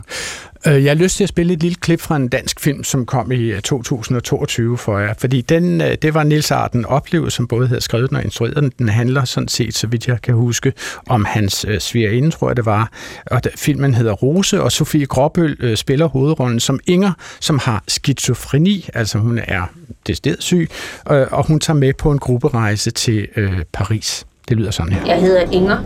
Øh, 0.67 0.84
Jeg 0.84 0.89
har 0.91 0.95
lyst 0.95 1.17
til 1.17 1.23
at 1.23 1.29
spille 1.29 1.53
et 1.53 1.62
lille 1.62 1.75
klip 1.75 2.01
fra 2.01 2.15
en 2.15 2.27
dansk 2.27 2.60
film, 2.60 2.84
som 2.84 3.06
kom 3.06 3.32
i 3.32 3.36
øh, 3.39 3.62
2022 3.62 4.77
for 4.77 4.99
jer. 4.99 5.13
Fordi 5.17 5.41
den, 5.41 5.82
øh, 5.82 5.95
det 6.01 6.13
var 6.13 6.23
Nils 6.23 6.51
Arden 6.51 6.86
Oplevet, 6.86 7.34
som 7.34 7.47
både 7.47 7.67
havde 7.67 7.82
skrevet 7.82 8.10
den 8.10 8.17
og 8.17 8.23
instrueret 8.23 8.56
den. 8.56 8.71
Den 8.79 8.89
handler 8.89 9.25
sådan 9.25 9.47
set, 9.47 9.75
så 9.75 9.88
vidt 9.88 10.08
jeg 10.08 10.21
kan 10.21 10.34
huske, 10.36 10.73
om 11.10 11.25
hans 11.25 11.65
øh, 11.69 11.79
svigerinde, 11.79 12.32
tror 12.32 12.49
jeg 12.49 12.56
det 12.58 12.65
var. 12.65 12.91
Og 13.25 13.43
da, 13.43 13.49
filmen 13.58 13.93
hedder 13.93 14.13
Rose, 14.13 14.62
og 14.62 14.71
Sofie 14.71 15.06
Gråbøl 15.06 15.58
øh, 15.60 15.77
spiller 15.77 16.06
hovedrollen 16.08 16.60
som 16.60 16.79
Inger, 16.88 17.12
som 17.39 17.60
har 17.60 17.84
skizofreni, 17.88 18.89
altså 18.93 19.17
hun 19.17 19.39
er 19.47 19.62
decideret 20.08 20.43
syg, 20.43 20.69
øh, 21.12 21.27
og 21.32 21.47
hun 21.47 21.60
tager 21.60 21.77
med 21.77 21.93
på 21.93 22.12
en 22.12 22.19
grupperejse 22.19 22.91
til 22.91 23.27
øh, 23.36 23.62
Paris. 23.73 24.25
Det 24.49 24.58
lyder 24.58 24.71
sådan 24.71 24.93
her. 24.93 25.06
Jeg 25.06 25.21
hedder 25.21 25.41
Inger, 25.51 25.77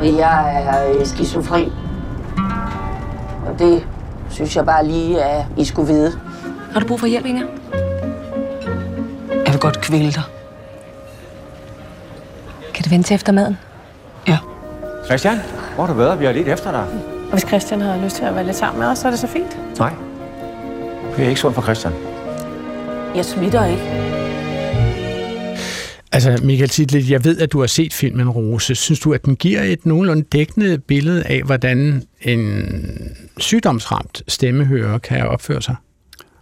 og 0.00 0.16
jeg 0.16 0.64
er 0.64 1.04
skizofren. 1.04 1.72
Og 3.46 3.58
det 3.58 3.86
synes 4.30 4.56
jeg 4.56 4.66
bare 4.66 4.86
lige, 4.86 5.22
at 5.22 5.44
I 5.56 5.64
skulle 5.64 5.92
vide. 5.92 6.20
Har 6.72 6.80
du 6.80 6.86
brug 6.86 7.00
for 7.00 7.06
hjælp, 7.06 7.26
Inger? 7.26 7.46
Jeg 9.46 9.52
vil 9.52 9.60
godt 9.60 9.80
kvæle 9.80 10.12
dig. 10.12 10.22
Kan 12.74 12.84
det 12.84 12.90
vente 12.90 13.08
til 13.08 13.14
efter 13.14 13.32
maden? 13.32 13.58
Christian, 15.10 15.40
hvor 15.74 15.86
har 15.86 15.92
du 15.92 15.98
været? 15.98 16.20
Vi 16.20 16.24
har 16.24 16.32
lidt 16.32 16.48
efter 16.48 16.70
dig. 16.70 16.84
Og 17.24 17.30
hvis 17.30 17.42
Christian 17.48 17.80
har 17.80 17.96
lyst 17.96 18.16
til 18.16 18.24
at 18.24 18.34
være 18.34 18.44
lidt 18.44 18.56
sammen 18.56 18.80
med 18.80 18.88
os, 18.88 18.98
så 18.98 19.06
er 19.06 19.10
det 19.10 19.20
så 19.20 19.26
fint. 19.26 19.78
Nej. 19.78 19.92
Det 21.16 21.24
er 21.24 21.28
ikke 21.28 21.40
sundt 21.40 21.54
for 21.54 21.62
Christian. 21.62 21.94
Jeg 23.14 23.24
smitter 23.24 23.64
ikke. 23.64 24.19
Altså, 26.26 26.46
Michael 26.46 26.68
Titlet, 26.68 27.10
jeg 27.10 27.24
ved, 27.24 27.38
at 27.38 27.52
du 27.52 27.60
har 27.60 27.66
set 27.66 27.92
filmen 27.92 28.28
Rose. 28.28 28.74
Synes 28.74 29.00
du, 29.00 29.14
at 29.14 29.24
den 29.24 29.36
giver 29.36 29.62
et 29.62 29.86
nogenlunde 29.86 30.22
dækkende 30.22 30.78
billede 30.78 31.22
af, 31.22 31.42
hvordan 31.42 32.02
en 32.22 32.68
sygdomsramt 33.38 34.22
stemmehører 34.28 34.98
kan 34.98 35.26
opføre 35.26 35.62
sig? 35.62 35.74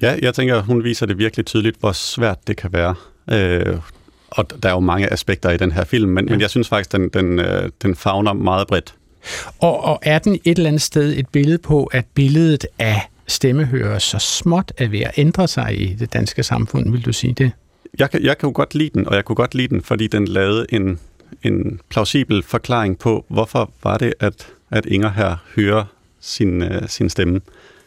Ja, 0.03 0.17
jeg 0.23 0.35
tænker, 0.35 0.57
at 0.57 0.65
hun 0.65 0.85
viser 0.85 1.07
det 1.07 1.19
virkelig 1.19 1.47
tydeligt, 1.47 1.77
hvor 1.81 1.93
svært 1.93 2.39
det 2.47 2.57
kan 2.57 2.73
være. 2.73 2.95
Øh, 3.31 3.77
og 4.29 4.63
der 4.63 4.69
er 4.69 4.73
jo 4.73 4.81
mange 4.81 5.13
aspekter 5.13 5.51
i 5.51 5.57
den 5.57 5.73
her 5.73 5.85
film, 5.85 6.11
men, 6.11 6.25
ja. 6.25 6.31
men 6.31 6.41
jeg 6.41 6.51
synes 6.51 6.69
faktisk, 6.69 6.93
den, 6.93 7.09
den, 7.09 7.39
øh, 7.39 7.71
den 7.83 7.97
fagner 7.97 8.33
meget 8.33 8.67
bredt. 8.67 8.95
Og, 9.59 9.85
og 9.85 9.99
er 10.03 10.19
den 10.19 10.35
et 10.45 10.59
eller 10.59 10.69
andet 10.69 10.83
sted 10.83 11.19
et 11.19 11.29
billede 11.29 11.59
på, 11.59 11.85
at 11.85 12.05
billedet 12.15 12.67
af 12.79 13.11
stemmehører 13.27 13.99
så 13.99 14.19
småt 14.19 14.73
er 14.79 14.89
ved 14.89 15.01
at 15.01 15.11
ændre 15.17 15.49
sig 15.49 15.81
i 15.81 15.95
det 15.95 16.13
danske 16.13 16.43
samfund, 16.43 16.91
vil 16.91 17.05
du 17.05 17.13
sige 17.13 17.33
det? 17.33 17.53
Jeg 17.99 18.11
kan, 18.11 18.23
jeg 18.23 18.39
kan 18.39 18.49
jo 18.49 18.53
godt 18.55 18.75
lide 18.75 18.91
den, 18.95 19.09
og 19.09 19.15
jeg 19.15 19.25
kunne 19.25 19.37
godt 19.37 19.55
lide 19.55 19.69
den, 19.69 19.83
fordi 19.83 20.07
den 20.07 20.29
lavede 20.29 20.67
en, 20.69 20.99
en 21.43 21.81
plausibel 21.89 22.43
forklaring 22.43 22.99
på, 22.99 23.25
hvorfor 23.29 23.71
var 23.83 23.99
det, 23.99 24.15
at, 24.21 24.53
at 24.71 24.87
Inger 24.87 25.11
her 25.11 25.37
hører 25.57 25.85
sin, 26.21 26.63
øh, 26.63 26.89
sin 26.89 27.11
stemme. 27.11 27.41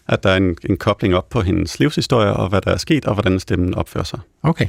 At 0.08 0.24
der 0.24 0.30
er 0.30 0.38
en, 0.38 0.58
en 0.70 0.78
kobling 0.78 1.16
op 1.16 1.30
på 1.30 1.42
hendes 1.42 1.80
livshistorie, 1.80 2.34
og 2.34 2.50
hvad 2.50 2.62
der 2.62 2.72
er 2.72 2.78
sket, 2.78 3.06
og 3.06 3.14
hvordan 3.14 3.40
stemmen 3.40 3.74
opfører 3.74 4.04
sig. 4.04 4.20
Okay. 4.44 4.68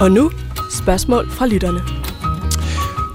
Og 0.00 0.10
nu 0.10 0.30
spørgsmål 0.70 1.30
fra 1.30 1.46
lytterne. 1.46 2.01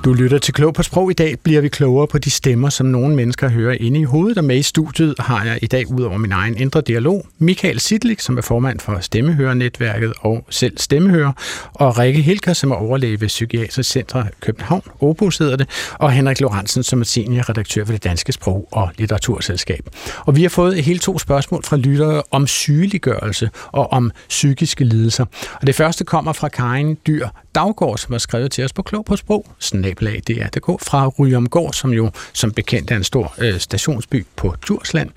Du 0.06 0.14
lytter 0.14 0.38
til 0.38 0.54
Klog 0.54 0.74
på 0.74 0.84
Sprog. 0.84 1.12
I 1.12 1.14
dag 1.14 1.36
bliver 1.44 1.62
vi 1.62 1.70
klogere 1.70 2.08
på 2.08 2.18
de 2.18 2.32
stemmer, 2.32 2.70
som 2.70 2.86
nogle 2.86 3.16
mennesker 3.16 3.50
hører 3.50 3.78
inde 3.80 4.00
i 4.00 4.04
hovedet. 4.04 4.38
Og 4.38 4.44
med 4.44 4.58
i 4.58 4.62
studiet 4.62 5.16
har 5.20 5.46
jeg 5.46 5.60
i 5.62 5.68
dag, 5.68 5.92
ud 5.92 6.02
over 6.02 6.18
min 6.18 6.32
egen 6.32 6.58
indre 6.58 6.82
dialog, 6.82 7.28
Michael 7.38 7.80
Sidlik, 7.80 8.20
som 8.20 8.38
er 8.38 8.42
formand 8.42 8.80
for 8.80 9.00
Stemmehørenetværket 9.00 10.14
og 10.20 10.46
selv 10.50 10.78
stemmehører, 10.78 11.32
og 11.74 11.98
Rikke 11.98 12.22
Hilker, 12.22 12.54
som 12.54 12.72
er 12.72 12.76
overlæge 12.76 13.22
ved 13.22 13.28
Psykiatrisk 13.28 13.90
Center 13.92 14.26
København, 14.42 14.82
Opus 15.02 15.38
hedder 15.38 15.56
det, 15.56 15.70
og 15.94 16.12
Henrik 16.12 16.42
Lorentzen, 16.42 16.84
som 16.84 17.02
er 17.02 17.06
seniorredaktør 17.06 17.84
ved 17.84 17.94
det 17.94 18.04
Danske 18.04 18.32
Sprog- 18.32 18.68
og 18.72 18.90
Litteraturselskab. 18.98 19.90
Og 20.20 20.36
vi 20.36 20.42
har 20.42 20.50
fået 20.50 20.84
helt 20.84 21.02
to 21.02 21.20
spørgsmål 21.20 21.64
fra 21.64 21.78
lyttere 21.78 22.24
om 22.32 22.48
sygeliggørelse 22.48 23.50
og 23.66 23.94
om 23.94 24.12
psykiske 24.30 24.84
lidelser. 24.84 25.26
Og 25.62 25.68
det 25.68 25.76
første 25.76 26.04
kommer 26.04 26.34
fra 26.34 26.50
Karin 26.50 26.98
Dyr 27.08 27.28
Daggaard, 27.56 27.98
som 27.98 28.12
har 28.12 28.20
skrevet 28.20 28.52
til 28.52 28.64
os 28.64 28.74
på 28.74 28.82
Klog 28.82 29.06
på 29.06 29.16
Sprog, 29.16 29.46
snabelag 29.98 30.22
DR.dk, 30.28 30.84
fra 30.84 31.08
Ryomgård, 31.08 31.74
som 31.74 31.94
jo 31.94 32.12
som 32.34 32.52
bekendt 32.52 32.92
er 32.92 32.96
en 32.96 33.04
stor 33.04 33.34
øh, 33.38 33.60
stationsby 33.60 34.26
på 34.36 34.56
Djursland. 34.68 35.10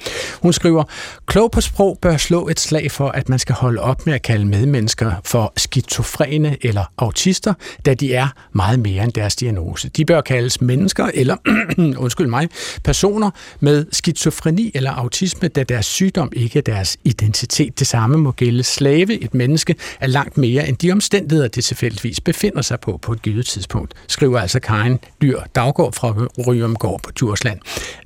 Hun 0.43 0.53
skriver, 0.53 0.85
Klog 1.27 1.51
på 1.51 1.61
Sprog 1.61 1.99
bør 2.03 2.17
slå 2.17 2.49
et 2.49 2.61
slag 2.61 2.93
for, 2.93 3.09
at 3.09 3.29
man 3.29 3.39
skal 3.39 3.55
holde 3.55 3.81
op 3.81 4.07
med 4.07 4.15
at 4.15 4.23
kalde 4.23 4.45
medmennesker 4.45 5.13
for 5.25 5.53
skizofrene 5.57 6.57
eller 6.63 6.85
autister, 6.99 7.55
da 7.87 7.95
de 7.95 8.15
er 8.15 8.29
meget 8.53 8.79
mere 8.79 9.05
end 9.05 9.13
deres 9.13 9.37
diagnose. 9.37 9.89
De 9.89 10.05
bør 10.05 10.21
kaldes 10.21 10.61
mennesker 10.61 11.11
eller, 11.15 11.37
undskyld 12.05 12.27
mig, 12.27 12.49
personer 12.85 13.31
med 13.61 13.87
skizofreni 13.93 14.71
eller 14.75 14.91
autisme, 14.91 15.49
da 15.49 15.63
deres 15.63 15.87
sygdom 15.87 16.33
ikke 16.33 16.59
er 16.59 16.63
deres 16.63 16.97
identitet. 17.05 17.79
Det 17.79 17.87
samme 17.87 18.17
må 18.17 18.31
gælde 18.31 18.63
slave. 18.63 19.21
Et 19.21 19.35
menneske 19.35 19.75
er 20.01 20.07
langt 20.07 20.39
mere 20.39 20.69
end 20.69 20.77
de 20.77 20.93
omstændigheder, 20.93 21.49
det 21.49 21.65
tilfældigvis 21.65 22.21
befinder 22.21 22.63
sig 22.63 22.81
på 22.81 22.99
på 23.03 23.13
et 23.13 23.23
givet 23.23 23.47
tidspunkt, 23.47 23.95
skriver 24.07 24.41
altså 24.41 24.60
Karin 24.61 24.99
Dyr 25.23 25.41
Daggaard 25.55 25.93
fra 25.93 26.15
Ryomgård 26.47 27.01
på 27.03 27.11
Djursland. 27.19 27.59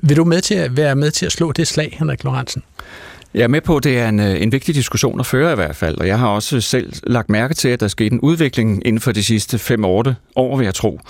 Vil 0.02 0.16
du 0.16 0.24
med 0.24 0.40
til 0.40 0.54
at 0.54 0.76
være 0.76 0.94
med 0.94 1.10
til 1.10 1.26
at 1.26 1.32
slå 1.32 1.52
det 1.52 1.68
slag, 1.68 1.96
Henrik 1.98 2.24
Lorentzen? 2.24 2.62
Jeg 3.34 3.42
er 3.42 3.48
med 3.48 3.60
på, 3.60 3.76
at 3.76 3.84
det 3.84 3.98
er 3.98 4.08
en, 4.08 4.20
øh, 4.20 4.42
en 4.42 4.52
vigtig 4.52 4.74
diskussion 4.74 5.20
at 5.20 5.26
føre 5.26 5.52
i 5.52 5.54
hvert 5.54 5.76
fald, 5.76 5.98
og 5.98 6.06
jeg 6.06 6.18
har 6.18 6.28
også 6.28 6.60
selv 6.60 6.92
lagt 7.02 7.30
mærke 7.30 7.54
til, 7.54 7.68
at 7.68 7.80
der 7.80 7.86
er 7.86 7.88
sket 7.88 8.12
en 8.12 8.20
udvikling 8.20 8.86
inden 8.86 9.00
for 9.00 9.12
de 9.12 9.24
sidste 9.24 9.56
5-8 9.56 10.12
år, 10.36 10.56
vil 10.56 10.64
jeg 10.64 10.74
tro. 10.74 11.00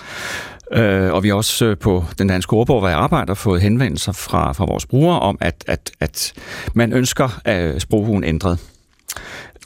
Øh, 0.73 1.13
og 1.13 1.23
vi 1.23 1.29
har 1.29 1.35
også 1.35 1.65
øh, 1.65 1.79
på 1.79 2.05
den 2.19 2.29
danske 2.29 2.53
ordbog, 2.53 2.79
hvor 2.79 2.89
jeg 2.89 2.99
arbejder, 2.99 3.35
fået 3.35 3.61
henvendelser 3.61 4.13
fra, 4.13 4.53
fra 4.53 4.65
vores 4.65 4.87
brugere 4.87 5.21
om, 5.21 5.39
at, 5.41 5.65
at, 5.67 5.93
at 6.01 6.33
man 6.75 6.93
ønsker 6.93 7.41
at 7.45 7.83
sproghuen 7.83 8.25
ændret. 8.25 8.59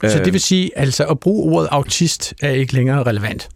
Så 0.03 0.21
det 0.25 0.33
vil 0.33 0.41
sige, 0.41 0.71
altså 0.75 1.05
at 1.05 1.19
bruge 1.19 1.53
ordet 1.53 1.67
autist 1.71 2.33
er 2.41 2.49
ikke 2.49 2.73
længere 2.73 3.03
relevant? 3.03 3.49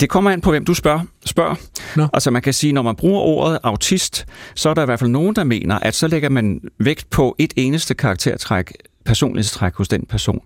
Det 0.00 0.08
kommer 0.08 0.30
an 0.30 0.40
på, 0.40 0.50
hvem 0.50 0.64
du 0.64 0.74
spørger. 0.74 1.00
spørger. 1.26 1.54
No. 1.96 2.06
Altså 2.12 2.30
man 2.30 2.42
kan 2.42 2.52
sige, 2.52 2.72
når 2.72 2.82
man 2.82 2.96
bruger 2.96 3.20
ordet 3.20 3.58
autist, 3.62 4.26
så 4.54 4.68
er 4.68 4.74
der 4.74 4.82
i 4.82 4.84
hvert 4.84 4.98
fald 4.98 5.10
nogen, 5.10 5.36
der 5.36 5.44
mener, 5.44 5.78
at 5.78 5.94
så 5.94 6.08
lægger 6.08 6.28
man 6.28 6.60
vægt 6.78 7.10
på 7.10 7.36
et 7.38 7.52
eneste 7.56 7.94
karaktertræk, 7.94 8.72
personlighedstræk 9.04 9.74
hos 9.74 9.88
den 9.88 10.06
person. 10.08 10.40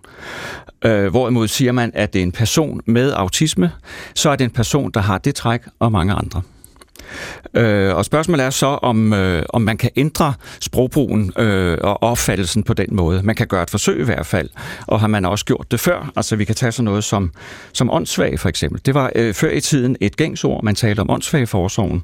Øh, 0.85 1.07
hvorimod 1.07 1.47
siger 1.47 1.71
man, 1.71 1.91
at 1.93 2.13
det 2.13 2.19
er 2.19 2.23
en 2.23 2.31
person 2.31 2.81
med 2.85 3.11
autisme, 3.11 3.71
så 4.15 4.29
er 4.29 4.35
det 4.35 4.45
en 4.45 4.51
person, 4.51 4.91
der 4.91 4.99
har 4.99 5.17
det 5.17 5.35
træk 5.35 5.61
og 5.79 5.91
mange 5.91 6.13
andre. 6.13 6.41
Øh, 7.53 7.95
og 7.95 8.05
spørgsmålet 8.05 8.45
er 8.45 8.49
så, 8.49 8.65
om, 8.65 9.13
øh, 9.13 9.43
om 9.49 9.61
man 9.61 9.77
kan 9.77 9.89
ændre 9.95 10.33
sprogbrugen 10.59 11.33
øh, 11.37 11.77
og 11.81 12.03
opfattelsen 12.03 12.63
på 12.63 12.73
den 12.73 12.87
måde. 12.91 13.23
Man 13.23 13.35
kan 13.35 13.47
gøre 13.47 13.63
et 13.63 13.69
forsøg 13.69 13.99
i 13.99 14.03
hvert 14.03 14.25
fald, 14.25 14.49
og 14.87 14.99
har 14.99 15.07
man 15.07 15.25
også 15.25 15.45
gjort 15.45 15.71
det 15.71 15.79
før. 15.79 16.11
Altså 16.15 16.35
vi 16.35 16.45
kan 16.45 16.55
tage 16.55 16.71
sådan 16.71 16.85
noget 16.85 17.03
som, 17.03 17.31
som 17.73 17.91
åndssvag 17.91 18.39
for 18.39 18.49
eksempel. 18.49 18.81
Det 18.85 18.93
var 18.93 19.11
øh, 19.15 19.33
før 19.33 19.51
i 19.51 19.61
tiden 19.61 19.97
et 20.01 20.17
gængsord, 20.17 20.63
man 20.63 20.75
talte 20.75 20.99
om 20.99 21.09
åndssvag 21.09 21.41
i 21.41 21.45
forsorgen. 21.45 22.03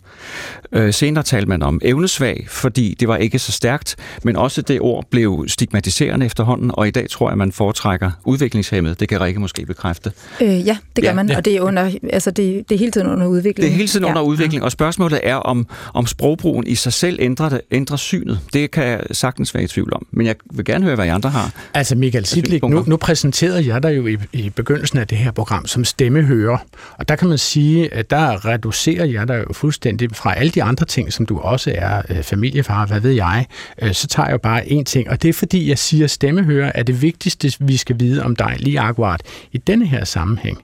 Øh, 0.71 0.93
senere 0.93 1.23
talte 1.23 1.50
man 1.50 1.63
om 1.63 1.82
evnesvag, 1.84 2.45
fordi 2.50 2.95
det 3.00 3.08
var 3.08 3.17
ikke 3.17 3.39
så 3.39 3.52
stærkt, 3.52 3.95
men 4.23 4.36
også 4.36 4.62
det 4.62 4.82
ord 4.82 5.06
blev 5.12 5.45
stigmatiserende 5.47 6.26
efterhånden, 6.26 6.71
og 6.73 6.88
i 6.88 6.91
dag 6.91 7.10
tror 7.10 7.30
jeg, 7.30 7.38
man 7.38 7.52
foretrækker 7.52 8.12
udviklingshemmet. 8.26 9.00
Det 9.00 9.10
kan 9.10 9.21
Rikke 9.21 9.39
måske 9.39 9.65
bekræfte. 9.65 10.12
Øh, 10.41 10.67
ja, 10.67 10.78
det 10.95 11.04
gør 11.04 11.10
Ja, 11.10 11.13
man, 11.13 11.32
og 11.32 11.45
det 11.45 11.56
er, 11.56 11.62
under, 11.62 11.91
altså 12.13 12.32
det, 12.32 12.69
det 12.69 12.76
er 12.76 12.80
hele 12.80 12.91
tiden 12.91 13.08
under 13.08 13.28
udvikling. 13.28 13.65
Det 13.65 13.73
er 13.73 13.76
hele 13.76 13.88
tiden 13.88 14.06
ja. 14.06 14.10
under 14.10 14.21
udvikling, 14.21 14.63
og 14.63 14.71
spørgsmålet 14.78 15.20
er, 15.24 15.36
om, 15.36 15.68
om 15.94 16.08
sprogbrugen 16.08 16.68
i 16.68 16.76
sig 16.76 16.94
selv 16.94 17.18
ændrer, 17.22 17.50
det, 17.50 17.62
ændrer 17.72 17.98
synet. 17.98 18.40
Det 18.54 18.72
kan 18.72 18.84
jeg 18.84 19.02
sagtens 19.12 19.54
være 19.54 19.63
i 19.63 19.68
tvivl 19.68 19.94
om. 19.94 20.08
Men 20.12 20.26
jeg 20.26 20.36
vil 20.52 20.66
gerne 20.66 20.86
høre, 20.86 20.96
hvad 20.96 21.06
I 21.06 21.10
andre 21.10 21.30
har. 21.30 21.52
Altså 21.74 21.96
Michael 21.96 22.26
Sidlik, 22.26 22.63
nu, 22.63 22.84
nu 22.88 22.98
præsenterede 22.98 23.68
jeg 23.68 23.84
dig 23.84 23.98
jo 23.98 24.08
i, 24.08 24.18
i 24.34 24.50
begyndelsen 24.50 24.98
af 24.98 25.08
det 25.08 25.18
her 25.18 25.32
program 25.32 25.66
som 25.66 25.86
stemmehører, 25.86 26.58
og 26.98 27.10
der 27.10 27.16
kan 27.16 27.28
man 27.28 27.38
sige, 27.38 27.94
at 27.94 28.10
der 28.10 28.46
reducerer 28.46 29.06
jeg 29.06 29.28
dig 29.28 29.44
jo 29.48 29.54
fuldstændig 29.54 30.10
fra 30.16 30.36
alle 30.36 30.52
de 30.52 30.63
andre 30.63 30.86
ting, 30.86 31.13
som 31.13 31.26
du 31.26 31.40
også 31.40 31.74
er 31.76 32.02
øh, 32.10 32.24
familiefar, 32.24 32.86
hvad 32.86 33.00
ved 33.00 33.12
jeg, 33.12 33.46
øh, 33.82 33.94
så 33.94 34.08
tager 34.08 34.28
jeg 34.28 34.34
jo 34.34 34.38
bare 34.38 34.62
én 34.62 34.84
ting, 34.84 35.10
og 35.10 35.22
det 35.22 35.30
er 35.30 35.34
fordi, 35.34 35.70
jeg 35.70 35.78
siger, 35.78 36.04
at 36.04 36.12
stemmehører 36.12 36.72
er 36.76 36.84
det 36.84 37.02
vigtigste, 37.02 37.54
vi 37.60 37.78
skal 37.78 38.00
vide 38.00 38.24
om 38.24 38.36
dig 38.36 38.56
lige 38.60 38.80
akkurat 38.80 39.22
i 39.52 39.58
denne 39.58 39.86
her 39.88 40.06
sammenhæng. 40.06 40.63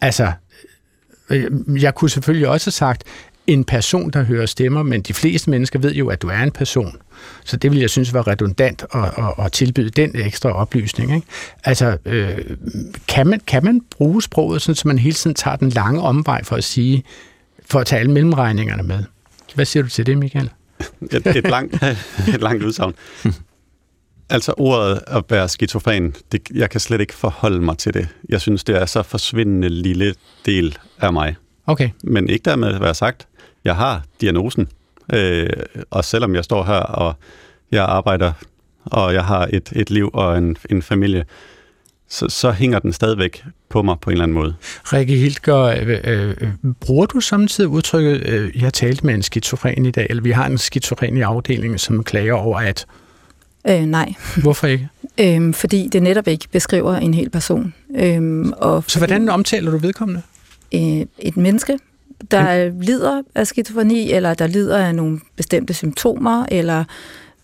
Altså, 0.00 0.32
øh, 1.30 1.50
jeg 1.82 1.94
kunne 1.94 2.10
selvfølgelig 2.10 2.48
også 2.48 2.66
have 2.66 2.72
sagt, 2.72 3.04
en 3.46 3.64
person, 3.64 4.10
der 4.10 4.24
hører 4.24 4.46
stemmer, 4.46 4.82
men 4.82 5.02
de 5.02 5.14
fleste 5.14 5.50
mennesker 5.50 5.78
ved 5.78 5.94
jo, 5.94 6.08
at 6.08 6.22
du 6.22 6.28
er 6.28 6.42
en 6.42 6.50
person. 6.50 6.96
Så 7.44 7.56
det 7.56 7.70
vil 7.70 7.80
jeg 7.80 7.90
synes 7.90 8.14
var 8.14 8.26
redundant 8.26 8.84
at, 8.94 9.04
at, 9.04 9.44
at 9.44 9.52
tilbyde 9.52 9.90
den 9.90 10.10
ekstra 10.14 10.52
oplysning. 10.52 11.14
Ikke? 11.14 11.26
Altså, 11.64 11.98
øh, 12.04 12.38
kan, 13.08 13.26
man, 13.26 13.40
kan 13.46 13.64
man 13.64 13.80
bruge 13.90 14.22
sproget, 14.22 14.62
sådan, 14.62 14.74
så 14.74 14.88
man 14.88 14.98
hele 14.98 15.14
tiden 15.14 15.34
tager 15.34 15.56
den 15.56 15.68
lange 15.70 16.00
omvej 16.00 16.44
for 16.44 16.56
at 16.56 16.64
sige, 16.64 17.04
for 17.66 17.80
at 17.80 17.86
tage 17.86 18.00
alle 18.00 18.12
mellemregningerne 18.12 18.82
med? 18.82 19.04
Hvad 19.54 19.64
siger 19.64 19.82
du 19.82 19.88
til 19.88 20.06
det, 20.06 20.18
Michael? 20.18 20.50
Et, 21.10 21.26
et, 21.26 21.50
langt, 21.50 21.74
et 22.34 22.40
langt 22.40 22.64
udsagn. 22.64 22.94
Altså 24.30 24.54
ordet 24.56 25.00
at 25.06 25.24
være 25.30 25.48
skizofren, 25.48 26.14
det, 26.32 26.40
jeg 26.54 26.70
kan 26.70 26.80
slet 26.80 27.00
ikke 27.00 27.14
forholde 27.14 27.60
mig 27.60 27.78
til 27.78 27.94
det. 27.94 28.08
Jeg 28.28 28.40
synes, 28.40 28.64
det 28.64 28.76
er 28.76 28.86
så 28.86 29.02
forsvindende 29.02 29.68
lille 29.68 30.14
del 30.46 30.78
af 31.00 31.12
mig. 31.12 31.36
Okay. 31.66 31.90
Men 32.02 32.28
ikke 32.28 32.42
dermed 32.44 32.68
at 32.68 32.80
være 32.80 32.94
sagt, 32.94 33.28
jeg 33.64 33.76
har 33.76 34.02
diagnosen. 34.20 34.68
Øh, 35.12 35.50
og 35.90 36.04
selvom 36.04 36.34
jeg 36.34 36.44
står 36.44 36.64
her, 36.64 36.80
og 36.80 37.14
jeg 37.72 37.84
arbejder, 37.84 38.32
og 38.84 39.14
jeg 39.14 39.24
har 39.24 39.48
et, 39.52 39.72
et 39.76 39.90
liv 39.90 40.10
og 40.12 40.38
en, 40.38 40.56
en 40.70 40.82
familie, 40.82 41.24
så, 42.08 42.28
så 42.28 42.50
hænger 42.50 42.78
den 42.78 42.92
stadigvæk 42.92 43.44
på 43.68 43.82
mig 43.82 43.96
på 44.00 44.10
en 44.10 44.12
eller 44.12 44.22
anden 44.22 44.34
måde. 44.34 44.54
Rikke 44.84 45.16
Hildger, 45.16 45.60
øh, 46.04 46.34
øh, 46.40 46.48
bruger 46.80 47.06
du 47.06 47.20
samtidig 47.20 47.70
udtrykket, 47.70 48.28
øh, 48.28 48.62
jeg 48.62 48.72
talte 48.72 49.06
med 49.06 49.14
en 49.14 49.22
skizofren 49.22 49.86
i 49.86 49.90
dag, 49.90 50.06
eller 50.10 50.22
vi 50.22 50.30
har 50.30 50.46
en 50.46 50.58
skizofren 50.58 51.16
i 51.16 51.20
afdelingen, 51.20 51.78
som 51.78 52.04
klager 52.04 52.34
over, 52.34 52.58
at... 52.58 52.86
Øh, 53.68 53.80
nej. 53.80 54.14
Hvorfor 54.42 54.66
ikke? 54.66 54.88
Øhm, 55.20 55.52
fordi 55.52 55.88
det 55.92 56.02
netop 56.02 56.28
ikke 56.28 56.48
beskriver 56.52 56.96
en 56.96 57.14
hel 57.14 57.30
person. 57.30 57.74
Øhm, 57.96 58.52
og 58.56 58.84
Så 58.86 58.98
hvordan 58.98 59.28
omtaler 59.28 59.70
du 59.70 59.78
vedkommende? 59.78 60.22
Øh, 60.74 61.06
et 61.18 61.36
menneske, 61.36 61.78
der 62.30 62.70
lider 62.80 63.22
af 63.34 63.46
skizofreni, 63.46 64.12
eller 64.12 64.34
der 64.34 64.46
lider 64.46 64.78
af 64.78 64.94
nogle 64.94 65.20
bestemte 65.36 65.74
symptomer, 65.74 66.46
eller 66.50 66.84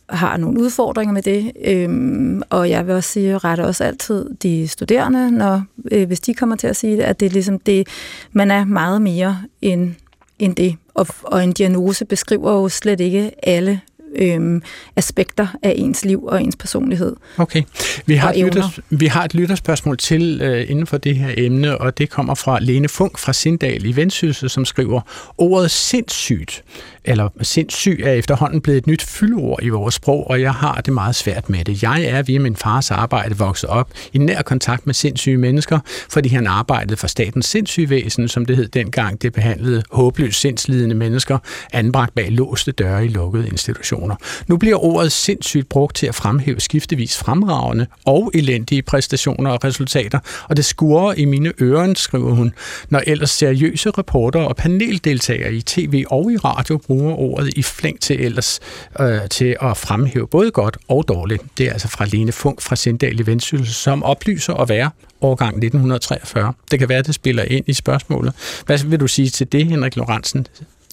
har 0.08 0.36
nogle 0.36 0.60
udfordringer 0.60 1.12
med 1.12 1.22
det. 1.22 1.52
Øhm, 1.64 2.42
og 2.50 2.70
jeg 2.70 2.86
vil 2.86 2.94
også 2.94 3.10
sige, 3.10 3.28
jeg 3.28 3.44
retter 3.44 3.64
også 3.64 3.84
altid 3.84 4.26
de 4.42 4.68
studerende, 4.68 5.30
når, 5.30 5.62
øh, 5.92 6.06
hvis 6.06 6.20
de 6.20 6.34
kommer 6.34 6.56
til 6.56 6.66
at 6.66 6.76
sige 6.76 6.96
det, 6.96 7.02
at 7.02 7.20
det 7.20 7.26
er 7.26 7.30
ligesom 7.30 7.58
det, 7.58 7.88
man 8.32 8.50
er 8.50 8.64
meget 8.64 9.02
mere 9.02 9.42
end, 9.62 9.94
end 10.38 10.56
det. 10.56 10.76
Og, 10.94 11.06
og 11.22 11.44
en 11.44 11.52
diagnose 11.52 12.04
beskriver 12.04 12.52
jo 12.52 12.68
slet 12.68 13.00
ikke 13.00 13.30
alle 13.42 13.80
øhm, 14.16 14.62
aspekter 14.96 15.46
af 15.62 15.74
ens 15.76 16.04
liv 16.04 16.24
og 16.24 16.42
ens 16.42 16.56
personlighed. 16.56 17.16
Okay. 17.38 17.62
Vi 18.06 18.14
har, 18.14 18.32
et, 18.32 18.44
lytters, 18.44 18.80
vi 18.90 19.06
har 19.06 19.24
et 19.24 19.34
lytterspørgsmål 19.34 19.96
til 19.96 20.40
øh, 20.42 20.70
inden 20.70 20.86
for 20.86 20.98
det 20.98 21.16
her 21.16 21.34
emne, 21.36 21.78
og 21.78 21.98
det 21.98 22.10
kommer 22.10 22.34
fra 22.34 22.58
Lene 22.60 22.88
Funk 22.88 23.18
fra 23.18 23.32
Sindal 23.32 23.86
i 23.86 23.96
Vendsyssel, 23.96 24.50
som 24.50 24.64
skriver, 24.64 25.00
ordet 25.38 25.70
sindssygt, 25.70 26.64
eller 27.04 27.28
sindssyg 27.42 28.00
er 28.04 28.12
efterhånden 28.12 28.60
blevet 28.60 28.78
et 28.78 28.86
nyt 28.86 29.02
fyldord 29.02 29.58
i 29.62 29.68
vores 29.68 29.94
sprog, 29.94 30.30
og 30.30 30.40
jeg 30.40 30.52
har 30.52 30.80
det 30.80 30.92
meget 30.92 31.14
svært 31.14 31.50
med 31.50 31.64
det. 31.64 31.82
Jeg 31.82 32.04
er 32.04 32.22
via 32.22 32.38
min 32.38 32.56
fars 32.56 32.90
arbejde 32.90 33.38
vokset 33.38 33.70
op 33.70 33.90
i 34.12 34.18
nær 34.18 34.42
kontakt 34.42 34.86
med 34.86 34.94
sindssyge 34.94 35.36
mennesker, 35.36 35.78
fordi 36.10 36.28
han 36.28 36.46
arbejdede 36.46 36.96
for 36.96 37.06
statens 37.06 37.46
sindssygevæsen, 37.46 38.28
som 38.28 38.46
det 38.46 38.56
hed 38.56 38.68
dengang, 38.68 39.22
det 39.22 39.32
behandlede 39.32 39.82
håbløst 39.90 40.40
sindslidende 40.40 40.94
mennesker, 40.94 41.38
anbragt 41.72 42.14
bag 42.14 42.32
låste 42.32 42.72
døre 42.72 43.04
i 43.04 43.08
lukkede 43.08 43.48
institutioner 43.48 43.99
præstationer. 44.00 44.16
Nu 44.46 44.56
bliver 44.56 44.84
ordet 44.84 45.12
sindssygt 45.12 45.68
brugt 45.68 45.96
til 45.96 46.06
at 46.06 46.14
fremhæve 46.14 46.60
skiftevis 46.60 47.18
fremragende 47.18 47.86
og 48.04 48.30
elendige 48.34 48.82
præstationer 48.82 49.50
og 49.50 49.64
resultater, 49.64 50.18
og 50.48 50.56
det 50.56 50.64
skurrer 50.64 51.14
i 51.16 51.24
mine 51.24 51.52
ører, 51.60 51.94
skriver 51.94 52.34
hun, 52.34 52.52
når 52.88 53.02
ellers 53.06 53.30
seriøse 53.30 53.90
reporter 53.90 54.40
og 54.40 54.56
paneldeltagere 54.56 55.52
i 55.52 55.62
tv 55.62 56.04
og 56.10 56.32
i 56.32 56.36
radio 56.36 56.78
bruger 56.78 57.14
ordet 57.14 57.54
i 57.56 57.62
flæng 57.62 58.00
til 58.00 58.20
ellers 58.20 58.60
øh, 59.00 59.28
til 59.30 59.56
at 59.62 59.76
fremhæve 59.76 60.26
både 60.26 60.50
godt 60.50 60.76
og 60.88 61.04
dårligt. 61.08 61.42
Det 61.58 61.66
er 61.66 61.72
altså 61.72 61.88
fra 61.88 62.04
Lene 62.04 62.32
Funk 62.32 62.60
fra 62.60 62.76
Sindal 62.76 63.20
i 63.20 63.26
Vendsyssel, 63.26 63.66
som 63.66 64.02
oplyser 64.02 64.54
at 64.54 64.68
være 64.68 64.90
årgang 65.20 65.50
1943. 65.50 66.52
Det 66.70 66.78
kan 66.78 66.88
være, 66.88 67.02
det 67.02 67.14
spiller 67.14 67.42
ind 67.42 67.64
i 67.68 67.72
spørgsmålet. 67.72 68.32
Hvad 68.66 68.78
vil 68.78 69.00
du 69.00 69.06
sige 69.06 69.28
til 69.28 69.52
det, 69.52 69.66
Henrik 69.66 69.96
Lorentzen? 69.96 70.46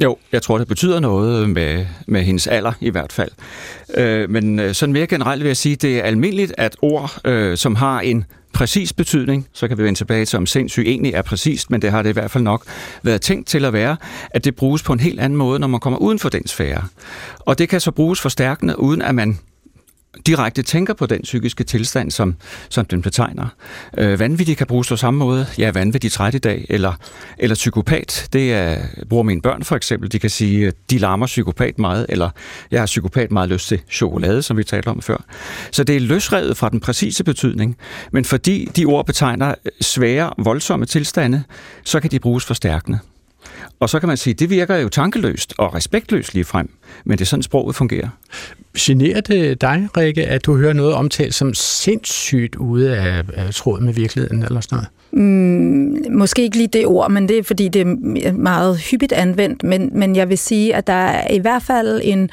Jo, 0.03 0.17
jeg 0.31 0.41
tror, 0.41 0.57
det 0.57 0.67
betyder 0.67 0.99
noget 0.99 1.49
med, 1.49 1.85
med 2.07 2.23
hendes 2.23 2.47
alder 2.47 2.73
i 2.81 2.89
hvert 2.89 3.13
fald. 3.13 3.31
Øh, 3.97 4.29
men 4.29 4.59
øh, 4.59 4.73
sådan 4.73 4.93
mere 4.93 5.07
generelt 5.07 5.43
vil 5.43 5.47
jeg 5.47 5.57
sige, 5.57 5.75
det 5.75 5.97
er 5.97 6.03
almindeligt, 6.03 6.53
at 6.57 6.75
ord, 6.81 7.21
øh, 7.25 7.57
som 7.57 7.75
har 7.75 7.99
en 7.99 8.25
præcis 8.53 8.93
betydning, 8.93 9.47
så 9.53 9.67
kan 9.67 9.77
vi 9.77 9.83
vende 9.83 9.99
tilbage 9.99 10.25
til, 10.25 10.37
om 10.37 10.45
sindssyg 10.45 10.83
egentlig 10.87 11.13
er 11.13 11.21
præcist, 11.21 11.71
men 11.71 11.81
det 11.81 11.91
har 11.91 12.01
det 12.01 12.09
i 12.09 12.13
hvert 12.13 12.31
fald 12.31 12.43
nok 12.43 12.63
været 13.03 13.21
tænkt 13.21 13.47
til 13.47 13.65
at 13.65 13.73
være, 13.73 13.97
at 14.29 14.45
det 14.45 14.55
bruges 14.55 14.83
på 14.83 14.93
en 14.93 14.99
helt 14.99 15.19
anden 15.19 15.37
måde, 15.37 15.59
når 15.59 15.67
man 15.67 15.79
kommer 15.79 15.99
uden 15.99 16.19
for 16.19 16.29
den 16.29 16.47
sfære. 16.47 16.83
Og 17.39 17.59
det 17.59 17.69
kan 17.69 17.79
så 17.79 17.91
bruges 17.91 18.21
forstærkende, 18.21 18.79
uden 18.79 19.01
at 19.01 19.15
man 19.15 19.39
direkte 20.25 20.61
tænker 20.61 20.93
på 20.93 21.05
den 21.05 21.21
psykiske 21.21 21.63
tilstand, 21.63 22.11
som, 22.11 22.35
som 22.69 22.85
den 22.85 23.01
betegner. 23.01 23.47
Øh, 23.97 24.19
vanvittig 24.19 24.57
kan 24.57 24.67
bruges 24.67 24.87
på 24.87 24.95
samme 24.95 25.17
måde. 25.17 25.47
Ja, 25.57 25.71
vanvittig 25.71 26.11
træt 26.11 26.35
i 26.35 26.37
dag, 26.37 26.65
eller, 26.69 26.93
eller 27.37 27.55
psykopat. 27.55 28.27
Det 28.33 28.53
er, 28.53 28.77
bruger 29.09 29.23
mine 29.23 29.41
børn 29.41 29.63
for 29.63 29.75
eksempel. 29.75 30.11
De 30.11 30.19
kan 30.19 30.29
sige, 30.29 30.73
de 30.89 30.97
larmer 30.97 31.25
psykopat 31.25 31.79
meget, 31.79 32.05
eller 32.09 32.29
jeg 32.71 32.81
har 32.81 32.85
psykopat 32.85 33.31
meget 33.31 33.49
lyst 33.49 33.67
til 33.67 33.81
chokolade, 33.91 34.41
som 34.41 34.57
vi 34.57 34.63
talte 34.63 34.87
om 34.87 35.01
før. 35.01 35.23
Så 35.71 35.83
det 35.83 35.95
er 35.95 35.99
løsrevet 35.99 36.57
fra 36.57 36.69
den 36.69 36.79
præcise 36.79 37.23
betydning. 37.23 37.77
Men 38.11 38.25
fordi 38.25 38.69
de 38.75 38.85
ord 38.85 39.05
betegner 39.05 39.55
svære, 39.81 40.33
voldsomme 40.37 40.85
tilstande, 40.85 41.43
så 41.83 41.99
kan 41.99 42.11
de 42.11 42.19
bruges 42.19 42.45
forstærkende. 42.45 42.99
Og 43.79 43.89
så 43.89 43.99
kan 43.99 44.07
man 44.07 44.17
sige, 44.17 44.33
det 44.33 44.49
virker 44.49 44.75
jo 44.75 44.89
tankeløst 44.89 45.53
og 45.57 45.75
respektløst 45.75 46.33
lige 46.33 46.45
frem, 46.45 46.69
men 47.05 47.17
det 47.17 47.23
er 47.23 47.27
sådan, 47.27 47.43
sproget 47.43 47.75
fungerer. 47.75 48.09
Generer 48.79 49.21
det 49.21 49.61
dig, 49.61 49.87
Rikke, 49.97 50.25
at 50.25 50.45
du 50.45 50.57
hører 50.57 50.73
noget 50.73 50.93
omtalt 50.93 51.33
som 51.33 51.53
sindssygt 51.53 52.55
ude 52.55 52.97
af, 52.97 53.23
af 53.33 53.53
tråd 53.53 53.81
med 53.81 53.93
virkeligheden 53.93 54.43
eller 54.43 54.61
sådan 54.61 54.75
noget? 54.75 54.89
Mm, 55.11 56.13
måske 56.17 56.41
ikke 56.41 56.57
lige 56.57 56.67
det 56.67 56.85
ord, 56.85 57.11
men 57.11 57.29
det 57.29 57.37
er 57.37 57.43
fordi, 57.43 57.67
det 57.67 57.81
er 57.81 58.31
meget 58.31 58.79
hyppigt 58.91 59.11
anvendt, 59.11 59.63
men, 59.63 59.89
men 59.93 60.15
jeg 60.15 60.29
vil 60.29 60.37
sige, 60.37 60.75
at 60.75 60.87
der 60.87 60.93
er 60.93 61.31
i 61.33 61.39
hvert 61.39 61.63
fald 61.63 62.01
en 62.03 62.29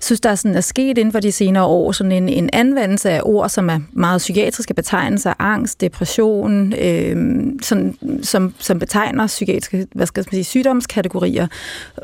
synes, 0.00 0.20
der 0.20 0.30
er, 0.30 0.34
sådan, 0.34 0.56
er 0.56 0.60
sket 0.60 0.98
inden 0.98 1.12
for 1.12 1.20
de 1.20 1.32
senere 1.32 1.64
år 1.64 1.92
sådan 1.92 2.12
en, 2.12 2.28
en 2.28 2.50
anvendelse 2.52 3.10
af 3.10 3.20
ord, 3.24 3.48
som 3.48 3.70
er 3.70 3.78
meget 3.92 4.18
psykiatriske 4.18 4.74
betegnelser, 4.74 5.32
angst, 5.38 5.80
depression, 5.80 6.72
øh, 6.72 7.42
sådan, 7.62 7.96
som, 8.22 8.54
som 8.58 8.78
betegner 8.78 9.26
psykiatriske 9.26 9.86
hvad 9.94 10.06
skal 10.06 10.20
man 10.20 10.30
sige, 10.30 10.44
sygdomskategorier, 10.44 11.46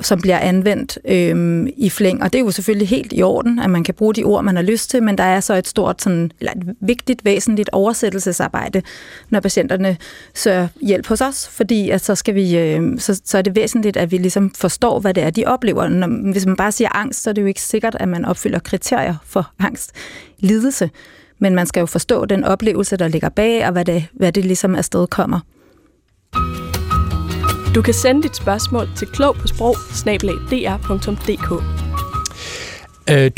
som 0.01 0.21
bliver 0.21 0.39
anvendt 0.39 0.99
øh, 1.05 1.69
i 1.77 1.91
flæng. 1.91 2.23
Og 2.23 2.33
det 2.33 2.39
er 2.39 2.45
jo 2.45 2.51
selvfølgelig 2.51 2.89
helt 2.89 3.13
i 3.13 3.23
orden, 3.23 3.59
at 3.59 3.71
man 3.71 3.85
kan 3.85 3.95
bruge 3.95 4.15
de 4.15 4.25
ord, 4.25 4.45
man 4.45 4.57
har 4.57 4.63
lyst 4.63 4.91
til, 4.91 5.03
men 5.03 5.19
der 5.19 5.25
er 5.25 5.41
så 5.41 5.55
et 5.55 5.69
stort, 5.69 6.03
sådan, 6.03 6.31
eller 6.41 6.53
et 6.53 6.77
vigtigt, 6.81 7.25
væsentligt 7.25 7.71
oversættelsesarbejde, 7.73 8.83
når 9.31 9.41
patienterne 9.41 9.97
søger 10.35 10.69
hjælp 10.81 11.07
hos 11.07 11.21
os, 11.21 11.49
fordi 11.49 11.91
at 11.91 12.05
så, 12.05 12.15
skal 12.15 12.35
vi, 12.35 12.59
øh, 12.59 12.99
så, 12.99 13.21
så 13.25 13.39
er 13.39 13.43
det 13.43 13.57
væsentligt, 13.57 13.97
at 13.97 14.11
vi 14.11 14.17
ligesom 14.17 14.51
forstår, 14.55 15.01
hvad 15.01 15.15
det 15.15 15.23
er, 15.23 15.31
de 15.31 15.45
oplever. 15.45 15.89
Når, 15.89 16.33
hvis 16.33 16.47
man 16.47 16.57
bare 16.57 16.73
siger 16.73 16.97
angst, 16.97 17.23
så 17.23 17.31
er 17.31 17.35
det 17.35 17.43
jo 17.43 17.47
ikke 17.47 17.63
sikkert, 17.63 17.82
at 17.91 18.09
man 18.09 18.25
opfylder 18.25 18.59
kriterier 18.59 19.15
for 19.25 19.53
angst, 19.67 19.93
lidelse. 20.39 20.91
Men 21.39 21.55
man 21.55 21.67
skal 21.67 21.81
jo 21.81 21.87
forstå 21.87 22.25
den 22.25 22.45
oplevelse, 22.45 22.97
der 22.97 23.09
ligger 23.09 23.29
bag, 23.29 23.67
og 23.67 23.73
hvad 23.73 23.85
det, 23.85 24.07
hvad 24.13 24.33
det 24.33 24.45
ligesom 24.45 24.75
afsted 24.75 25.07
kommer. 25.07 25.41
Du 27.75 27.83
kan 27.83 27.95
sende 27.95 28.23
dit 28.23 28.37
spørgsmål 28.37 28.89
til 28.97 29.09
klog 29.09 29.35
på 29.35 29.47
sprog 29.47 29.77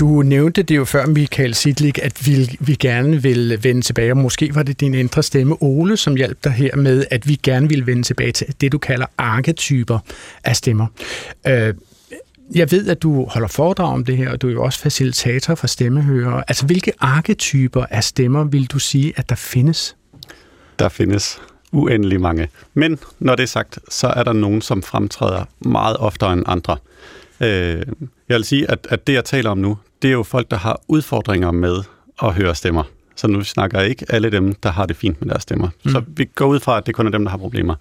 Du 0.00 0.22
nævnte 0.22 0.62
det 0.62 0.76
jo 0.76 0.84
før, 0.84 1.06
Michael 1.06 1.54
Sidlik, 1.54 1.98
at 2.02 2.26
vi, 2.26 2.58
vi 2.60 2.74
gerne 2.74 3.22
vil 3.22 3.64
vende 3.64 3.82
tilbage, 3.82 4.12
og 4.12 4.16
måske 4.16 4.54
var 4.54 4.62
det 4.62 4.80
din 4.80 4.94
indre 4.94 5.22
stemme, 5.22 5.56
Ole, 5.60 5.96
som 5.96 6.16
hjalp 6.16 6.44
dig 6.44 6.52
her 6.52 6.76
med, 6.76 7.04
at 7.10 7.28
vi 7.28 7.40
gerne 7.42 7.68
vil 7.68 7.86
vende 7.86 8.02
tilbage 8.02 8.32
til 8.32 8.54
det, 8.60 8.72
du 8.72 8.78
kalder 8.78 9.06
arketyper 9.18 9.98
af 10.44 10.56
stemmer. 10.56 10.86
Jeg 12.54 12.70
ved, 12.70 12.88
at 12.88 13.02
du 13.02 13.24
holder 13.24 13.48
foredrag 13.48 13.92
om 13.92 14.04
det 14.04 14.16
her, 14.16 14.30
og 14.30 14.42
du 14.42 14.48
er 14.48 14.52
jo 14.52 14.64
også 14.64 14.78
facilitator 14.78 15.54
for 15.54 15.66
stemmehører. 15.66 16.42
Altså, 16.48 16.66
hvilke 16.66 16.92
arketyper 17.00 17.84
af 17.90 18.04
stemmer 18.04 18.44
vil 18.44 18.66
du 18.66 18.78
sige, 18.78 19.12
at 19.16 19.28
der 19.28 19.34
findes? 19.34 19.96
Der 20.78 20.88
findes 20.88 21.40
uendelig 21.72 22.20
mange. 22.20 22.48
Men 22.74 22.98
når 23.18 23.34
det 23.34 23.42
er 23.42 23.46
sagt, 23.46 23.78
så 23.88 24.06
er 24.06 24.22
der 24.22 24.32
nogen, 24.32 24.62
som 24.62 24.82
fremtræder 24.82 25.44
meget 25.60 25.96
oftere 25.96 26.32
end 26.32 26.42
andre. 26.46 26.76
Øh, 27.40 27.82
jeg 28.28 28.36
vil 28.36 28.44
sige, 28.44 28.70
at, 28.70 28.86
at 28.90 29.06
det, 29.06 29.12
jeg 29.12 29.24
taler 29.24 29.50
om 29.50 29.58
nu, 29.58 29.78
det 30.02 30.08
er 30.08 30.12
jo 30.12 30.22
folk, 30.22 30.50
der 30.50 30.56
har 30.56 30.80
udfordringer 30.88 31.50
med 31.50 31.76
at 32.22 32.34
høre 32.34 32.54
stemmer. 32.54 32.82
Så 33.16 33.26
nu 33.26 33.44
snakker 33.44 33.80
jeg 33.80 33.88
ikke 33.88 34.06
alle 34.08 34.30
dem, 34.30 34.54
der 34.54 34.70
har 34.70 34.86
det 34.86 34.96
fint 34.96 35.20
med 35.20 35.30
deres 35.30 35.42
stemmer. 35.42 35.68
Mm. 35.84 35.90
Så 35.90 36.02
vi 36.06 36.24
går 36.24 36.46
ud 36.46 36.60
fra, 36.60 36.78
at 36.78 36.86
det 36.86 36.94
kun 36.94 37.06
er 37.06 37.10
dem, 37.10 37.24
der 37.24 37.30
har 37.30 37.38
problemer 37.38 37.74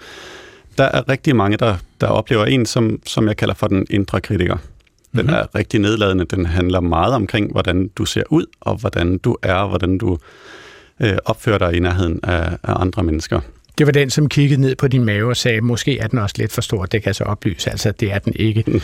der 0.77 0.83
er 0.83 1.09
rigtig 1.09 1.35
mange, 1.35 1.57
der, 1.57 1.75
der 2.01 2.07
oplever 2.07 2.45
en, 2.45 2.65
som, 2.65 2.99
som 3.05 3.27
jeg 3.27 3.37
kalder 3.37 3.53
for 3.53 3.67
den 3.67 3.87
indre 3.89 4.21
kritiker. 4.21 4.57
Den 5.11 5.21
mm-hmm. 5.21 5.35
er 5.35 5.55
rigtig 5.55 5.79
nedladende. 5.79 6.25
Den 6.25 6.45
handler 6.45 6.79
meget 6.79 7.13
omkring, 7.13 7.51
hvordan 7.51 7.87
du 7.87 8.05
ser 8.05 8.23
ud, 8.29 8.45
og 8.61 8.75
hvordan 8.75 9.17
du 9.17 9.37
er, 9.41 9.53
og 9.53 9.69
hvordan 9.69 9.97
du 9.97 10.17
øh, 10.99 11.17
opfører 11.25 11.57
dig 11.57 11.73
i 11.73 11.79
nærheden 11.79 12.19
af, 12.23 12.57
af 12.63 12.81
andre 12.81 13.03
mennesker. 13.03 13.39
Det 13.77 13.85
var 13.85 13.91
den, 13.91 14.09
som 14.09 14.29
kiggede 14.29 14.61
ned 14.61 14.75
på 14.75 14.87
din 14.87 15.05
mave 15.05 15.29
og 15.29 15.37
sagde, 15.37 15.61
måske 15.61 15.99
er 15.99 16.07
den 16.07 16.19
også 16.19 16.35
lidt 16.37 16.51
for 16.51 16.61
stor, 16.61 16.85
det 16.85 17.03
kan 17.03 17.07
jeg 17.07 17.15
så 17.15 17.23
oplyse. 17.23 17.71
Altså, 17.71 17.91
det 17.91 18.11
er 18.11 18.19
den 18.19 18.33
ikke. 18.35 18.63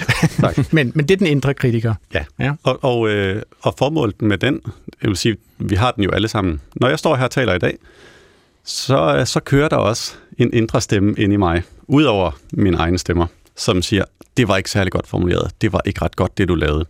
men, 0.72 0.92
men 0.96 1.08
det 1.08 1.12
er 1.12 1.18
den 1.18 1.28
indre 1.28 1.54
kritiker. 1.54 1.94
Ja, 2.14 2.24
ja. 2.40 2.54
og, 2.64 2.84
og, 2.84 3.10
øh, 3.10 3.42
og 3.62 3.76
formålet 3.78 4.22
med 4.22 4.38
den, 4.38 4.62
jeg 5.02 5.10
vil 5.10 5.18
sige, 5.18 5.38
vi 5.58 5.76
har 5.76 5.92
den 5.92 6.04
jo 6.04 6.12
alle 6.12 6.28
sammen. 6.28 6.62
Når 6.76 6.90
jeg 6.90 7.00
står 7.00 7.16
her 7.16 7.24
og 7.24 7.32
taler 7.32 7.54
i 7.54 7.60
dag, 7.60 7.78
så, 8.70 9.16
øh, 9.20 9.26
så 9.26 9.40
kører 9.40 9.70
der 9.70 9.76
også 9.76 10.14
en 10.38 10.54
indre 10.54 10.82
stemme 10.82 11.16
ind 11.18 11.34
i 11.34 11.36
mig, 11.36 11.64
udover 11.88 12.32
min 12.54 12.74
egen 12.74 12.98
stemmer, 12.98 13.28
som 13.56 13.82
siger, 13.82 14.06
det 14.38 14.48
var 14.48 14.58
ikke 14.58 14.72
særlig 14.72 14.92
godt 14.92 15.08
formuleret, 15.08 15.52
det 15.62 15.74
var 15.74 15.82
ikke 15.86 16.02
ret 16.02 16.16
godt, 16.16 16.38
det 16.38 16.48
du 16.48 16.56
lavede. 16.56 16.86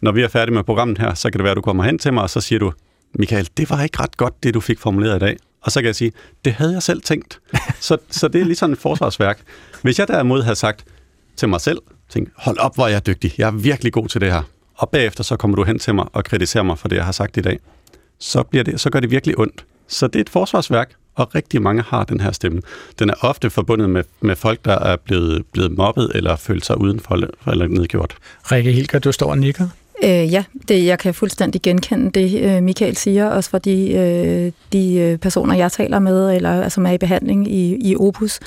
Når 0.00 0.12
vi 0.12 0.22
er 0.22 0.28
færdige 0.28 0.54
med 0.54 0.64
programmet 0.64 0.98
her, 0.98 1.14
så 1.14 1.30
kan 1.30 1.38
det 1.38 1.44
være, 1.44 1.50
at 1.50 1.56
du 1.56 1.60
kommer 1.60 1.84
hen 1.84 1.98
til 1.98 2.12
mig, 2.12 2.22
og 2.22 2.30
så 2.30 2.40
siger 2.40 2.58
du, 2.58 2.72
Michael, 3.14 3.48
det 3.56 3.70
var 3.70 3.82
ikke 3.82 4.00
ret 4.00 4.16
godt, 4.16 4.42
det 4.42 4.54
du 4.54 4.60
fik 4.60 4.78
formuleret 4.78 5.16
i 5.16 5.18
dag. 5.18 5.36
Og 5.60 5.72
så 5.72 5.80
kan 5.80 5.86
jeg 5.86 5.96
sige, 5.96 6.12
det 6.44 6.52
havde 6.52 6.72
jeg 6.72 6.82
selv 6.82 7.02
tænkt. 7.02 7.40
så, 7.80 7.96
så 8.10 8.28
det 8.28 8.40
er 8.40 8.44
lige 8.44 8.56
sådan 8.56 8.72
et 8.72 8.78
forsvarsværk. 8.78 9.40
Hvis 9.82 9.98
jeg 9.98 10.08
derimod 10.08 10.42
havde 10.42 10.56
sagt 10.56 10.84
til 11.36 11.48
mig 11.48 11.60
selv, 11.60 11.78
tænk, 12.08 12.28
hold 12.36 12.58
op, 12.58 12.74
hvor 12.74 12.84
er 12.84 12.88
jeg 12.88 13.06
dygtig, 13.06 13.34
jeg 13.38 13.46
er 13.46 13.50
virkelig 13.50 13.92
god 13.92 14.08
til 14.08 14.20
det 14.20 14.32
her. 14.32 14.42
Og 14.74 14.88
bagefter 14.88 15.24
så 15.24 15.36
kommer 15.36 15.56
du 15.56 15.64
hen 15.64 15.78
til 15.78 15.94
mig 15.94 16.06
og 16.12 16.24
kritiserer 16.24 16.64
mig 16.64 16.78
for 16.78 16.88
det, 16.88 16.96
jeg 16.96 17.04
har 17.04 17.12
sagt 17.12 17.36
i 17.36 17.40
dag. 17.40 17.58
Så, 18.18 18.42
bliver 18.42 18.64
det, 18.64 18.80
så 18.80 18.90
gør 18.90 19.00
det 19.00 19.10
virkelig 19.10 19.38
ondt. 19.38 19.64
Så 19.88 20.06
det 20.06 20.16
er 20.16 20.20
et 20.20 20.28
forsvarsværk, 20.28 20.94
og 21.14 21.34
rigtig 21.34 21.62
mange 21.62 21.82
har 21.82 22.04
den 22.04 22.20
her 22.20 22.32
stemme. 22.32 22.62
Den 22.98 23.10
er 23.10 23.14
ofte 23.20 23.50
forbundet 23.50 23.90
med, 23.90 24.04
med 24.20 24.36
folk, 24.36 24.64
der 24.64 24.78
er 24.78 24.96
blevet, 24.96 25.46
blevet 25.52 25.72
mobbet 25.72 26.12
eller 26.14 26.36
følt 26.36 26.66
sig 26.66 26.80
udenfor 26.80 27.50
eller 27.50 27.66
nedgjort. 27.66 28.16
Rikke 28.52 28.72
Hilger, 28.72 28.98
du 28.98 29.12
står 29.12 29.30
og 29.30 29.38
nikker. 29.38 29.68
Øh, 30.04 30.32
ja, 30.32 30.44
det, 30.68 30.86
jeg 30.86 30.98
kan 30.98 31.14
fuldstændig 31.14 31.62
genkende 31.62 32.10
det, 32.10 32.42
øh, 32.42 32.62
Michael 32.62 32.96
siger, 32.96 33.26
også 33.26 33.50
for 33.50 33.58
de, 33.58 33.92
øh, 33.92 34.52
de 34.72 34.94
øh, 34.94 35.18
personer, 35.18 35.54
jeg 35.54 35.72
taler 35.72 35.98
med, 35.98 36.36
eller 36.36 36.62
altså, 36.62 36.74
som 36.74 36.86
er 36.86 36.90
i 36.90 36.98
behandling 36.98 37.52
i, 37.52 37.90
i 37.90 37.96
Opus. 37.96 38.40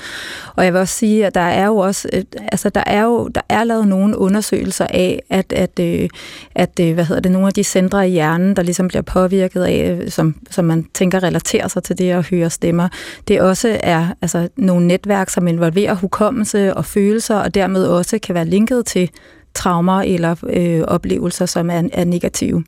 Og 0.56 0.64
jeg 0.64 0.72
vil 0.72 0.80
også 0.80 0.94
sige, 0.94 1.26
at 1.26 1.34
der 1.34 1.40
er 1.40 1.66
jo 1.66 1.76
også, 1.76 2.08
øh, 2.12 2.22
altså 2.52 2.68
der 2.68 2.82
er 2.86 3.02
jo, 3.02 3.28
der 3.28 3.40
er 3.48 3.64
lavet 3.64 3.88
nogle 3.88 4.18
undersøgelser 4.18 4.86
af, 4.90 5.22
at, 5.30 5.52
at, 5.52 5.80
øh, 5.80 6.08
at 6.54 6.70
hvad 6.74 7.04
hedder 7.04 7.22
det, 7.22 7.32
nogle 7.32 7.46
af 7.46 7.52
de 7.52 7.64
centre 7.64 8.08
i 8.08 8.12
hjernen, 8.12 8.56
der 8.56 8.62
ligesom 8.62 8.88
bliver 8.88 9.02
påvirket 9.02 9.62
af, 9.62 9.98
som, 10.08 10.34
som 10.50 10.64
man 10.64 10.86
tænker 10.94 11.22
relaterer 11.22 11.68
sig 11.68 11.82
til 11.82 11.98
det 11.98 12.10
at 12.10 12.26
høre 12.30 12.50
stemmer, 12.50 12.88
det 13.28 13.40
også 13.40 13.78
er 13.82 14.06
altså, 14.22 14.48
nogle 14.56 14.86
netværk, 14.86 15.30
som 15.30 15.48
involverer 15.48 15.94
hukommelse 15.94 16.74
og 16.74 16.84
følelser, 16.84 17.36
og 17.36 17.54
dermed 17.54 17.84
også 17.84 18.18
kan 18.18 18.34
være 18.34 18.44
linket 18.44 18.86
til 18.86 19.10
traumer 19.54 20.02
eller 20.02 20.34
øh, 20.48 20.80
oplevelser, 20.80 21.46
som 21.46 21.70
er, 21.70 21.82
er 21.92 22.04
negative. 22.04 22.64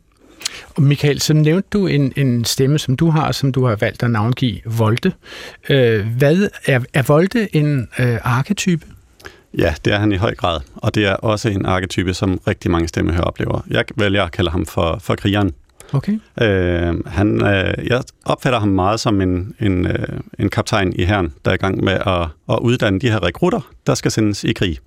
Og 0.75 0.83
Michael, 0.83 1.21
så 1.21 1.35
nævnte 1.35 1.69
du 1.73 1.87
en, 1.87 2.13
en 2.17 2.45
stemme, 2.45 2.79
som 2.79 2.97
du 2.97 3.11
har, 3.11 3.33
som 3.33 3.53
du 3.53 3.67
har 3.67 3.77
valgt 3.77 4.03
at 4.03 4.11
navngive 4.11 4.61
Volte. 4.65 5.13
Øh, 5.69 6.07
hvad 6.19 6.49
er, 6.67 6.81
er 6.95 7.03
Volte 7.03 7.57
en 7.57 7.89
øh, 7.99 8.19
arketype? 8.23 8.87
Ja, 9.59 9.75
det 9.85 9.93
er 9.93 9.99
han 9.99 10.13
i 10.13 10.17
høj 10.17 10.35
grad, 10.35 10.61
og 10.77 10.95
det 10.95 11.07
er 11.07 11.15
også 11.15 11.49
en 11.49 11.67
arketype, 11.67 12.15
som 12.15 12.41
rigtig 12.47 12.71
mange 12.71 12.89
stemmehører 12.89 13.25
oplever. 13.25 13.65
Jeg 13.71 13.85
vælger 13.97 14.23
at 14.23 14.33
kalde 14.33 14.51
ham 14.51 14.67
for, 14.67 14.99
for 15.01 15.15
krigeren. 15.15 15.53
Okay. 15.93 16.19
Øh, 16.43 17.07
han, 17.07 17.43
øh, 17.43 17.87
jeg 17.87 18.03
opfatter 18.25 18.59
ham 18.61 18.69
meget 18.69 19.01
som 19.01 19.21
en, 19.21 19.55
en, 19.61 19.87
øh, 19.87 20.09
en 20.39 20.49
kaptajn 20.49 20.93
i 20.93 21.05
herren, 21.05 21.33
der 21.45 21.51
er 21.51 21.55
i 21.55 21.59
gang 21.59 21.85
med 21.85 21.93
at, 21.93 22.29
at 22.49 22.59
uddanne 22.61 23.01
de 23.01 23.11
her 23.11 23.23
rekrutter, 23.23 23.61
der 23.87 23.95
skal 23.95 24.11
sendes 24.11 24.45
i 24.45 24.53
krig. 24.53 24.79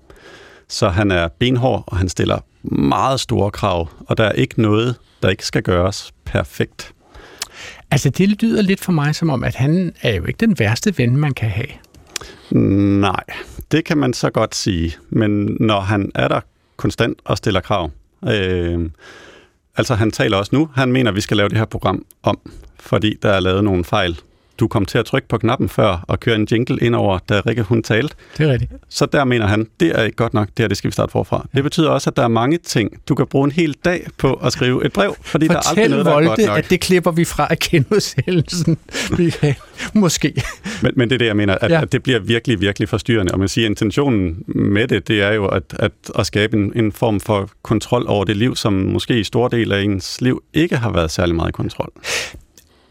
Så 0.68 0.88
han 0.88 1.10
er 1.10 1.28
benhård, 1.28 1.84
og 1.86 1.96
han 1.96 2.08
stiller 2.08 2.38
meget 2.62 3.20
store 3.20 3.50
krav, 3.50 3.88
og 4.06 4.18
der 4.18 4.24
er 4.24 4.32
ikke 4.32 4.62
noget, 4.62 4.96
der 5.22 5.28
ikke 5.28 5.46
skal 5.46 5.62
gøres 5.62 6.12
perfekt. 6.24 6.92
Altså, 7.90 8.10
det 8.10 8.42
lyder 8.42 8.62
lidt 8.62 8.80
for 8.80 8.92
mig 8.92 9.14
som 9.14 9.30
om, 9.30 9.44
at 9.44 9.54
han 9.54 9.92
er 10.02 10.14
jo 10.14 10.24
ikke 10.24 10.38
den 10.46 10.58
værste 10.58 10.98
ven, 10.98 11.16
man 11.16 11.34
kan 11.34 11.48
have. 11.48 11.68
Nej, 13.00 13.24
det 13.70 13.84
kan 13.84 13.98
man 13.98 14.12
så 14.12 14.30
godt 14.30 14.54
sige. 14.54 14.96
Men 15.10 15.56
når 15.60 15.80
han 15.80 16.10
er 16.14 16.28
der 16.28 16.40
konstant 16.76 17.18
og 17.24 17.36
stiller 17.36 17.60
krav, 17.60 17.90
øh, 18.28 18.90
altså 19.76 19.94
han 19.94 20.10
taler 20.10 20.36
også 20.36 20.50
nu, 20.54 20.68
han 20.74 20.92
mener, 20.92 21.10
at 21.10 21.16
vi 21.16 21.20
skal 21.20 21.36
lave 21.36 21.48
det 21.48 21.58
her 21.58 21.64
program 21.64 22.04
om, 22.22 22.38
fordi 22.80 23.16
der 23.22 23.30
er 23.30 23.40
lavet 23.40 23.64
nogle 23.64 23.84
fejl. 23.84 24.20
Du 24.60 24.68
kom 24.68 24.84
til 24.84 24.98
at 24.98 25.04
trykke 25.04 25.28
på 25.28 25.38
knappen 25.38 25.68
før 25.68 26.04
og 26.08 26.20
køre 26.20 26.34
en 26.36 26.48
jingle 26.52 26.78
ind 26.80 26.94
over, 26.94 27.18
da 27.28 27.40
Rikke 27.46 27.62
hun 27.62 27.82
talte. 27.82 28.14
Det 28.38 28.46
er 28.48 28.52
rigtigt. 28.52 28.72
Så 28.88 29.06
der 29.06 29.24
mener 29.24 29.46
han, 29.46 29.66
det 29.80 29.98
er 29.98 30.02
ikke 30.02 30.16
godt 30.16 30.34
nok, 30.34 30.48
det 30.48 30.58
her 30.58 30.68
det 30.68 30.76
skal 30.76 30.88
vi 30.88 30.92
starte 30.92 31.12
forfra. 31.12 31.46
Ja. 31.52 31.56
Det 31.56 31.64
betyder 31.64 31.90
også, 31.90 32.10
at 32.10 32.16
der 32.16 32.22
er 32.22 32.28
mange 32.28 32.58
ting, 32.58 32.90
du 33.08 33.14
kan 33.14 33.26
bruge 33.26 33.44
en 33.44 33.52
hel 33.52 33.76
dag 33.84 34.06
på 34.18 34.32
at 34.34 34.52
skrive 34.52 34.86
et 34.86 34.92
brev, 34.92 35.16
fordi 35.22 35.46
Fortæl 35.46 35.48
der 35.48 35.56
er 35.56 35.68
aldrig 35.70 35.88
noget, 35.88 36.04
der 36.06 36.10
er 36.10 36.14
godt 36.14 36.26
Volte, 36.26 36.46
nok. 36.46 36.58
at 36.58 36.70
det 36.70 36.80
klipper 36.80 37.10
vi 37.10 37.24
fra 37.24 37.46
af 37.50 37.58
genudsendelsen. 37.58 38.78
Måske. 39.94 40.42
Men, 40.82 40.92
men 40.96 41.08
det 41.08 41.14
er 41.14 41.18
det, 41.18 41.26
jeg 41.26 41.36
mener, 41.36 41.54
at, 41.54 41.70
Ja. 41.70 41.82
at 41.82 41.92
det 41.92 42.02
bliver 42.02 42.18
virkelig, 42.18 42.60
virkelig 42.60 42.88
forstyrrende. 42.88 43.32
Og 43.32 43.38
man 43.38 43.48
siger, 43.48 43.66
intentionen 43.66 44.42
med 44.46 44.88
det, 44.88 45.08
det 45.08 45.22
er 45.22 45.32
jo 45.32 45.46
at, 45.46 45.62
at, 45.78 45.92
at 46.18 46.26
skabe 46.26 46.56
en, 46.56 46.72
en 46.76 46.92
form 46.92 47.20
for 47.20 47.50
kontrol 47.62 48.04
over 48.08 48.24
det 48.24 48.36
liv, 48.36 48.56
som 48.56 48.72
måske 48.72 49.20
i 49.20 49.24
store 49.24 49.50
del 49.52 49.72
af 49.72 49.82
ens 49.82 50.20
liv 50.20 50.42
ikke 50.54 50.76
har 50.76 50.92
været 50.92 51.10
særlig 51.10 51.34
meget 51.34 51.48
i 51.48 51.52
kontrol. 51.52 51.92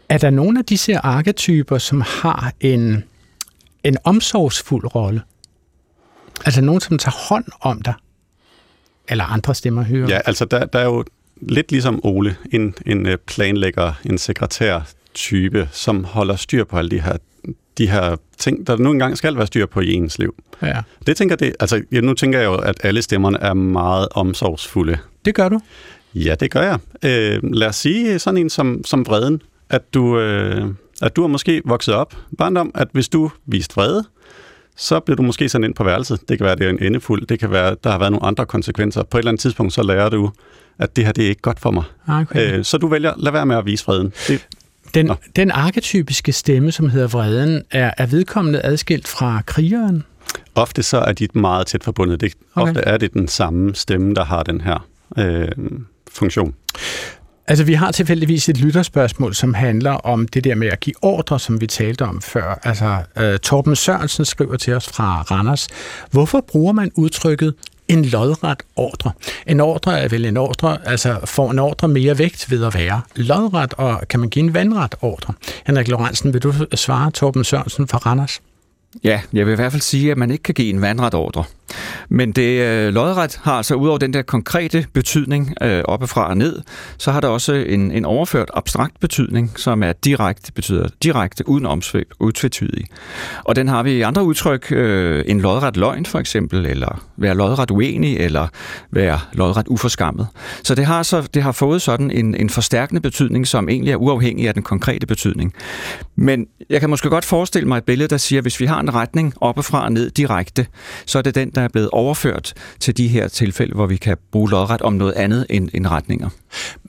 Er 0.08 0.18
der 0.18 0.30
nogle 0.30 0.58
af 0.58 0.64
disse 0.64 0.98
arketyper, 0.98 1.78
som 1.78 2.00
har 2.00 2.52
en, 2.60 3.04
en 3.84 3.96
omsorgsfuld 4.04 4.94
rolle? 4.94 5.22
Altså 6.44 6.60
nogen, 6.60 6.80
som 6.80 6.98
tager 6.98 7.28
hånd 7.28 7.44
om 7.60 7.82
dig? 7.82 7.94
Eller 9.08 9.24
andre 9.24 9.54
stemmer 9.54 9.82
hører? 9.82 10.08
Ja, 10.08 10.20
altså 10.24 10.44
der, 10.44 10.66
der 10.66 10.78
er 10.78 10.84
jo 10.84 11.04
lidt 11.36 11.70
ligesom 11.70 12.00
Ole, 12.02 12.36
en, 12.52 12.74
en 12.86 13.06
øh, 13.06 13.18
planlægger, 13.26 13.92
en 14.04 14.18
sekretær 14.18 14.80
type, 15.14 15.68
som 15.72 16.04
holder 16.04 16.36
styr 16.36 16.64
på 16.64 16.78
alle 16.78 16.90
de 16.90 17.00
her, 17.00 17.16
de 17.78 17.90
her 17.90 18.16
ting, 18.38 18.66
der 18.66 18.76
nu 18.76 18.90
engang 18.90 19.18
skal 19.18 19.36
være 19.36 19.46
styr 19.46 19.66
på 19.66 19.80
i 19.80 19.92
ens 19.92 20.18
liv. 20.18 20.34
Ja. 20.62 20.82
Det 21.06 21.16
tænker 21.16 21.36
det, 21.36 21.54
altså 21.60 21.82
ja, 21.92 22.00
nu 22.00 22.14
tænker 22.14 22.38
jeg 22.38 22.46
jo, 22.46 22.54
at 22.54 22.80
alle 22.82 23.02
stemmerne 23.02 23.38
er 23.40 23.54
meget 23.54 24.08
omsorgsfulde. 24.10 24.98
Det 25.24 25.34
gør 25.34 25.48
du? 25.48 25.60
Ja, 26.14 26.34
det 26.34 26.50
gør 26.50 26.62
jeg. 26.62 26.78
Øh, 27.04 27.52
lad 27.52 27.68
os 27.68 27.76
sige 27.76 28.18
sådan 28.18 28.38
en 28.38 28.50
som, 28.50 28.84
som 28.84 29.06
vreden, 29.06 29.42
at 29.70 29.94
du, 29.94 30.18
øh, 30.18 30.66
at 31.02 31.16
du 31.16 31.24
er 31.24 31.28
måske 31.28 31.62
vokset 31.64 31.94
op 31.94 32.16
barndom, 32.38 32.70
at 32.74 32.88
hvis 32.92 33.08
du 33.08 33.30
viste 33.46 33.74
vrede, 33.74 34.04
så 34.76 35.00
bliver 35.00 35.16
du 35.16 35.22
måske 35.22 35.48
sådan 35.48 35.64
ind 35.64 35.74
på 35.74 35.84
værelset. 35.84 36.28
Det 36.28 36.38
kan 36.38 36.44
være, 36.44 36.56
det 36.56 36.66
er 36.66 36.70
en 36.70 36.82
endefuld. 36.82 37.26
Det 37.26 37.38
kan 37.38 37.50
være, 37.50 37.76
der 37.84 37.90
har 37.90 37.98
været 37.98 38.12
nogle 38.12 38.26
andre 38.26 38.46
konsekvenser. 38.46 39.02
På 39.02 39.18
et 39.18 39.20
eller 39.20 39.30
andet 39.30 39.40
tidspunkt, 39.40 39.72
så 39.72 39.82
lærer 39.82 40.08
du, 40.08 40.30
at 40.78 40.96
det 40.96 41.04
her, 41.04 41.12
det 41.12 41.24
er 41.24 41.28
ikke 41.28 41.42
godt 41.42 41.60
for 41.60 41.70
mig. 41.70 41.84
Okay. 42.08 42.58
Øh, 42.58 42.64
så 42.64 42.78
du 42.78 42.86
vælger, 42.86 43.12
lad 43.16 43.32
være 43.32 43.46
med 43.46 43.56
at 43.56 43.66
vise 43.66 43.84
vreden. 43.86 44.12
Det, 44.28 44.46
Den, 44.94 45.10
den 45.36 45.50
arketypiske 45.50 46.32
stemme, 46.32 46.72
som 46.72 46.88
hedder 46.88 47.08
vreden, 47.08 47.62
er, 47.70 47.90
er 47.98 48.06
vedkommende 48.06 48.60
adskilt 48.64 49.08
fra 49.08 49.42
krigeren? 49.46 50.04
ofte 50.54 50.82
så 50.82 50.98
er 50.98 51.12
de 51.12 51.28
meget 51.34 51.66
tæt 51.66 51.84
forbundet. 51.84 52.20
Det, 52.20 52.32
okay. 52.54 52.70
Ofte 52.70 52.80
er 52.80 52.96
det 52.96 53.14
den 53.14 53.28
samme 53.28 53.74
stemme, 53.74 54.14
der 54.14 54.24
har 54.24 54.42
den 54.42 54.60
her 54.60 54.86
øh, 55.18 55.48
funktion. 56.10 56.54
Altså, 57.48 57.64
vi 57.64 57.74
har 57.74 57.90
tilfældigvis 57.90 58.48
et 58.48 58.60
lytterspørgsmål, 58.60 59.34
som 59.34 59.54
handler 59.54 59.90
om 59.90 60.28
det 60.28 60.44
der 60.44 60.54
med 60.54 60.68
at 60.68 60.80
give 60.80 60.94
ordre, 61.02 61.38
som 61.38 61.60
vi 61.60 61.66
talte 61.66 62.02
om 62.02 62.20
før. 62.20 62.60
Altså, 62.62 62.98
øh, 63.18 63.38
Torben 63.38 63.76
Sørensen 63.76 64.24
skriver 64.24 64.56
til 64.56 64.74
os 64.74 64.88
fra 64.88 65.22
Randers. 65.22 65.68
Hvorfor 66.10 66.40
bruger 66.40 66.72
man 66.72 66.90
udtrykket 66.94 67.54
en 67.88 68.04
lodret 68.04 68.62
ordre? 68.76 69.12
En 69.46 69.60
ordre 69.60 70.00
er 70.00 70.08
vel 70.08 70.24
en 70.24 70.36
ordre, 70.36 70.78
altså 70.84 71.18
får 71.24 71.50
en 71.50 71.58
ordre 71.58 71.88
mere 71.88 72.18
vægt 72.18 72.50
ved 72.50 72.64
at 72.64 72.74
være 72.74 73.00
lodret, 73.16 73.74
og 73.74 74.00
kan 74.08 74.20
man 74.20 74.28
give 74.28 74.44
en 74.44 74.54
vandret 74.54 74.94
ordre? 75.00 75.34
Henrik 75.66 75.88
Lorentzen, 75.88 76.32
vil 76.32 76.42
du 76.42 76.54
svare 76.74 77.10
Torben 77.10 77.44
Sørensen 77.44 77.88
fra 77.88 77.98
Randers? 77.98 78.40
Ja, 79.04 79.20
jeg 79.32 79.46
vil 79.46 79.52
i 79.52 79.56
hvert 79.56 79.72
fald 79.72 79.82
sige, 79.82 80.10
at 80.10 80.18
man 80.18 80.30
ikke 80.30 80.42
kan 80.42 80.54
give 80.54 80.70
en 80.70 80.80
vandret 80.80 81.14
ordre. 81.14 81.44
Men 82.08 82.32
det 82.32 82.60
øh, 82.60 82.94
lodret 82.94 83.40
har 83.42 83.52
altså 83.52 83.74
udover 83.74 83.98
den 83.98 84.12
der 84.12 84.22
konkrete 84.22 84.86
betydning 84.92 85.54
øh, 85.62 85.82
oppefra 85.84 86.28
og 86.28 86.36
ned, 86.36 86.60
så 86.98 87.12
har 87.12 87.20
der 87.20 87.28
også 87.28 87.52
en, 87.52 87.92
en 87.92 88.04
overført 88.04 88.50
abstrakt 88.54 89.00
betydning, 89.00 89.52
som 89.56 89.82
er 89.82 89.92
direkte, 89.92 90.52
betyder 90.52 90.88
direkte, 91.02 91.48
uden 91.48 91.66
omsvøb, 91.66 92.12
utvetydig. 92.20 92.84
Og 93.44 93.56
den 93.56 93.68
har 93.68 93.82
vi 93.82 93.92
i 93.92 94.02
andre 94.02 94.24
udtryk, 94.24 94.72
øh, 94.72 95.24
en 95.26 95.40
lodret 95.40 95.76
løgn 95.76 96.06
for 96.06 96.18
eksempel, 96.18 96.66
eller 96.66 97.04
være 97.16 97.34
lodret 97.34 97.70
uenig, 97.70 98.16
eller 98.16 98.48
være 98.90 99.20
lodret 99.32 99.68
uforskammet. 99.68 100.26
Så 100.62 100.74
det 100.74 100.86
har, 100.86 101.02
så, 101.02 101.28
det 101.34 101.42
har 101.42 101.52
fået 101.52 101.82
sådan 101.82 102.10
en, 102.10 102.34
en 102.34 102.50
forstærkende 102.50 103.00
betydning, 103.00 103.46
som 103.46 103.68
egentlig 103.68 103.92
er 103.92 103.96
uafhængig 103.96 104.48
af 104.48 104.54
den 104.54 104.62
konkrete 104.62 105.06
betydning. 105.06 105.54
Men 106.16 106.46
jeg 106.70 106.80
kan 106.80 106.90
måske 106.90 107.08
godt 107.08 107.24
forestille 107.24 107.68
mig 107.68 107.78
et 107.78 107.84
billede, 107.84 108.08
der 108.08 108.16
siger, 108.16 108.40
at 108.40 108.44
hvis 108.44 108.60
vi 108.60 108.66
har 108.66 108.80
en 108.80 108.94
retning 108.94 109.34
oppefra 109.40 109.84
og 109.84 109.92
ned 109.92 110.10
direkte, 110.10 110.66
så 111.06 111.18
er 111.18 111.22
det 111.22 111.34
den, 111.34 111.50
der 111.50 111.67
er 111.68 111.72
blevet 111.72 111.90
overført 111.90 112.54
til 112.80 112.96
de 112.96 113.08
her 113.08 113.28
tilfælde, 113.28 113.74
hvor 113.74 113.86
vi 113.86 113.96
kan 113.96 114.16
bruge 114.32 114.50
lodret 114.50 114.82
om 114.82 114.92
noget 114.92 115.12
andet 115.12 115.46
end, 115.50 115.68
end 115.74 115.86
retninger. 115.86 116.28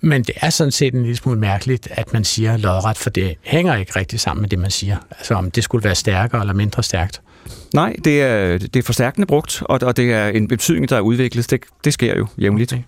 Men 0.02 0.24
det 0.24 0.36
er 0.36 0.50
sådan 0.50 0.72
set 0.72 0.94
en 0.94 1.02
lille 1.02 1.16
smule 1.16 1.40
mærkeligt, 1.40 1.88
at 1.92 2.14
man 2.14 2.24
siger 2.24 2.58
lodret, 2.58 2.98
for 2.98 3.10
det 3.10 3.36
hænger 3.42 3.76
ikke 3.76 3.92
rigtig 3.96 4.20
sammen 4.20 4.42
med 4.42 4.50
det, 4.50 4.60
man 4.60 4.72
siger. 4.72 4.98
Altså 5.12 5.34
om 5.34 5.52
det 5.52 5.64
skulle 5.64 5.84
være 5.84 5.96
stærkere 5.96 6.42
eller 6.42 6.54
mindre 6.54 6.84
stærkt. 6.84 7.22
Nej, 7.74 7.96
det 8.06 8.22
er, 8.22 8.58
det 8.58 8.76
er 8.76 8.84
forstærkende 8.84 9.28
brugt, 9.28 9.64
og, 9.66 9.80
og 9.84 9.98
det 9.98 10.14
er 10.14 10.28
en 10.28 10.48
betydning, 10.48 10.90
der 10.90 10.96
er 10.98 11.02
udviklet. 11.02 11.52
Det, 11.52 11.60
det 11.84 11.94
sker 11.94 12.18
jo 12.18 12.28
jævnligt. 12.38 12.74
Okay. 12.74 12.84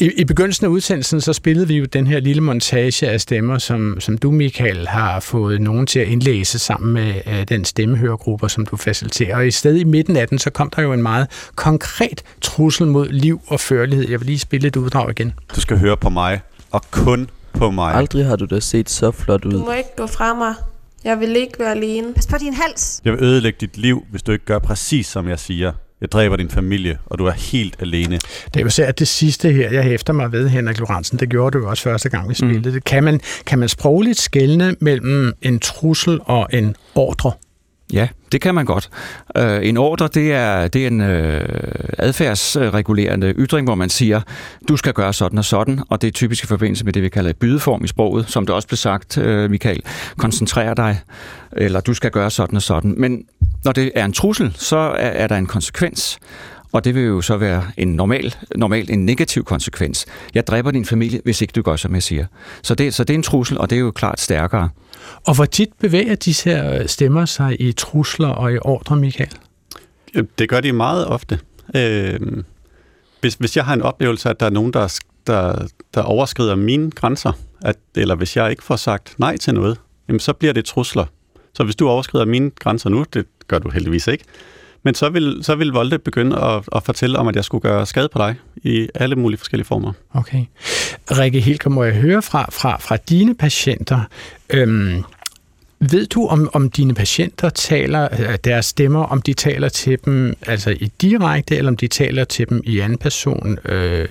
I, 0.00 0.10
I 0.16 0.24
begyndelsen 0.24 0.66
af 0.66 0.70
udsendelsen, 0.70 1.20
så 1.20 1.32
spillede 1.32 1.68
vi 1.68 1.74
jo 1.74 1.84
den 1.84 2.06
her 2.06 2.20
lille 2.20 2.42
montage 2.42 3.08
af 3.08 3.20
stemmer, 3.20 3.58
som, 3.58 4.00
som 4.00 4.18
du, 4.18 4.30
Michael, 4.30 4.88
har 4.88 5.20
fået 5.20 5.60
nogen 5.60 5.86
til 5.86 5.98
at 5.98 6.08
indlæse 6.08 6.58
sammen 6.58 6.92
med 6.94 7.14
øh, 7.26 7.44
den 7.48 7.64
stemmehørergruppe, 7.64 8.48
som 8.48 8.66
du 8.66 8.76
faciliterer. 8.76 9.36
Og 9.36 9.46
i 9.46 9.50
stedet 9.50 9.80
i 9.80 9.84
midten 9.84 10.16
af 10.16 10.28
den, 10.28 10.38
så 10.38 10.50
kom 10.50 10.70
der 10.76 10.82
jo 10.82 10.92
en 10.92 11.02
meget 11.02 11.26
konkret 11.54 12.22
trussel 12.40 12.86
mod 12.86 13.08
liv 13.08 13.40
og 13.46 13.60
førlighed. 13.60 14.10
Jeg 14.10 14.20
vil 14.20 14.26
lige 14.26 14.38
spille 14.38 14.68
et 14.68 14.76
uddrag 14.76 15.10
igen. 15.10 15.32
Du 15.56 15.60
skal 15.60 15.78
høre 15.78 15.96
på 15.96 16.10
mig, 16.10 16.40
og 16.74 16.82
kun 16.90 17.30
på 17.52 17.70
mig. 17.70 17.94
Aldrig 17.94 18.26
har 18.26 18.36
du 18.36 18.44
da 18.44 18.60
set 18.60 18.90
så 18.90 19.10
flot 19.10 19.42
Du 19.42 19.48
ud. 19.48 19.54
må 19.54 19.72
ikke 19.72 19.96
gå 19.96 20.06
fra 20.06 20.34
mig. 20.34 20.54
Jeg 21.04 21.20
vil 21.20 21.36
ikke 21.36 21.58
være 21.58 21.70
alene. 21.70 22.14
Pas 22.14 22.26
på 22.26 22.36
din 22.40 22.54
hals. 22.54 23.00
Jeg 23.04 23.12
vil 23.12 23.22
ødelægge 23.22 23.56
dit 23.60 23.76
liv, 23.76 24.04
hvis 24.10 24.22
du 24.22 24.32
ikke 24.32 24.44
gør 24.44 24.58
præcis, 24.58 25.06
som 25.06 25.28
jeg 25.28 25.38
siger. 25.38 25.72
Jeg 26.00 26.12
dræber 26.12 26.36
din 26.36 26.50
familie, 26.50 26.98
og 27.06 27.18
du 27.18 27.26
er 27.26 27.30
helt 27.30 27.76
alene. 27.80 28.14
Det 28.14 28.56
er 28.56 28.60
jo 28.60 28.70
særligt 28.70 28.98
det 28.98 29.08
sidste 29.08 29.52
her, 29.52 29.70
jeg 29.70 29.82
hæfter 29.82 30.12
mig 30.12 30.32
ved, 30.32 30.48
Henrik 30.48 30.78
Lorentzen. 30.78 31.18
Det 31.18 31.28
gjorde 31.28 31.58
du 31.58 31.64
jo 31.64 31.70
også 31.70 31.82
første 31.82 32.08
gang, 32.08 32.28
vi 32.28 32.34
spillede 32.34 32.68
mm. 32.68 32.72
det. 32.72 32.84
Kan 32.84 33.04
man, 33.04 33.20
kan 33.46 33.58
man 33.58 33.68
sprogligt 33.68 34.20
skelne 34.20 34.76
mellem 34.80 35.32
en 35.42 35.58
trussel 35.58 36.20
og 36.24 36.48
en 36.52 36.76
ordre? 36.94 37.32
Ja, 37.92 38.08
det 38.32 38.40
kan 38.40 38.54
man 38.54 38.64
godt. 38.64 38.90
Øh, 39.36 39.68
en 39.68 39.76
ordre, 39.76 40.08
det 40.14 40.32
er, 40.32 40.68
det 40.68 40.82
er 40.82 40.86
en 40.86 41.00
øh, 41.00 41.44
adfærdsregulerende 41.98 43.34
ytring, 43.38 43.66
hvor 43.66 43.74
man 43.74 43.90
siger, 43.90 44.20
du 44.68 44.76
skal 44.76 44.92
gøre 44.92 45.12
sådan 45.12 45.38
og 45.38 45.44
sådan, 45.44 45.80
og 45.88 46.02
det 46.02 46.08
er 46.08 46.12
typisk 46.12 46.44
i 46.44 46.46
forbindelse 46.46 46.84
med 46.84 46.92
det, 46.92 47.02
vi 47.02 47.08
kalder 47.08 47.30
et 47.30 47.36
bydeform 47.36 47.84
i 47.84 47.86
sproget, 47.86 48.30
som 48.30 48.46
det 48.46 48.54
også 48.54 48.68
blev 48.68 48.76
sagt, 48.76 49.18
øh, 49.18 49.50
Michael. 49.50 49.82
Koncentrer 50.16 50.74
dig, 50.74 51.00
eller 51.52 51.80
du 51.80 51.94
skal 51.94 52.10
gøre 52.10 52.30
sådan 52.30 52.56
og 52.56 52.62
sådan. 52.62 52.94
Men 52.96 53.24
når 53.64 53.72
det 53.72 53.92
er 53.94 54.04
en 54.04 54.12
trussel, 54.12 54.52
så 54.54 54.76
er, 54.76 55.08
er 55.08 55.26
der 55.26 55.36
en 55.36 55.46
konsekvens, 55.46 56.18
og 56.74 56.84
det 56.84 56.94
vil 56.94 57.02
jo 57.02 57.20
så 57.20 57.36
være 57.36 57.64
en 57.76 57.88
normal, 57.88 58.34
normalt 58.56 58.90
en 58.90 59.06
negativ 59.06 59.44
konsekvens. 59.44 60.06
Jeg 60.34 60.46
dræber 60.46 60.70
din 60.70 60.84
familie, 60.84 61.20
hvis 61.24 61.40
ikke 61.42 61.52
du 61.52 61.62
gør, 61.62 61.76
som 61.76 61.94
jeg 61.94 62.02
siger. 62.02 62.26
Så 62.62 62.74
det, 62.74 62.94
så 62.94 63.04
det 63.04 63.14
er 63.14 63.18
en 63.18 63.22
trussel, 63.22 63.58
og 63.58 63.70
det 63.70 63.76
er 63.76 63.80
jo 63.80 63.90
klart 63.90 64.20
stærkere. 64.20 64.68
Og 65.26 65.34
hvor 65.34 65.44
tit 65.44 65.68
bevæger 65.80 66.14
disse 66.14 66.50
her 66.50 66.86
stemmer 66.86 67.24
sig 67.24 67.60
i 67.60 67.72
trusler 67.72 68.28
og 68.28 68.52
i 68.52 68.58
ordre, 68.62 68.96
Michael? 68.96 69.30
Det 70.38 70.48
gør 70.48 70.60
de 70.60 70.72
meget 70.72 71.06
ofte. 71.06 71.38
Øh, 71.76 72.20
hvis, 73.20 73.34
hvis 73.34 73.56
jeg 73.56 73.64
har 73.64 73.74
en 73.74 73.82
oplevelse 73.82 74.30
at 74.30 74.40
der 74.40 74.46
er 74.46 74.50
nogen, 74.50 74.72
der, 74.72 75.00
der, 75.26 75.66
der 75.94 76.02
overskrider 76.02 76.54
mine 76.54 76.90
grænser, 76.90 77.32
at, 77.62 77.76
eller 77.94 78.14
hvis 78.14 78.36
jeg 78.36 78.50
ikke 78.50 78.62
får 78.62 78.76
sagt 78.76 79.14
nej 79.18 79.36
til 79.36 79.54
noget, 79.54 79.78
jamen 80.08 80.20
så 80.20 80.32
bliver 80.32 80.52
det 80.52 80.64
trusler. 80.64 81.06
Så 81.54 81.64
hvis 81.64 81.76
du 81.76 81.88
overskrider 81.88 82.24
mine 82.24 82.50
grænser 82.50 82.90
nu, 82.90 83.04
det 83.14 83.26
gør 83.48 83.58
du 83.58 83.70
heldigvis 83.70 84.06
ikke, 84.06 84.24
men 84.84 84.94
så 84.94 85.08
vil, 85.08 85.38
så 85.42 85.54
vil 85.54 85.68
Volte 85.68 85.98
begynde 85.98 86.36
at, 86.40 86.62
at 86.76 86.82
fortælle 86.82 87.18
om, 87.18 87.28
at 87.28 87.36
jeg 87.36 87.44
skulle 87.44 87.62
gøre 87.62 87.86
skade 87.86 88.08
på 88.12 88.18
dig 88.18 88.34
i 88.56 88.88
alle 88.94 89.16
mulige 89.16 89.38
forskellige 89.38 89.66
former. 89.66 89.92
Okay. 90.14 90.44
Rikke 91.10 91.40
Hilker, 91.40 91.70
må 91.70 91.84
jeg 91.84 91.94
høre 91.94 92.22
fra, 92.22 92.48
fra, 92.52 92.76
fra 92.80 92.96
dine 92.96 93.34
patienter, 93.34 94.00
øhm, 94.50 95.04
ved 95.80 96.06
du, 96.06 96.26
om, 96.26 96.50
om 96.52 96.70
dine 96.70 96.94
patienter 96.94 97.48
taler, 97.48 98.08
øh, 98.12 98.36
deres 98.44 98.66
stemmer, 98.66 99.02
om 99.04 99.22
de 99.22 99.32
taler 99.32 99.68
til 99.68 99.98
dem 100.04 100.34
altså 100.46 100.70
i 100.70 100.92
direkte, 101.00 101.56
eller 101.56 101.70
om 101.70 101.76
de 101.76 101.86
taler 101.86 102.24
til 102.24 102.48
dem 102.48 102.60
i 102.64 102.78
anden 102.80 102.98
person, 102.98 103.58
øh, 103.64 104.08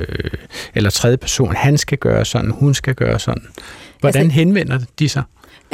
eller 0.76 0.90
tredje 0.90 1.18
person, 1.18 1.56
han 1.56 1.78
skal 1.78 1.98
gøre 1.98 2.26
sådan, 2.26 2.52
hun 2.52 2.74
skal 2.74 2.96
gøre 2.96 3.20
sådan. 3.20 3.44
Hvordan 4.00 4.22
Altså- 4.24 4.36
henvender 4.36 4.80
de 5.00 5.10
sig? 5.10 5.24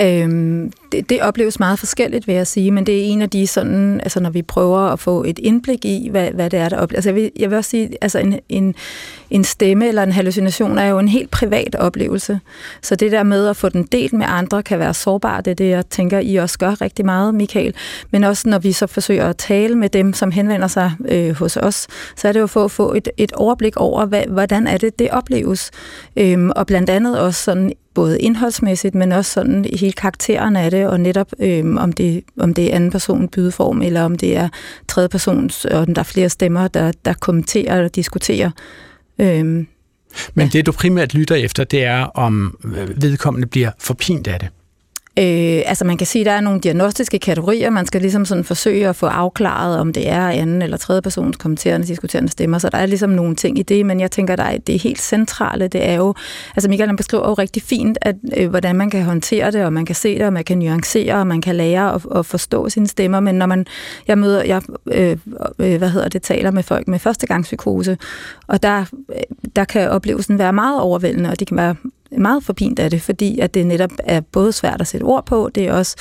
Øhm, 0.02 0.72
det, 0.92 1.10
det 1.10 1.22
opleves 1.22 1.60
meget 1.60 1.80
forskelligt, 1.80 2.28
vil 2.28 2.36
jeg 2.36 2.48
sige, 2.48 2.72
men 2.72 2.86
det 2.86 3.00
er 3.00 3.04
en 3.04 3.22
af 3.22 3.30
de 3.30 3.48
sådan, 3.48 4.02
altså 4.04 4.20
når 4.20 4.30
vi 4.30 4.42
prøver 4.42 4.80
at 4.80 5.00
få 5.00 5.24
et 5.24 5.40
indblik 5.40 5.86
i, 5.86 6.08
hvad, 6.12 6.32
hvad 6.32 6.50
det 6.50 6.60
er, 6.60 6.70
der 6.70 6.78
opleves. 6.78 6.98
Altså 6.98 7.10
jeg 7.10 7.16
vil, 7.16 7.32
jeg 7.40 7.50
vil 7.50 7.58
også 7.58 7.70
sige, 7.70 7.90
altså 8.02 8.20
en, 8.20 8.40
en, 8.50 8.76
en 9.30 9.44
stemme 9.44 9.88
eller 9.88 10.04
en 10.04 10.12
hallucination 10.12 10.78
er 10.78 10.86
jo 10.86 11.00
en 11.00 11.08
helt 11.08 11.32
privat 11.32 11.76
oplevelse. 11.76 12.40
Så 12.82 12.96
det 12.96 13.12
der 13.12 13.24
med 13.24 13.48
at 13.48 13.58
få 13.58 13.70
den 13.70 13.84
delt 13.84 14.14
med 14.14 14.26
andre 14.30 14.64
kan 14.64 14.80
være 14.80 14.94
sårbart. 14.94 15.46
Det 15.46 15.52
er 15.52 15.56
det, 15.56 15.70
jeg 15.70 15.90
tænker, 15.90 16.20
I 16.20 16.36
også 16.36 16.60
gør 16.60 16.82
rigtig 16.82 17.06
meget, 17.06 17.36
Michael. 17.36 17.74
Men 18.12 18.24
også 18.24 18.50
når 18.50 18.60
vi 18.60 18.72
så 18.72 18.88
forsøger 18.88 19.30
at 19.30 19.38
tale 19.38 19.76
med 19.76 19.90
dem, 19.90 20.14
som 20.14 20.32
henvender 20.32 20.68
sig 20.68 20.92
øh, 21.08 21.36
hos 21.36 21.58
os, 21.58 21.88
så 22.16 22.28
er 22.28 22.32
det 22.32 22.40
jo 22.40 22.48
for 22.48 22.66
at 22.66 22.72
få 22.72 22.94
et, 22.94 23.10
et 23.18 23.32
overblik 23.32 23.78
over, 23.78 24.06
hvad, 24.06 24.24
hvordan 24.28 24.68
er 24.68 24.78
det, 24.78 25.00
det 25.00 25.10
opleves. 25.10 25.72
Øhm, 26.18 26.52
og 26.56 26.68
blandt 26.68 26.90
andet 26.90 27.20
også 27.20 27.44
sådan 27.44 27.72
både 28.00 28.20
indholdsmæssigt, 28.20 28.96
men 28.96 29.12
også 29.12 29.32
sådan 29.32 29.66
hele 29.80 29.94
karakteren 29.94 30.56
af 30.56 30.72
det, 30.72 30.88
og 30.88 31.00
netop 31.00 31.28
øhm, 31.40 31.78
om, 31.78 31.94
det, 31.94 32.24
om 32.40 32.54
det 32.54 32.72
er 32.72 32.76
anden 32.76 32.92
person 32.92 33.28
bydeform, 33.28 33.82
eller 33.82 34.02
om 34.02 34.16
det 34.16 34.38
er 34.38 34.50
tredje 34.88 35.10
persons, 35.10 35.66
og 35.66 35.88
der 35.88 36.00
er 36.00 36.04
flere 36.04 36.30
stemmer, 36.30 36.68
der, 36.68 36.92
der 37.06 37.14
kommenterer 37.14 37.84
og 37.84 37.96
diskuterer. 37.96 38.52
Øhm, 39.20 39.68
Men 40.34 40.46
ja. 40.46 40.50
det, 40.54 40.66
du 40.66 40.72
primært 40.72 41.14
lytter 41.14 41.36
efter, 41.36 41.64
det 41.64 41.84
er, 41.84 42.04
om 42.04 42.58
øh, 42.66 43.02
vedkommende 43.02 43.48
bliver 43.48 43.72
forpint 43.80 44.28
af 44.28 44.40
det. 44.40 44.50
Øh, 45.20 45.62
altså 45.66 45.86
man 45.86 45.98
kan 45.98 46.08
sige, 46.08 46.22
at 46.22 46.26
der 46.26 46.32
er 46.32 46.42
nogle 46.42 46.60
diagnostiske 46.60 47.20
kategorier, 47.20 47.70
man 47.70 47.86
skal 47.86 48.02
ligesom 48.02 48.26
sådan 48.26 48.44
forsøge 48.44 48.88
at 48.88 48.96
få 48.96 49.06
afklaret, 49.06 49.80
om 49.80 49.94
det 49.94 50.10
er 50.10 50.28
anden 50.28 50.62
eller 50.62 50.78
tredje 50.78 51.02
persons 51.02 51.38
kommenterende, 51.38 51.88
diskuterende 51.88 52.32
stemmer, 52.32 52.58
så 52.58 52.70
der 52.70 52.78
er 52.78 52.86
ligesom 52.86 53.10
nogle 53.10 53.36
ting 53.36 53.60
i 53.60 53.64
det, 53.64 53.86
men 53.86 54.00
jeg 54.00 54.12
tænker, 54.12 54.36
at 54.36 54.68
det 54.68 54.76
er 54.76 54.80
helt 54.80 55.02
centrale, 55.02 55.68
det 55.68 55.90
er 55.90 55.94
jo, 55.94 56.14
altså 56.56 56.70
Michael 56.70 56.88
han 56.90 56.96
beskriver 56.96 57.28
jo 57.28 57.34
rigtig 57.34 57.64
fint, 57.64 57.98
at, 58.02 58.16
øh, 58.38 58.50
hvordan 58.50 58.76
man 58.76 58.90
kan 58.90 59.04
håndtere 59.04 59.52
det, 59.52 59.66
og 59.66 59.74
man 59.74 59.86
kan 59.86 59.96
se 59.96 60.18
det, 60.18 60.26
og 60.26 60.34
man 60.34 60.44
kan 60.44 60.58
nuancere, 60.58 61.16
og 61.16 61.28
man 61.28 61.42
kan 61.42 61.56
lære 61.56 61.94
at, 61.94 62.02
at 62.16 62.26
forstå 62.26 62.70
sine 62.70 62.88
stemmer, 62.88 63.20
men 63.20 63.36
når 63.36 63.46
man, 63.46 63.66
jeg 64.08 64.18
møder, 64.18 64.44
jeg, 64.44 64.62
øh, 64.92 65.18
øh, 65.60 65.78
hvad 65.78 65.90
hedder 65.90 66.10
det, 66.10 66.22
taler 66.22 66.52
med 66.52 66.64
folk 66.64 66.88
med 66.88 67.00
førstegangspsykose, 67.00 67.98
og 68.48 68.64
der, 68.64 68.86
øh, 69.10 69.22
der 69.56 69.64
kan 69.64 69.90
oplevelsen 69.90 70.40
være 70.40 70.54
meget 70.54 70.82
overvældende, 70.82 71.30
og 71.30 71.40
de 71.40 71.46
kan 71.46 71.58
være 71.58 71.76
meget 72.18 72.44
forpint 72.44 72.80
af 72.80 72.90
det, 72.90 73.02
fordi 73.02 73.40
at 73.40 73.54
det 73.54 73.66
netop 73.66 73.92
er 74.04 74.20
både 74.20 74.54
svært 74.54 74.82
at 74.82 74.88
sætte 74.88 75.04
ord 75.04 75.26
på, 75.26 75.50
det 75.56 75.68
er 75.68 75.74
også, 75.74 75.96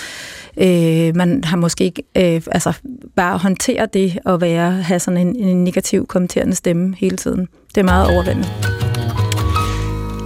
øh, 0.57 1.17
man 1.17 1.45
har 1.45 1.57
måske 1.57 1.85
ikke, 1.85 2.03
øh, 2.17 2.43
altså 2.51 2.73
bare 3.17 3.39
håndtere 3.39 3.87
det 3.87 4.19
og 4.25 4.41
være, 4.41 4.73
have 4.73 5.01
sådan 5.01 5.27
en, 5.27 5.37
en 5.37 5.65
negativ 5.65 6.07
kommenterende 6.07 6.55
stemme 6.55 6.95
hele 6.99 7.17
tiden. 7.17 7.49
Det 7.75 7.81
er 7.81 7.85
meget 7.85 8.15
overvældende. 8.15 8.88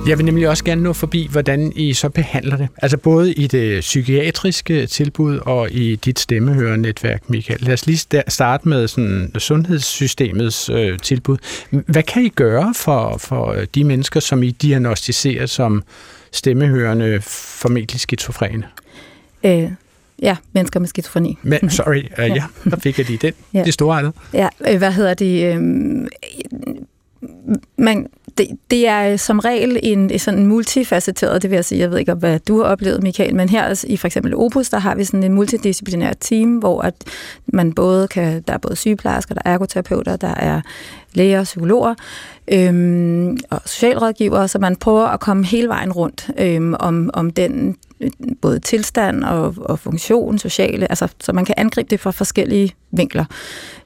Jeg 0.06 0.18
vil 0.18 0.24
nemlig 0.24 0.48
også 0.48 0.64
gerne 0.64 0.82
nå 0.82 0.92
forbi, 0.92 1.28
hvordan 1.30 1.72
I 1.76 1.92
så 1.92 2.08
behandler 2.08 2.56
det. 2.56 2.68
Altså 2.82 2.96
både 2.96 3.32
i 3.32 3.46
det 3.46 3.80
psykiatriske 3.80 4.86
tilbud 4.86 5.38
og 5.38 5.70
i 5.70 5.96
dit 5.96 6.18
stemmehørenetværk, 6.18 7.30
Michael. 7.30 7.60
Lad 7.60 7.72
os 7.72 7.86
lige 7.86 8.22
starte 8.28 8.68
med 8.68 8.88
sådan 8.88 9.32
sundhedssystemets 9.38 10.70
øh, 10.70 10.98
tilbud. 10.98 11.36
Hvad 11.70 12.02
kan 12.02 12.24
I 12.24 12.28
gøre 12.28 12.74
for, 12.76 13.16
for 13.18 13.56
de 13.74 13.84
mennesker, 13.84 14.20
som 14.20 14.42
I 14.42 14.50
diagnostiserer 14.50 15.46
som 15.46 15.82
stemmehørende 16.32 17.20
formentlig 17.20 18.00
skizofrene? 18.00 18.64
Øh, 19.44 19.70
Ja, 20.22 20.36
mennesker 20.52 20.80
med 20.80 20.88
skizofreni. 20.88 21.38
Men, 21.42 21.70
sorry, 21.70 22.02
uh, 22.18 22.36
ja, 22.36 22.44
der 22.64 22.76
fik 22.76 22.98
jeg 22.98 23.06
lige 23.06 23.18
den. 23.22 23.32
ja. 23.54 23.64
Det 23.64 23.74
store 23.74 23.98
andet. 23.98 24.12
Ja, 24.34 24.48
øh, 24.68 24.78
hvad 24.78 24.92
hedder 24.92 25.14
det? 25.14 25.54
Øh, 25.54 25.62
man, 27.76 28.06
det, 28.38 28.48
det 28.70 28.88
er 28.88 29.12
øh, 29.12 29.18
som 29.18 29.38
regel 29.38 29.80
en 29.82 30.18
sådan 30.18 30.46
multifacetteret, 30.46 31.42
det 31.42 31.50
vil 31.50 31.56
jeg 31.56 31.64
sige, 31.64 31.78
jeg 31.78 31.90
ved 31.90 31.98
ikke, 31.98 32.14
hvad 32.14 32.38
du 32.38 32.56
har 32.56 32.64
oplevet, 32.64 33.02
Michael, 33.02 33.34
men 33.34 33.48
her 33.48 33.84
i 33.86 33.96
for 33.96 34.06
eksempel 34.06 34.36
Opus, 34.36 34.68
der 34.68 34.78
har 34.78 34.94
vi 34.94 35.04
sådan 35.04 35.22
en 35.22 35.32
multidisciplinær 35.32 36.12
team, 36.12 36.56
hvor 36.56 36.82
at 36.82 36.94
man 37.46 37.72
både 37.72 38.08
kan, 38.08 38.42
der 38.48 38.52
er 38.52 38.58
både 38.58 38.76
sygeplejersker, 38.76 39.34
der 39.34 39.42
er 39.44 39.52
ergoterapeuter, 39.52 40.16
der 40.16 40.34
er 40.34 40.60
læger, 41.14 41.44
psykologer 41.44 41.94
øhm, 42.52 43.38
og 43.50 43.60
socialrådgivere, 43.66 44.48
så 44.48 44.58
man 44.58 44.76
prøver 44.76 45.06
at 45.06 45.20
komme 45.20 45.44
hele 45.44 45.68
vejen 45.68 45.92
rundt 45.92 46.30
øhm, 46.38 46.74
om, 46.78 47.10
om 47.14 47.30
den 47.30 47.76
øh, 48.00 48.10
både 48.40 48.58
tilstand 48.58 49.24
og, 49.24 49.54
og 49.58 49.78
funktion, 49.78 50.38
sociale, 50.38 50.90
altså, 50.90 51.08
så 51.20 51.32
man 51.32 51.44
kan 51.44 51.54
angribe 51.58 51.90
det 51.90 52.00
fra 52.00 52.10
forskellige 52.10 52.74
vinkler. 52.90 53.24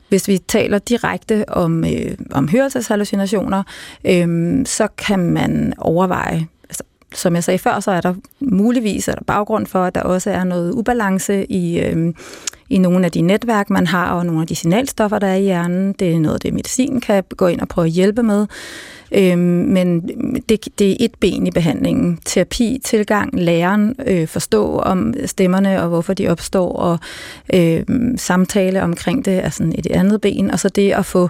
Hvis 0.09 0.29
vi 0.29 0.39
taler 0.39 0.79
direkte 0.79 1.49
om, 1.49 1.85
øh, 1.85 2.17
om 2.31 2.49
hørelseshallucinationer, 2.49 3.63
øh, 4.05 4.57
så 4.67 4.89
kan 4.99 5.19
man 5.19 5.75
overveje, 5.79 6.47
altså, 6.69 6.83
som 7.15 7.35
jeg 7.35 7.45
sagde 7.45 7.59
før, 7.59 7.81
så 7.81 7.91
er 7.91 8.01
der 8.01 8.15
muligvis 8.41 9.09
er 9.09 9.15
der 9.15 9.25
baggrund 9.27 9.67
for, 9.67 9.85
at 9.85 9.95
der 9.95 10.03
også 10.03 10.31
er 10.31 10.45
noget 10.45 10.73
ubalance 10.73 11.53
i, 11.53 11.81
øh, 11.81 12.15
i 12.71 12.79
nogle 12.79 13.05
af 13.05 13.13
de 13.13 13.21
netværk, 13.21 13.71
man 13.71 13.87
har, 13.87 14.13
og 14.13 14.27
nogle 14.27 14.41
af 14.41 14.47
de 14.47 14.55
signalstoffer, 14.55 15.19
der 15.19 15.27
er 15.27 15.35
i 15.35 15.43
hjernen. 15.43 15.93
Det 15.93 16.13
er 16.13 16.21
noget, 16.21 16.43
det 16.43 16.55
medicin 16.55 17.01
kan 17.01 17.25
gå 17.37 17.47
ind 17.47 17.61
og 17.61 17.69
prøve 17.69 17.87
at 17.87 17.93
hjælpe 17.93 18.23
med. 18.23 18.47
Øh, 19.13 19.39
men 19.39 20.09
det, 20.49 20.69
det 20.79 20.91
er 20.91 20.97
et 21.01 21.15
ben 21.21 21.47
i 21.47 21.51
behandlingen. 21.51 22.19
Terapi, 22.25 22.81
tilgang, 22.85 23.41
læren, 23.41 23.97
øh, 24.07 24.29
forstå 24.29 24.79
om 24.79 25.15
stemmerne 25.27 25.83
og 25.83 25.89
hvorfor 25.89 26.15
de 26.15 26.29
opstår, 26.29 26.73
og 26.73 26.99
øh, 27.55 27.83
samtale 28.17 28.83
omkring 28.83 29.25
det 29.25 29.45
er 29.45 29.51
sådan 29.51 29.75
et 29.79 29.87
andet 29.87 30.21
ben, 30.21 30.51
og 30.51 30.61
så 30.61 30.69
det 30.69 30.93
at 30.93 31.07
få 31.07 31.29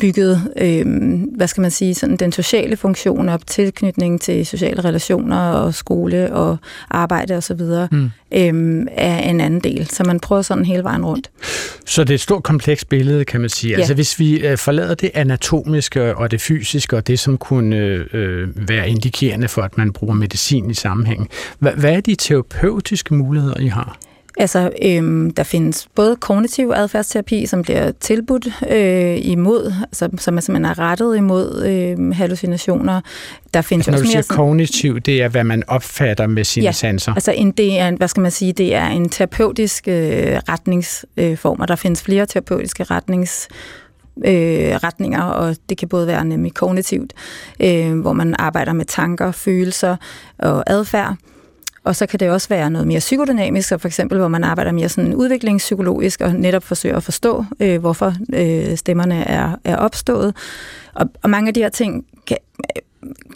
bygget, 0.00 0.52
øh, 0.56 0.86
hvad 1.36 1.48
skal 1.48 1.60
man 1.60 1.70
sige, 1.70 1.94
sådan 1.94 2.16
den 2.16 2.32
sociale 2.32 2.76
funktion 2.76 3.28
op, 3.28 3.46
tilknytning 3.46 4.20
til 4.20 4.46
sociale 4.46 4.84
relationer 4.84 5.38
og 5.38 5.74
skole 5.74 6.32
og 6.32 6.56
arbejde 6.90 7.36
osv., 7.36 7.60
mm. 7.90 8.10
øh, 8.32 8.86
er 8.92 9.18
en 9.18 9.40
anden 9.40 9.60
del. 9.60 9.86
Så 9.86 10.04
man 10.04 10.20
prøver 10.20 10.42
sådan 10.42 10.64
hele 10.64 10.82
vejen 10.84 11.04
rundt. 11.04 11.30
Så 11.86 12.04
det 12.04 12.10
er 12.10 12.14
et 12.14 12.20
stort 12.20 12.42
komplekst 12.42 12.88
billede, 12.88 13.24
kan 13.24 13.40
man 13.40 13.50
sige. 13.50 13.70
Ja. 13.70 13.78
Altså 13.78 13.94
hvis 13.94 14.18
vi 14.18 14.46
øh, 14.46 14.58
forlader 14.58 14.94
det 14.94 15.10
anatomiske 15.14 16.16
og 16.16 16.30
det 16.30 16.40
fysiske 16.40 16.96
og 16.96 17.06
det, 17.06 17.18
som 17.18 17.38
kunne 17.38 17.76
øh, 17.76 18.68
være 18.68 18.88
indikerende 18.88 19.48
for, 19.48 19.62
at 19.62 19.78
man 19.78 19.92
bruger 19.92 20.14
medicin 20.14 20.70
i 20.70 20.74
sammenhæng. 20.74 21.28
Hvad, 21.58 21.72
hvad 21.72 21.92
er 21.92 22.00
de 22.00 22.14
terapeutiske 22.14 23.14
muligheder, 23.14 23.60
I 23.60 23.66
har? 23.66 23.98
Altså, 24.38 24.70
øhm, 24.82 25.30
der 25.30 25.42
findes 25.42 25.88
både 25.94 26.16
kognitiv 26.16 26.72
adfærdsterapi, 26.74 27.46
som 27.46 27.62
bliver 27.62 27.92
tilbudt 28.00 28.46
øh, 28.70 29.26
imod, 29.26 29.72
altså, 29.82 30.08
som 30.18 30.36
er 30.36 30.40
simpelthen 30.40 30.64
er 30.64 30.78
rettet 30.78 31.16
imod 31.16 31.64
øh, 31.66 32.14
hallucinationer. 32.14 33.00
Der 33.54 33.62
findes 33.62 33.88
altså, 33.88 33.90
når 33.90 33.96
også 33.98 34.04
du 34.04 34.10
siger 34.10 34.22
sådan, 34.22 34.36
kognitiv, 34.36 35.00
det 35.00 35.22
er, 35.22 35.28
hvad 35.28 35.44
man 35.44 35.62
opfatter 35.68 36.26
med 36.26 36.44
sine 36.44 36.64
ja, 36.64 36.72
sanser? 36.72 37.12
altså 37.12 37.32
en, 37.32 37.50
det 37.50 37.78
er, 37.78 37.90
hvad 37.90 38.08
skal 38.08 38.20
man 38.20 38.30
sige, 38.30 38.52
det 38.52 38.74
er 38.74 38.86
en 38.86 39.08
terapeutisk 39.08 39.88
øh, 39.88 39.94
retningsform, 40.48 41.60
og 41.60 41.68
der 41.68 41.76
findes 41.76 42.02
flere 42.02 42.26
terapeutiske 42.26 42.84
retnings 42.84 43.48
øh, 44.24 44.74
retninger, 44.74 45.22
og 45.22 45.56
det 45.68 45.78
kan 45.78 45.88
både 45.88 46.06
være 46.06 46.24
nemlig 46.24 46.54
kognitivt, 46.54 47.12
øh, 47.60 48.00
hvor 48.00 48.12
man 48.12 48.34
arbejder 48.38 48.72
med 48.72 48.84
tanker, 48.84 49.32
følelser 49.32 49.96
og 50.38 50.64
adfærd, 50.66 51.16
og 51.86 51.96
så 51.96 52.06
kan 52.06 52.20
det 52.20 52.30
også 52.30 52.48
være 52.48 52.70
noget 52.70 52.86
mere 52.86 52.98
psykodynamisk, 52.98 53.68
for 53.68 53.86
eksempel 53.86 54.18
hvor 54.18 54.28
man 54.28 54.44
arbejder 54.44 54.72
mere 54.72 54.88
sådan 54.88 55.14
udviklingspsykologisk 55.14 56.20
og 56.20 56.34
netop 56.34 56.62
forsøger 56.62 56.96
at 56.96 57.02
forstå, 57.02 57.44
øh, 57.60 57.80
hvorfor 57.80 58.14
øh, 58.32 58.76
stemmerne 58.76 59.28
er, 59.28 59.56
er 59.64 59.76
opstået. 59.76 60.36
Og, 60.94 61.06
og 61.22 61.30
mange 61.30 61.48
af 61.48 61.54
de 61.54 61.60
her 61.60 61.68
ting 61.68 62.06
kan, 62.26 62.36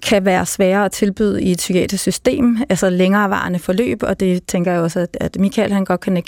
kan 0.03 0.25
være 0.25 0.47
svære 0.47 0.85
at 0.85 0.93
tilbyde 0.93 1.43
i 1.43 1.51
et 1.51 1.59
psykiatrisk 1.59 2.03
system, 2.03 2.59
altså 2.69 2.91
længerevarende 2.91 3.59
forløb, 3.59 4.03
og 4.03 4.21
det 4.21 4.47
tænker 4.47 4.73
jeg 4.73 4.81
også, 4.81 5.01
at, 5.01 5.17
at 5.21 5.37
Michael 5.39 5.73
han 5.73 5.85
godt 5.85 6.01
kan 6.01 6.23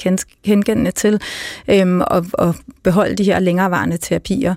genkende 0.45 0.91
til, 0.91 1.20
øhm, 1.68 2.01
og, 2.01 2.27
og 2.33 2.55
beholde 2.83 3.14
de 3.14 3.25
her 3.25 3.39
længerevarende 3.39 3.97
terapier. 3.97 4.55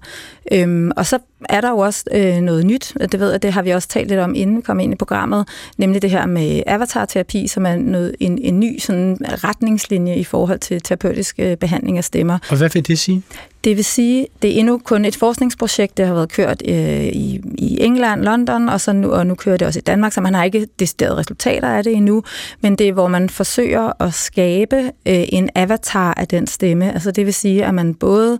Øhm, 0.52 0.92
og 0.96 1.06
så 1.06 1.20
er 1.50 1.62
der 1.62 1.70
jo 1.70 1.78
også 1.78 2.04
øh, 2.12 2.38
noget 2.38 2.66
nyt, 2.66 2.94
det 3.12 3.20
ved 3.20 3.32
jeg, 3.32 3.44
det 3.44 3.54
har 3.54 3.62
vi 3.62 3.70
også 3.70 3.88
talt 3.88 4.08
lidt 4.08 4.20
om, 4.20 4.36
inden 4.36 4.58
vi 4.58 4.62
kom 4.62 4.80
ind 4.80 4.94
i 4.94 4.96
programmet, 4.96 5.48
nemlig 5.78 6.02
det 6.02 6.10
her 6.10 6.26
med 6.26 6.64
avatar-terapi, 6.68 7.48
som 7.48 7.66
er 7.66 7.76
noget, 7.76 8.16
en, 8.20 8.38
en 8.42 8.60
ny 8.60 8.80
sådan, 8.80 9.18
retningslinje 9.22 10.16
i 10.16 10.24
forhold 10.24 10.60
til 10.60 10.82
terapeutisk 10.82 11.36
øh, 11.40 11.58
behandling 11.58 11.98
af 11.98 12.04
stemmer. 12.04 12.38
Og 12.50 12.58
hvad 12.58 12.70
vil 12.74 12.88
det 12.88 13.00
sige? 13.00 13.24
Det 13.64 13.78
vil 13.78 13.86
sige, 13.86 14.28
det 14.42 14.56
er 14.56 14.60
endnu 14.60 14.78
kun 14.78 15.06
et 15.06 15.16
forskningsprojekt, 15.16 15.98
der 15.98 16.06
har 16.06 16.14
været 16.14 16.32
kørt 16.32 16.62
øh, 16.68 17.06
i, 17.06 17.42
i 17.58 17.78
England, 17.82 18.22
London, 18.22 18.70
og, 18.70 18.82
så 18.82 18.94
nu, 18.94 19.12
og 19.12 19.28
nu 19.28 19.36
kører 19.36 19.58
det 19.58 19.68
også 19.68 19.80
i 19.80 19.82
Danmark, 19.82 20.14
så 20.14 20.22
man 20.22 20.34
har 20.34 20.44
ikke 20.44 20.68
deciderede 20.80 21.18
resultater 21.18 21.68
af 21.68 21.84
det 21.84 21.94
endnu, 21.94 22.24
men 22.62 22.76
det 22.76 22.88
er, 22.88 22.94
hvor 22.94 23.08
man 23.08 23.30
forsøger 23.30 24.04
at 24.04 24.14
skabe 24.14 24.76
øh, 24.78 25.24
en 25.30 25.50
avatar 25.56 26.14
af 26.14 26.28
den 26.28 26.48
stemme. 26.48 26.94
Altså 26.94 27.12
det 27.12 27.26
vil 27.26 27.34
sige, 27.34 27.66
at 27.66 27.74
man 27.74 27.94
både, 27.94 28.40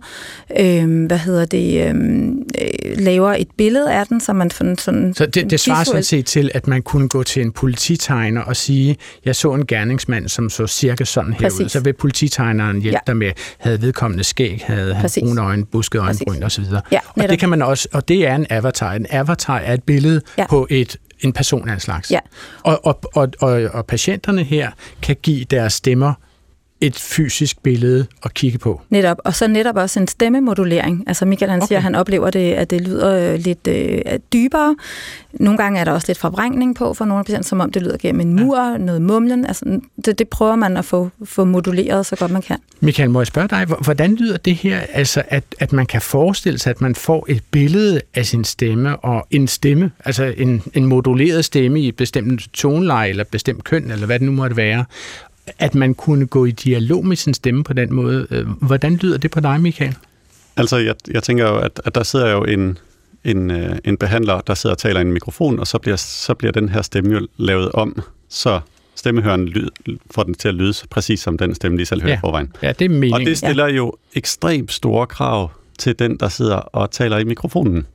øh, 0.60 1.06
hvad 1.06 1.18
hedder 1.18 1.44
det, 1.44 1.88
øh, 1.88 1.94
laver 2.94 3.32
et 3.32 3.48
billede 3.56 3.92
af 3.92 4.06
den, 4.06 4.20
så 4.20 4.32
man 4.32 4.50
sådan... 4.50 4.78
sådan 4.78 5.14
så 5.14 5.26
det, 5.26 5.50
det 5.50 5.60
svarer 5.60 5.84
sådan 5.84 6.02
set 6.02 6.26
til, 6.26 6.50
at 6.54 6.66
man 6.66 6.82
kunne 6.82 7.08
gå 7.08 7.22
til 7.22 7.42
en 7.42 7.52
polititegner 7.52 8.40
og 8.42 8.56
sige, 8.56 8.96
jeg 9.24 9.36
så 9.36 9.54
en 9.54 9.66
gerningsmand, 9.66 10.28
som 10.28 10.50
så 10.50 10.66
cirka 10.66 11.04
sådan 11.04 11.32
her 11.32 11.50
ud. 11.60 11.68
Så 11.68 11.80
vil 11.80 11.92
polititegneren 11.92 12.82
hjælpe 12.82 13.00
ja. 13.06 13.12
dig 13.12 13.16
med, 13.16 13.32
havde 13.58 13.82
vedkommende 13.82 14.24
skæg, 14.24 14.62
havde 14.66 14.94
han 14.94 15.10
brune 15.20 15.40
øjne, 15.40 15.64
busket 15.66 16.00
øjenbryn 16.00 16.42
osv. 16.42 16.64
Ja, 16.92 16.98
og 17.08 17.28
det 17.28 17.38
kan 17.38 17.48
man 17.48 17.62
også, 17.62 17.88
og 17.92 18.08
det 18.08 18.26
er 18.26 18.34
en 18.34 18.46
avatar. 18.50 18.92
En 18.92 19.06
avatar 19.10 19.58
er 19.58 19.74
et 19.74 19.82
billede 19.82 20.20
ja. 20.38 20.46
på 20.46 20.66
et 20.70 20.96
en 21.20 21.32
person 21.32 21.68
af 21.68 21.74
en 21.74 21.80
slags. 21.80 22.10
Ja. 22.10 22.18
Og, 22.62 22.86
og, 22.86 23.00
og, 23.14 23.28
og, 23.40 23.50
og 23.72 23.86
patienterne 23.86 24.42
her 24.42 24.70
kan 25.02 25.16
give 25.22 25.44
deres 25.44 25.72
stemmer 25.72 26.12
et 26.80 26.98
fysisk 26.98 27.62
billede 27.62 28.06
at 28.24 28.34
kigge 28.34 28.58
på. 28.58 28.80
Netop, 28.90 29.16
og 29.24 29.34
så 29.34 29.46
netop 29.46 29.76
også 29.76 30.00
en 30.00 30.08
stemmemodulering. 30.08 31.04
Altså 31.06 31.24
Michael 31.24 31.50
han 31.50 31.62
okay. 31.62 31.68
siger, 31.68 31.78
at 31.78 31.82
han 31.82 31.94
oplever 31.94 32.30
det, 32.30 32.52
at 32.52 32.70
det 32.70 32.80
lyder 32.80 33.32
øh, 33.32 33.38
lidt 33.38 33.68
øh, 33.68 34.00
dybere. 34.32 34.76
Nogle 35.32 35.58
gange 35.58 35.80
er 35.80 35.84
der 35.84 35.92
også 35.92 36.06
lidt 36.08 36.18
forbrængning 36.18 36.76
på 36.76 36.94
for 36.94 37.04
nogle 37.04 37.24
patienter, 37.24 37.48
som 37.48 37.60
om 37.60 37.72
det 37.72 37.82
lyder 37.82 37.96
gennem 37.96 38.20
en 38.20 38.34
mur, 38.34 38.70
ja. 38.70 38.76
noget 38.76 39.02
mumlen. 39.02 39.46
Altså, 39.46 39.80
det, 40.04 40.18
det 40.18 40.28
prøver 40.28 40.56
man 40.56 40.76
at 40.76 40.84
få, 40.84 41.10
få 41.24 41.44
moduleret 41.44 42.06
så 42.06 42.16
godt 42.16 42.30
man 42.30 42.42
kan. 42.42 42.56
Michael, 42.80 43.10
må 43.10 43.20
jeg 43.20 43.26
spørge 43.26 43.48
dig, 43.48 43.64
hvordan 43.64 44.14
lyder 44.14 44.36
det 44.36 44.54
her, 44.54 44.80
altså 44.92 45.22
at, 45.28 45.44
at 45.58 45.72
man 45.72 45.86
kan 45.86 46.00
forestille 46.00 46.58
sig, 46.58 46.70
at 46.70 46.80
man 46.80 46.94
får 46.94 47.26
et 47.28 47.42
billede 47.50 48.00
af 48.14 48.26
sin 48.26 48.44
stemme, 48.44 48.96
og 48.96 49.26
en 49.30 49.48
stemme, 49.48 49.90
altså 50.04 50.34
en, 50.36 50.62
en 50.74 50.86
moduleret 50.86 51.44
stemme 51.44 51.80
i 51.80 51.88
et 51.88 51.96
bestemt 51.96 52.42
toneleje, 52.52 53.08
eller 53.08 53.24
bestemt 53.24 53.64
køn, 53.64 53.90
eller 53.90 54.06
hvad 54.06 54.18
det 54.18 54.26
nu 54.26 54.32
måtte 54.32 54.56
være, 54.56 54.84
at 55.58 55.74
man 55.74 55.94
kunne 55.94 56.26
gå 56.26 56.44
i 56.44 56.50
dialog 56.50 57.06
med 57.06 57.16
sin 57.16 57.34
stemme 57.34 57.64
på 57.64 57.72
den 57.72 57.92
måde. 57.94 58.26
Øh, 58.30 58.46
Hvordan 58.48 58.96
lyder 58.96 59.18
det 59.18 59.30
på 59.30 59.40
dig, 59.40 59.60
Michael? 59.60 59.94
Altså, 60.56 60.76
jeg, 60.76 60.94
jeg 61.10 61.22
tænker 61.22 61.48
jo, 61.48 61.56
at, 61.58 61.80
at 61.84 61.94
der 61.94 62.02
sidder 62.02 62.30
jo 62.30 62.44
en, 62.44 62.78
en, 63.24 63.50
øh, 63.50 63.78
en 63.84 63.96
behandler, 63.96 64.40
der 64.40 64.54
sidder 64.54 64.74
og 64.74 64.78
taler 64.78 65.00
i 65.00 65.02
en 65.02 65.12
mikrofon, 65.12 65.58
og 65.58 65.66
så 65.66 65.78
bliver, 65.78 65.96
så 65.96 66.34
bliver 66.34 66.52
den 66.52 66.68
her 66.68 66.82
stemme 66.82 67.14
jo 67.14 67.26
lavet 67.36 67.72
om, 67.72 68.02
så 68.28 68.60
stemmehøren 68.94 69.48
lyd, 69.48 69.68
får 70.10 70.22
den 70.22 70.34
til 70.34 70.48
at 70.48 70.54
lyde 70.54 70.74
præcis 70.90 71.20
som 71.20 71.38
den 71.38 71.54
stemme, 71.54 71.78
de 71.78 71.86
selv 71.86 72.02
hører 72.02 72.12
Ja. 72.12 72.18
forvejen. 72.22 72.52
Ja, 72.62 72.72
det 72.72 72.84
er 72.84 72.88
meningen. 72.88 73.12
Og 73.14 73.20
det 73.20 73.38
stiller 73.38 73.66
jo 73.68 73.94
ekstremt 74.14 74.72
store 74.72 75.06
krav 75.06 75.50
til 75.78 75.98
den, 75.98 76.16
der 76.16 76.28
sidder 76.28 76.56
og 76.56 76.90
taler 76.90 77.18
i 77.18 77.24
mikrofonen. 77.24 77.86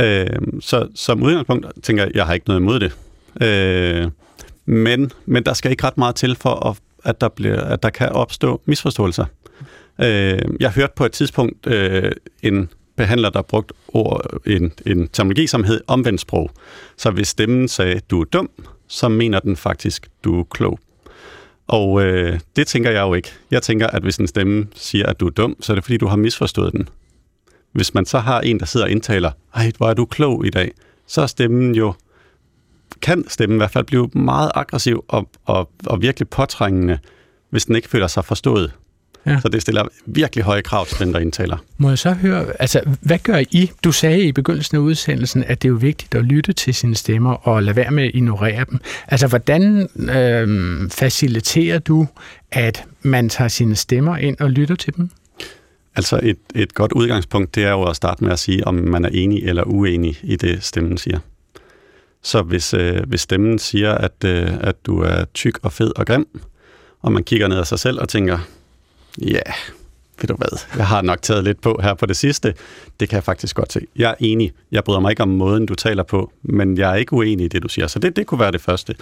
Øh, 0.00 0.26
så 0.60 0.88
som 0.94 1.22
udgangspunkt 1.22 1.66
tænker 1.82 2.02
jeg, 2.04 2.12
jeg 2.14 2.26
har 2.26 2.34
ikke 2.34 2.48
noget 2.48 2.60
imod 2.60 2.80
det. 2.80 2.92
Øh, 3.46 4.10
men, 4.66 5.12
men 5.26 5.42
der 5.42 5.54
skal 5.54 5.70
ikke 5.70 5.84
ret 5.84 5.98
meget 5.98 6.14
til 6.14 6.36
for, 6.36 6.70
at, 6.70 6.76
at, 7.04 7.20
der, 7.20 7.28
bliver, 7.28 7.60
at 7.60 7.82
der 7.82 7.90
kan 7.90 8.08
opstå 8.08 8.60
misforståelser. 8.64 9.24
Øh, 10.00 10.38
jeg 10.60 10.70
hørte 10.70 10.92
på 10.96 11.04
et 11.04 11.12
tidspunkt 11.12 11.66
øh, 11.66 12.12
en 12.42 12.68
behandler, 12.96 13.30
der 13.30 13.42
brugte 13.42 13.74
ord, 13.88 14.40
en, 14.46 14.72
en 14.86 15.08
terminologi, 15.08 15.46
som 15.46 15.64
hed 15.64 15.80
omvendt 15.86 16.20
sprog. 16.20 16.50
Så 16.96 17.10
hvis 17.10 17.28
stemmen 17.28 17.68
sagde, 17.68 18.00
du 18.10 18.20
er 18.20 18.24
dum, 18.24 18.50
så 18.88 19.08
mener 19.08 19.38
den 19.40 19.56
faktisk, 19.56 20.08
du 20.24 20.40
er 20.40 20.44
klog. 20.44 20.78
Og 21.66 22.02
øh, 22.02 22.40
det 22.56 22.66
tænker 22.66 22.90
jeg 22.90 23.00
jo 23.00 23.14
ikke. 23.14 23.32
Jeg 23.50 23.62
tænker, 23.62 23.86
at 23.86 24.02
hvis 24.02 24.16
en 24.16 24.26
stemme 24.26 24.66
siger, 24.74 25.06
at 25.06 25.20
du 25.20 25.26
er 25.26 25.30
dum, 25.30 25.56
så 25.60 25.72
er 25.72 25.74
det 25.74 25.84
fordi, 25.84 25.96
du 25.96 26.06
har 26.06 26.16
misforstået 26.16 26.72
den. 26.72 26.88
Hvis 27.72 27.94
man 27.94 28.06
så 28.06 28.18
har 28.18 28.40
en, 28.40 28.60
der 28.60 28.66
sidder 28.66 28.86
og 28.86 28.90
indtaler, 28.90 29.30
ej, 29.54 29.72
hvor 29.76 29.90
er 29.90 29.94
du 29.94 30.04
klog 30.04 30.46
i 30.46 30.50
dag, 30.50 30.70
så 31.06 31.22
er 31.22 31.26
stemmen 31.26 31.74
jo, 31.74 31.94
kan 33.02 33.24
stemmen 33.28 33.56
i 33.56 33.60
hvert 33.60 33.70
fald 33.70 33.84
blive 33.84 34.10
meget 34.12 34.50
aggressiv 34.54 35.04
og, 35.08 35.28
og, 35.44 35.70
og 35.86 36.02
virkelig 36.02 36.28
påtrængende, 36.28 36.98
hvis 37.50 37.64
den 37.64 37.76
ikke 37.76 37.88
føler 37.88 38.06
sig 38.06 38.24
forstået. 38.24 38.72
Ja. 39.26 39.40
Så 39.40 39.48
det 39.48 39.62
stiller 39.62 39.84
virkelig 40.06 40.44
høje 40.44 40.62
krav 40.62 40.86
til 40.86 40.98
den, 40.98 41.12
der 41.12 41.20
indtaler. 41.20 41.56
Må 41.78 41.88
jeg 41.88 41.98
så 41.98 42.12
høre, 42.12 42.46
altså, 42.58 42.80
hvad 43.00 43.18
gør 43.18 43.38
I? 43.50 43.70
Du 43.84 43.92
sagde 43.92 44.22
i 44.22 44.32
begyndelsen 44.32 44.76
af 44.76 44.80
udsendelsen, 44.80 45.44
at 45.44 45.62
det 45.62 45.68
er 45.68 45.70
jo 45.70 45.78
vigtigt 45.80 46.14
at 46.14 46.24
lytte 46.24 46.52
til 46.52 46.74
sine 46.74 46.94
stemmer 46.94 47.48
og 47.48 47.62
lade 47.62 47.76
være 47.76 47.90
med 47.90 48.04
at 48.04 48.10
ignorere 48.14 48.64
dem. 48.70 48.80
Altså, 49.08 49.26
hvordan 49.26 49.88
øh, 49.98 50.90
faciliterer 50.90 51.78
du, 51.78 52.06
at 52.52 52.84
man 53.02 53.28
tager 53.28 53.48
sine 53.48 53.76
stemmer 53.76 54.16
ind 54.16 54.36
og 54.40 54.50
lytter 54.50 54.74
til 54.74 54.96
dem? 54.96 55.10
Altså 55.96 56.20
et, 56.22 56.38
et 56.54 56.74
godt 56.74 56.92
udgangspunkt, 56.92 57.54
det 57.54 57.64
er 57.64 57.70
jo 57.70 57.82
at 57.82 57.96
starte 57.96 58.24
med 58.24 58.32
at 58.32 58.38
sige, 58.38 58.66
om 58.66 58.74
man 58.74 59.04
er 59.04 59.08
enig 59.12 59.44
eller 59.44 59.62
uenig 59.62 60.18
i 60.22 60.36
det, 60.36 60.62
stemmen 60.62 60.98
siger. 60.98 61.18
Så 62.22 62.42
hvis, 62.42 62.74
øh, 62.74 63.02
hvis 63.06 63.20
stemmen 63.20 63.58
siger, 63.58 63.94
at, 63.94 64.24
øh, 64.24 64.54
at 64.60 64.86
du 64.86 65.00
er 65.00 65.24
tyk 65.34 65.58
og 65.62 65.72
fed 65.72 65.92
og 65.96 66.06
grim, 66.06 66.40
og 67.02 67.12
man 67.12 67.24
kigger 67.24 67.48
ned 67.48 67.58
ad 67.58 67.64
sig 67.64 67.78
selv 67.78 68.00
og 68.00 68.08
tænker, 68.08 68.38
ja, 69.22 69.26
yeah, 69.26 69.54
ved 70.20 70.26
du 70.28 70.36
hvad, 70.36 70.76
jeg 70.76 70.86
har 70.86 71.02
nok 71.02 71.22
taget 71.22 71.44
lidt 71.44 71.60
på 71.60 71.80
her 71.82 71.94
på 71.94 72.06
det 72.06 72.16
sidste, 72.16 72.54
det 73.00 73.08
kan 73.08 73.16
jeg 73.16 73.24
faktisk 73.24 73.56
godt 73.56 73.72
se. 73.72 73.80
Jeg 73.96 74.10
er 74.10 74.14
enig, 74.20 74.52
jeg 74.72 74.84
bryder 74.84 75.00
mig 75.00 75.10
ikke 75.10 75.22
om 75.22 75.28
måden, 75.28 75.66
du 75.66 75.74
taler 75.74 76.02
på, 76.02 76.32
men 76.42 76.78
jeg 76.78 76.90
er 76.90 76.94
ikke 76.94 77.12
uenig 77.12 77.44
i 77.44 77.48
det, 77.48 77.62
du 77.62 77.68
siger. 77.68 77.86
Så 77.86 77.98
det, 77.98 78.16
det 78.16 78.26
kunne 78.26 78.40
være 78.40 78.52
det 78.52 78.60
første. 78.60 78.94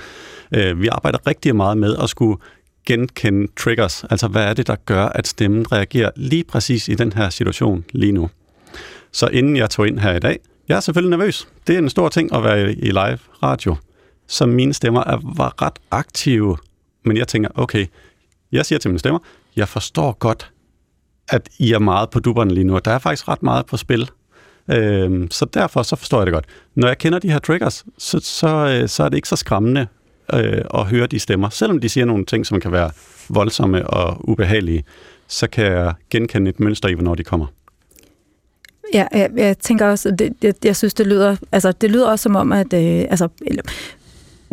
Øh, 0.54 0.80
vi 0.80 0.88
arbejder 0.88 1.18
rigtig 1.26 1.56
meget 1.56 1.78
med 1.78 1.96
at 2.02 2.10
skulle 2.10 2.38
genkende 2.86 3.52
triggers, 3.56 4.04
altså 4.10 4.28
hvad 4.28 4.44
er 4.44 4.54
det, 4.54 4.66
der 4.66 4.76
gør, 4.86 5.04
at 5.04 5.26
stemmen 5.26 5.72
reagerer 5.72 6.10
lige 6.16 6.44
præcis 6.44 6.88
i 6.88 6.94
den 6.94 7.12
her 7.12 7.30
situation 7.30 7.84
lige 7.90 8.12
nu. 8.12 8.30
Så 9.12 9.26
inden 9.26 9.56
jeg 9.56 9.70
tog 9.70 9.88
ind 9.88 9.98
her 9.98 10.14
i 10.14 10.18
dag, 10.18 10.38
jeg 10.68 10.76
er 10.76 10.80
selvfølgelig 10.80 11.18
nervøs. 11.18 11.48
Det 11.66 11.74
er 11.74 11.78
en 11.78 11.88
stor 11.88 12.08
ting 12.08 12.34
at 12.34 12.44
være 12.44 12.72
i 12.72 12.90
live 12.90 13.18
radio. 13.42 13.76
Så 14.26 14.46
mine 14.46 14.74
stemmer 14.74 15.04
er, 15.04 15.36
var 15.36 15.62
ret 15.62 15.78
aktive, 15.90 16.56
men 17.04 17.16
jeg 17.16 17.28
tænker, 17.28 17.48
okay, 17.54 17.86
jeg 18.52 18.66
siger 18.66 18.78
til 18.78 18.90
mine 18.90 18.98
stemmer, 18.98 19.18
jeg 19.56 19.68
forstår 19.68 20.12
godt, 20.12 20.50
at 21.28 21.48
I 21.58 21.72
er 21.72 21.78
meget 21.78 22.10
på 22.10 22.20
dupperne 22.20 22.54
lige 22.54 22.64
nu, 22.64 22.74
og 22.74 22.84
der 22.84 22.90
er 22.90 22.98
faktisk 22.98 23.28
ret 23.28 23.42
meget 23.42 23.66
på 23.66 23.76
spil. 23.76 24.10
Øhm, 24.70 25.30
så 25.30 25.44
derfor 25.44 25.82
så 25.82 25.96
forstår 25.96 26.18
jeg 26.18 26.26
det 26.26 26.34
godt. 26.34 26.46
Når 26.74 26.88
jeg 26.88 26.98
kender 26.98 27.18
de 27.18 27.30
her 27.30 27.38
triggers, 27.38 27.84
så, 27.98 28.20
så, 28.20 28.48
øh, 28.48 28.88
så 28.88 29.04
er 29.04 29.08
det 29.08 29.16
ikke 29.16 29.28
så 29.28 29.36
skræmmende 29.36 29.86
øh, 30.34 30.62
at 30.74 30.86
høre 30.86 31.06
de 31.06 31.18
stemmer. 31.18 31.48
Selvom 31.48 31.80
de 31.80 31.88
siger 31.88 32.04
nogle 32.04 32.24
ting, 32.24 32.46
som 32.46 32.60
kan 32.60 32.72
være 32.72 32.90
voldsomme 33.28 33.86
og 33.86 34.28
ubehagelige, 34.28 34.84
så 35.28 35.46
kan 35.46 35.64
jeg 35.64 35.94
genkende 36.10 36.50
et 36.50 36.60
mønster 36.60 36.88
i, 36.88 36.92
hvornår 36.92 37.14
de 37.14 37.24
kommer. 37.24 37.46
Ja, 38.92 39.06
jeg, 39.12 39.30
jeg 39.36 39.58
tænker 39.58 39.86
også, 39.86 40.10
det, 40.10 40.32
jeg, 40.42 40.54
jeg 40.64 40.76
synes, 40.76 40.94
det 40.94 41.06
lyder, 41.06 41.36
altså, 41.52 41.72
det 41.72 41.90
lyder 41.90 42.08
også 42.10 42.22
som 42.22 42.36
om, 42.36 42.52
at 42.52 42.72
øh, 42.72 43.06
altså, 43.10 43.28
eller, 43.46 43.62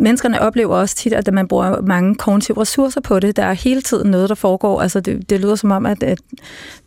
menneskerne 0.02 0.40
oplever 0.40 0.76
også 0.76 0.96
tit, 0.96 1.12
at 1.12 1.32
man 1.32 1.48
bruger 1.48 1.80
mange 1.80 2.14
kognitive 2.14 2.60
ressourcer 2.60 3.00
på 3.00 3.20
det. 3.20 3.36
Der 3.36 3.44
er 3.44 3.52
hele 3.52 3.82
tiden 3.82 4.10
noget, 4.10 4.28
der 4.28 4.34
foregår. 4.34 4.80
Altså, 4.80 5.00
det, 5.00 5.30
det 5.30 5.40
lyder 5.40 5.54
som 5.54 5.70
om, 5.70 5.86
at, 5.86 6.02
at 6.02 6.18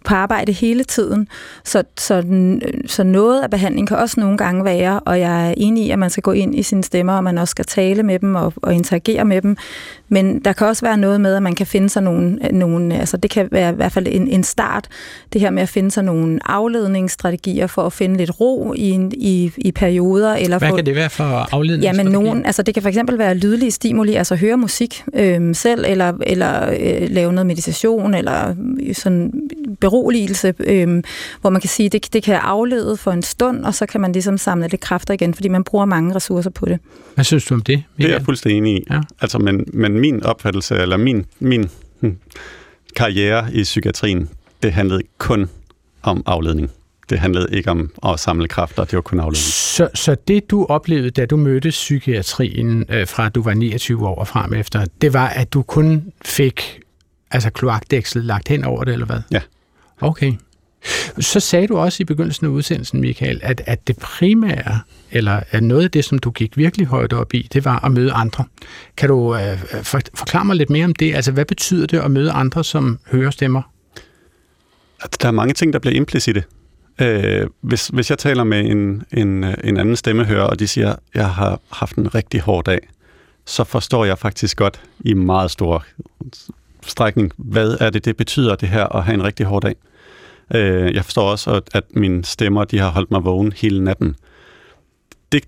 på 0.05 0.13
arbejde 0.13 0.51
hele 0.51 0.84
tiden. 0.84 1.28
Så, 1.63 1.84
så, 1.97 2.24
så 2.88 3.03
noget 3.03 3.41
af 3.41 3.49
behandling 3.49 3.88
kan 3.88 3.97
også 3.97 4.20
nogle 4.20 4.38
gange 4.38 4.66
være, 4.66 4.99
og 4.99 5.20
jeg 5.20 5.49
er 5.49 5.53
enig 5.57 5.86
i, 5.86 5.91
at 5.91 5.99
man 5.99 6.09
skal 6.09 6.24
gå 6.24 6.32
ind 6.32 6.55
i 6.55 6.63
sine 6.63 6.84
stemmer, 6.84 7.13
og 7.13 7.24
man 7.24 7.38
også 7.38 7.51
skal 7.51 7.66
tale 7.66 8.03
med 8.03 8.20
dem 8.20 8.36
og, 8.36 8.53
og 8.55 8.74
interagere 8.74 9.26
med 9.26 9.41
dem. 9.41 9.57
Men 10.09 10.39
der 10.39 10.53
kan 10.53 10.68
også 10.68 10.86
være 10.86 10.97
noget 10.97 11.22
med, 11.22 11.36
at 11.36 11.43
man 11.43 11.55
kan 11.55 11.68
finde 11.68 11.89
sig 11.89 12.03
nogle, 12.03 12.39
nogle 12.51 12.95
altså 12.99 13.18
det 13.18 13.32
kan 13.32 13.47
være 13.51 13.72
i 13.72 13.76
hvert 13.76 13.91
fald 13.91 14.07
en, 14.09 14.28
en 14.28 14.43
start, 14.43 14.88
det 15.34 15.41
her 15.41 15.49
med 15.49 15.63
at 15.63 15.70
finde 15.70 15.91
sig 15.91 16.03
nogle 16.03 16.39
afledningsstrategier 16.45 17.68
for 17.68 17.86
at 17.86 17.93
finde 17.93 18.18
lidt 18.18 18.39
ro 18.39 18.74
i, 18.74 19.09
i, 19.13 19.51
i 19.57 19.72
perioder. 19.72 20.34
Eller 20.36 20.59
Hvad 20.59 20.70
få, 20.70 20.76
kan 20.76 20.86
det 20.86 20.95
være 20.95 21.09
for 21.09 21.55
afledning? 21.55 21.84
Ja, 21.84 22.03
men 22.03 22.11
nogen, 22.11 22.45
altså 22.45 22.61
det 22.61 22.74
kan 22.74 22.84
for 22.84 22.89
eksempel 23.05 23.25
være 23.25 23.37
lydlige 23.37 23.71
stimuli, 23.71 24.13
altså 24.13 24.35
høre 24.35 24.57
musik 24.57 25.03
øhm, 25.13 25.53
selv, 25.53 25.85
eller, 25.87 26.13
eller 26.21 26.69
øh, 26.69 27.09
lave 27.09 27.33
noget 27.33 27.45
meditation, 27.45 28.13
eller 28.13 28.55
sådan 28.93 29.33
beroligelse, 29.79 30.53
øhm, 30.59 31.03
hvor 31.41 31.49
man 31.49 31.61
kan 31.61 31.69
sige, 31.69 31.89
det, 31.89 32.13
det 32.13 32.23
kan 32.23 32.35
aflede 32.35 32.97
for 32.97 33.11
en 33.11 33.23
stund, 33.23 33.65
og 33.65 33.73
så 33.73 33.85
kan 33.85 34.01
man 34.01 34.11
ligesom 34.11 34.37
samle 34.37 34.67
lidt 34.67 34.81
kræfter 34.81 35.13
igen, 35.13 35.33
fordi 35.33 35.47
man 35.47 35.63
bruger 35.63 35.85
mange 35.85 36.15
ressourcer 36.15 36.49
på 36.49 36.65
det. 36.65 36.79
Hvad 37.15 37.25
synes 37.25 37.45
du 37.45 37.53
om 37.53 37.61
det? 37.61 37.83
Det 37.97 38.05
er 38.05 38.09
jeg 38.09 38.21
fuldstændig 38.25 38.57
enig 38.57 38.77
i. 38.77 38.83
Ja. 38.89 39.01
Altså, 39.21 39.39
men, 39.39 39.65
men 39.73 39.99
min 39.99 40.23
opfattelse, 40.23 40.75
eller 40.75 40.97
min, 40.97 41.25
min 41.39 41.69
hm, 42.01 42.17
karriere 42.95 43.53
i 43.53 43.63
psykiatrien, 43.63 44.29
det 44.63 44.71
handlede 44.71 45.01
kun 45.17 45.49
om 46.03 46.23
afledning. 46.25 46.71
Det 47.09 47.19
handlede 47.19 47.47
ikke 47.51 47.71
om 47.71 47.91
at 48.05 48.19
samle 48.19 48.47
kræfter, 48.47 48.83
det 48.83 48.93
var 48.93 49.01
kun 49.01 49.19
afledning. 49.19 49.37
Så, 49.37 49.89
så 49.93 50.15
det, 50.27 50.49
du 50.51 50.65
oplevede, 50.65 51.09
da 51.09 51.25
du 51.25 51.37
mødte 51.37 51.69
psykiatrien 51.69 52.85
øh, 52.89 53.07
fra 53.07 53.29
du 53.29 53.41
var 53.41 53.53
29 53.53 54.07
år 54.07 54.15
og 54.15 54.27
frem 54.27 54.53
efter, 54.53 54.85
det 55.01 55.13
var, 55.13 55.27
at 55.27 55.53
du 55.53 55.61
kun 55.61 56.11
fik 56.25 56.79
altså 57.31 57.49
kloakdæksel 57.49 58.23
lagt 58.23 58.47
hen 58.47 58.63
over 58.63 58.83
det, 58.83 58.93
eller 58.93 59.05
hvad? 59.05 59.19
Ja. 59.31 59.41
Okay. 60.01 60.33
Så 61.19 61.39
sagde 61.39 61.67
du 61.67 61.77
også 61.77 61.97
i 62.01 62.03
begyndelsen 62.03 62.45
af 62.45 62.49
udsendelsen, 62.49 63.01
Michael, 63.01 63.39
at, 63.43 63.61
at 63.65 63.87
det 63.87 63.97
primære, 63.97 64.79
eller 65.11 65.39
at 65.51 65.63
noget 65.63 65.83
af 65.83 65.91
det, 65.91 66.05
som 66.05 66.19
du 66.19 66.31
gik 66.31 66.57
virkelig 66.57 66.87
højt 66.87 67.13
op 67.13 67.33
i, 67.33 67.49
det 67.53 67.65
var 67.65 67.85
at 67.85 67.91
møde 67.91 68.11
andre. 68.11 68.45
Kan 68.97 69.09
du 69.09 69.35
øh, 69.35 69.57
for, 69.83 69.99
forklare 70.13 70.45
mig 70.45 70.55
lidt 70.55 70.69
mere 70.69 70.85
om 70.85 70.95
det? 70.95 71.15
Altså, 71.15 71.31
hvad 71.31 71.45
betyder 71.45 71.87
det 71.87 71.99
at 71.99 72.11
møde 72.11 72.31
andre, 72.31 72.63
som 72.63 72.99
hører 73.11 73.31
stemmer? 73.31 73.61
At 75.01 75.21
der 75.21 75.27
er 75.27 75.31
mange 75.31 75.53
ting, 75.53 75.73
der 75.73 75.79
bliver 75.79 75.95
implicite. 75.95 76.43
Øh, 77.01 77.47
hvis, 77.61 77.87
hvis 77.87 78.09
jeg 78.09 78.17
taler 78.17 78.43
med 78.43 78.59
en, 78.59 79.03
en, 79.11 79.43
øh, 79.43 79.53
en 79.63 79.77
anden 79.77 79.95
stemmehører, 79.95 80.43
og 80.43 80.59
de 80.59 80.67
siger, 80.67 80.95
jeg 81.15 81.29
har 81.29 81.59
haft 81.69 81.95
en 81.95 82.15
rigtig 82.15 82.41
hård 82.41 82.65
dag, 82.65 82.79
så 83.45 83.63
forstår 83.63 84.05
jeg 84.05 84.17
faktisk 84.17 84.57
godt 84.57 84.81
i 84.99 85.13
meget 85.13 85.51
stor 85.51 85.85
strækning, 86.87 87.31
hvad 87.37 87.77
er 87.79 87.89
det, 87.89 88.05
det 88.05 88.17
betyder 88.17 88.55
det 88.55 88.69
her 88.69 88.95
at 88.95 89.03
have 89.03 89.13
en 89.13 89.23
rigtig 89.23 89.45
hård 89.45 89.61
dag. 89.61 89.75
Øh, 90.55 90.95
jeg 90.95 91.05
forstår 91.05 91.31
også, 91.31 91.51
at, 91.51 91.63
at 91.73 91.83
mine 91.95 92.25
stemmer, 92.25 92.63
de 92.63 92.79
har 92.79 92.89
holdt 92.89 93.11
mig 93.11 93.25
vågen 93.25 93.53
hele 93.53 93.83
natten. 93.83 94.15
Det, 95.31 95.43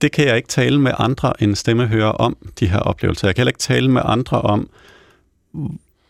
det 0.00 0.12
kan 0.12 0.26
jeg 0.26 0.36
ikke 0.36 0.48
tale 0.48 0.80
med 0.80 0.92
andre 0.98 1.42
end 1.42 1.54
stemmehører 1.54 2.08
om, 2.08 2.36
de 2.60 2.66
her 2.66 2.78
oplevelser. 2.78 3.28
Jeg 3.28 3.34
kan 3.34 3.40
heller 3.40 3.50
ikke 3.50 3.58
tale 3.58 3.90
med 3.90 4.02
andre 4.04 4.42
om, 4.42 4.70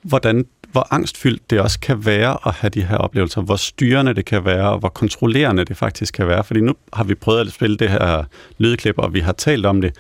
hvordan, 0.02 0.46
hvor 0.76 0.86
angstfyldt 0.90 1.50
det 1.50 1.60
også 1.60 1.80
kan 1.80 2.06
være 2.06 2.38
at 2.46 2.54
have 2.54 2.70
de 2.70 2.82
her 2.84 2.96
oplevelser, 2.96 3.40
hvor 3.40 3.56
styrende 3.56 4.14
det 4.14 4.24
kan 4.24 4.44
være, 4.44 4.70
og 4.70 4.78
hvor 4.78 4.88
kontrollerende 4.88 5.64
det 5.64 5.76
faktisk 5.76 6.14
kan 6.14 6.26
være. 6.28 6.44
Fordi 6.44 6.60
nu 6.60 6.74
har 6.92 7.04
vi 7.04 7.14
prøvet 7.14 7.40
at 7.40 7.52
spille 7.52 7.76
det 7.76 7.90
her 7.90 8.24
lydklip, 8.58 8.94
og 8.98 9.14
vi 9.14 9.20
har 9.20 9.32
talt 9.32 9.66
om 9.66 9.80
det, 9.80 9.94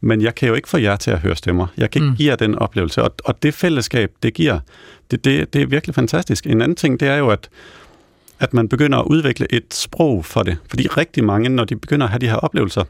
men 0.00 0.20
jeg 0.22 0.34
kan 0.34 0.48
jo 0.48 0.54
ikke 0.54 0.68
få 0.68 0.78
jer 0.78 0.96
til 0.96 1.10
at 1.10 1.18
høre 1.18 1.36
stemmer. 1.36 1.66
Jeg 1.76 1.90
kan 1.90 2.02
ikke 2.02 2.10
Mm. 2.10 2.16
give 2.16 2.28
jer 2.30 2.36
den 2.36 2.58
oplevelse, 2.58 3.02
og, 3.02 3.14
og 3.24 3.42
det 3.42 3.54
fællesskab, 3.54 4.12
det 4.22 4.34
giver, 4.34 4.58
det, 5.10 5.24
det, 5.24 5.52
det 5.52 5.62
er 5.62 5.66
virkelig 5.66 5.94
fantastisk. 5.94 6.46
En 6.46 6.62
anden 6.62 6.76
ting, 6.76 7.00
det 7.00 7.08
er 7.08 7.16
jo, 7.16 7.28
at 7.28 7.48
at 8.40 8.54
man 8.54 8.68
begynder 8.68 8.98
at 8.98 9.04
udvikle 9.06 9.46
et 9.50 9.74
sprog 9.74 10.24
for 10.24 10.42
det. 10.42 10.56
Fordi 10.68 10.86
rigtig 10.86 11.24
mange, 11.24 11.48
når 11.48 11.64
de 11.64 11.76
begynder 11.76 12.06
at 12.06 12.10
have 12.10 12.18
de 12.20 12.28
her 12.28 12.36
oplevelser, 12.36 12.84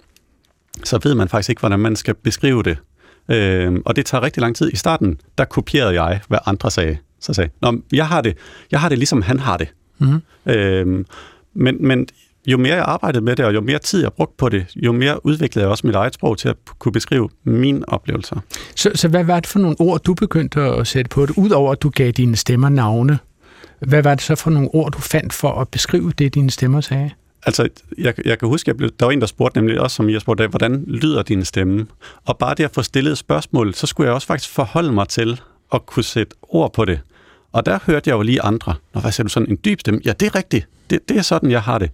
så 0.84 0.98
ved 1.02 1.14
man 1.14 1.28
faktisk 1.28 1.48
ikke, 1.50 1.60
hvordan 1.60 1.78
man 1.80 1.96
skal 1.96 2.14
beskrive 2.14 2.62
det. 2.62 2.78
Øh, 3.28 3.72
og 3.84 3.96
det 3.96 4.06
tager 4.06 4.22
rigtig 4.22 4.40
lang 4.40 4.56
tid. 4.56 4.72
I 4.72 4.76
starten, 4.76 5.20
der 5.38 5.44
kopierede 5.44 6.02
jeg, 6.02 6.20
hvad 6.28 6.38
andre 6.46 6.70
sagde. 6.70 6.96
Så 7.20 7.34
sagde 7.34 7.50
jeg, 7.62 7.72
Nå, 7.72 7.78
jeg 7.92 8.08
har 8.08 8.20
det, 8.20 8.36
jeg 8.70 8.80
har 8.80 8.88
det 8.88 8.98
ligesom 8.98 9.22
han 9.22 9.40
har 9.40 9.56
det. 9.56 9.68
Mhm. 9.98 10.22
Øh, 10.46 11.04
men, 11.54 11.76
men 11.80 12.08
jo 12.46 12.56
mere 12.56 12.74
jeg 12.74 12.84
arbejdede 12.84 13.24
med 13.24 13.36
det, 13.36 13.44
og 13.44 13.54
jo 13.54 13.60
mere 13.60 13.78
tid 13.78 14.02
jeg 14.02 14.12
brugte 14.12 14.34
på 14.38 14.48
det, 14.48 14.66
jo 14.76 14.92
mere 14.92 15.26
udviklede 15.26 15.62
jeg 15.62 15.70
også 15.70 15.86
mit 15.86 15.96
eget 15.96 16.14
sprog 16.14 16.38
til 16.38 16.48
at 16.48 16.56
kunne 16.78 16.92
beskrive 16.92 17.28
mine 17.44 17.88
oplevelser. 17.88 18.36
Så, 18.74 18.90
så 18.94 19.08
hvad 19.08 19.24
var 19.24 19.40
det 19.40 19.46
for 19.46 19.58
nogle 19.58 19.76
ord, 19.78 20.00
du 20.02 20.14
begyndte 20.14 20.60
at 20.60 20.86
sætte 20.86 21.08
på 21.08 21.26
det, 21.26 21.34
udover 21.36 21.72
at 21.72 21.82
du 21.82 21.90
gav 21.90 22.10
dine 22.10 22.36
stemmer 22.36 22.68
navne? 22.68 23.18
Hvad 23.80 24.02
var 24.02 24.14
det 24.14 24.24
så 24.24 24.34
for 24.34 24.50
nogle 24.50 24.68
ord, 24.72 24.92
du 24.92 24.98
fandt 24.98 25.32
for 25.32 25.60
at 25.60 25.68
beskrive 25.68 26.12
det, 26.18 26.34
dine 26.34 26.50
stemmer 26.50 26.80
sagde? 26.80 27.10
Altså, 27.46 27.68
jeg, 27.98 28.14
jeg 28.26 28.38
kan 28.38 28.48
huske, 28.48 28.68
jeg 28.68 28.76
blev, 28.76 28.90
der 29.00 29.06
var 29.06 29.12
en, 29.12 29.20
der 29.20 29.26
spurgte 29.26 29.58
nemlig 29.58 29.80
også, 29.80 29.96
som 29.96 30.10
jeg 30.10 30.20
spurgte, 30.20 30.46
hvordan 30.46 30.84
lyder 30.88 31.22
din 31.22 31.44
stemme? 31.44 31.86
Og 32.24 32.38
bare 32.38 32.54
det 32.54 32.64
at 32.64 32.70
få 32.74 32.82
stillet 32.82 33.12
et 33.12 33.18
spørgsmål, 33.18 33.74
så 33.74 33.86
skulle 33.86 34.06
jeg 34.06 34.14
også 34.14 34.26
faktisk 34.26 34.50
forholde 34.50 34.92
mig 34.92 35.08
til 35.08 35.40
at 35.74 35.86
kunne 35.86 36.04
sætte 36.04 36.36
ord 36.42 36.72
på 36.72 36.84
det. 36.84 37.00
Og 37.52 37.66
der 37.66 37.78
hørte 37.86 38.10
jeg 38.10 38.16
jo 38.16 38.22
lige 38.22 38.42
andre. 38.42 38.74
Nå, 38.94 39.00
hvad 39.00 39.12
siger 39.12 39.24
du, 39.24 39.28
sådan 39.28 39.50
en 39.50 39.58
dyb 39.64 39.80
stemme? 39.80 40.00
Ja, 40.04 40.12
det 40.12 40.26
er 40.26 40.34
rigtigt. 40.34 40.68
Det, 40.90 41.08
det 41.08 41.16
er 41.16 41.22
sådan, 41.22 41.50
jeg 41.50 41.62
har 41.62 41.78
det. 41.78 41.90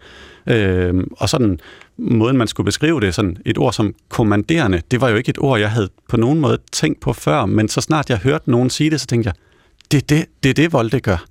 Øh, 0.47 1.05
og 1.13 1.29
sådan 1.29 1.61
måden, 1.97 2.37
man 2.37 2.49
skulle 2.49 2.65
beskrive 2.65 3.01
det, 3.01 3.15
sådan 3.15 3.37
et 3.47 3.59
ord 3.59 3.73
som 3.73 3.95
kommanderende, 4.09 4.83
det 4.91 5.01
var 5.01 5.09
jo 5.09 5.17
ikke 5.17 5.31
et 5.31 5.39
ord, 5.39 5.61
jeg 5.61 5.71
havde 5.71 5.89
på 6.09 6.17
nogen 6.17 6.41
måde 6.41 6.59
tænkt 6.73 7.01
på 7.01 7.13
før, 7.13 7.47
men 7.47 7.69
så 7.69 7.81
snart 7.81 8.11
jeg 8.11 8.19
hørte 8.19 8.51
nogen 8.51 8.71
sige 8.71 8.91
det, 8.91 9.01
så 9.01 9.07
tænkte 9.07 9.27
jeg, 9.27 9.35
det 9.91 9.99
er 9.99 10.17
det, 10.17 10.27
det, 10.43 10.51
er 10.51 10.55
det 10.55 10.73
Volde 10.73 11.01
gør. 11.01 11.25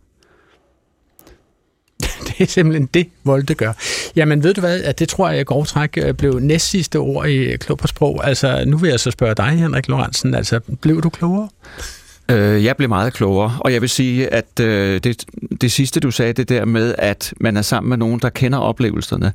Det 2.27 2.41
er 2.41 2.45
simpelthen 2.45 2.85
det, 2.85 3.09
Volde 3.23 3.55
gør. 3.55 3.73
Jamen 4.15 4.43
ved 4.43 4.53
du 4.53 4.61
hvad, 4.61 4.83
at 4.83 4.99
det 4.99 5.09
tror 5.09 5.29
jeg 5.29 5.39
at 5.39 5.47
grov 5.47 5.65
træk 5.65 5.97
øh, 5.97 6.13
blev 6.13 6.39
næst 6.39 6.69
sidste 6.69 6.97
ord 6.97 7.27
i 7.27 7.57
Klog 7.57 7.77
på 7.77 7.87
Sprog. 7.87 8.27
Altså 8.27 8.63
nu 8.67 8.77
vil 8.77 8.89
jeg 8.89 8.99
så 8.99 9.11
spørge 9.11 9.35
dig, 9.35 9.49
Henrik 9.49 9.87
Lorentzen, 9.87 10.35
altså 10.35 10.59
blev 10.81 11.01
du 11.01 11.09
klogere? 11.09 11.49
Øh, 12.31 12.63
jeg 12.63 12.77
blev 12.77 12.89
meget 12.89 13.13
klogere, 13.13 13.57
og 13.59 13.73
jeg 13.73 13.81
vil 13.81 13.89
sige, 13.89 14.33
at 14.33 14.59
øh, 14.59 14.99
det, 15.03 15.25
det 15.61 15.71
sidste, 15.71 15.99
du 15.99 16.11
sagde, 16.11 16.33
det 16.33 16.49
der 16.49 16.65
med, 16.65 16.95
at 16.97 17.33
man 17.39 17.57
er 17.57 17.61
sammen 17.61 17.89
med 17.89 17.97
nogen, 17.97 18.19
der 18.19 18.29
kender 18.29 18.59
oplevelserne, 18.59 19.33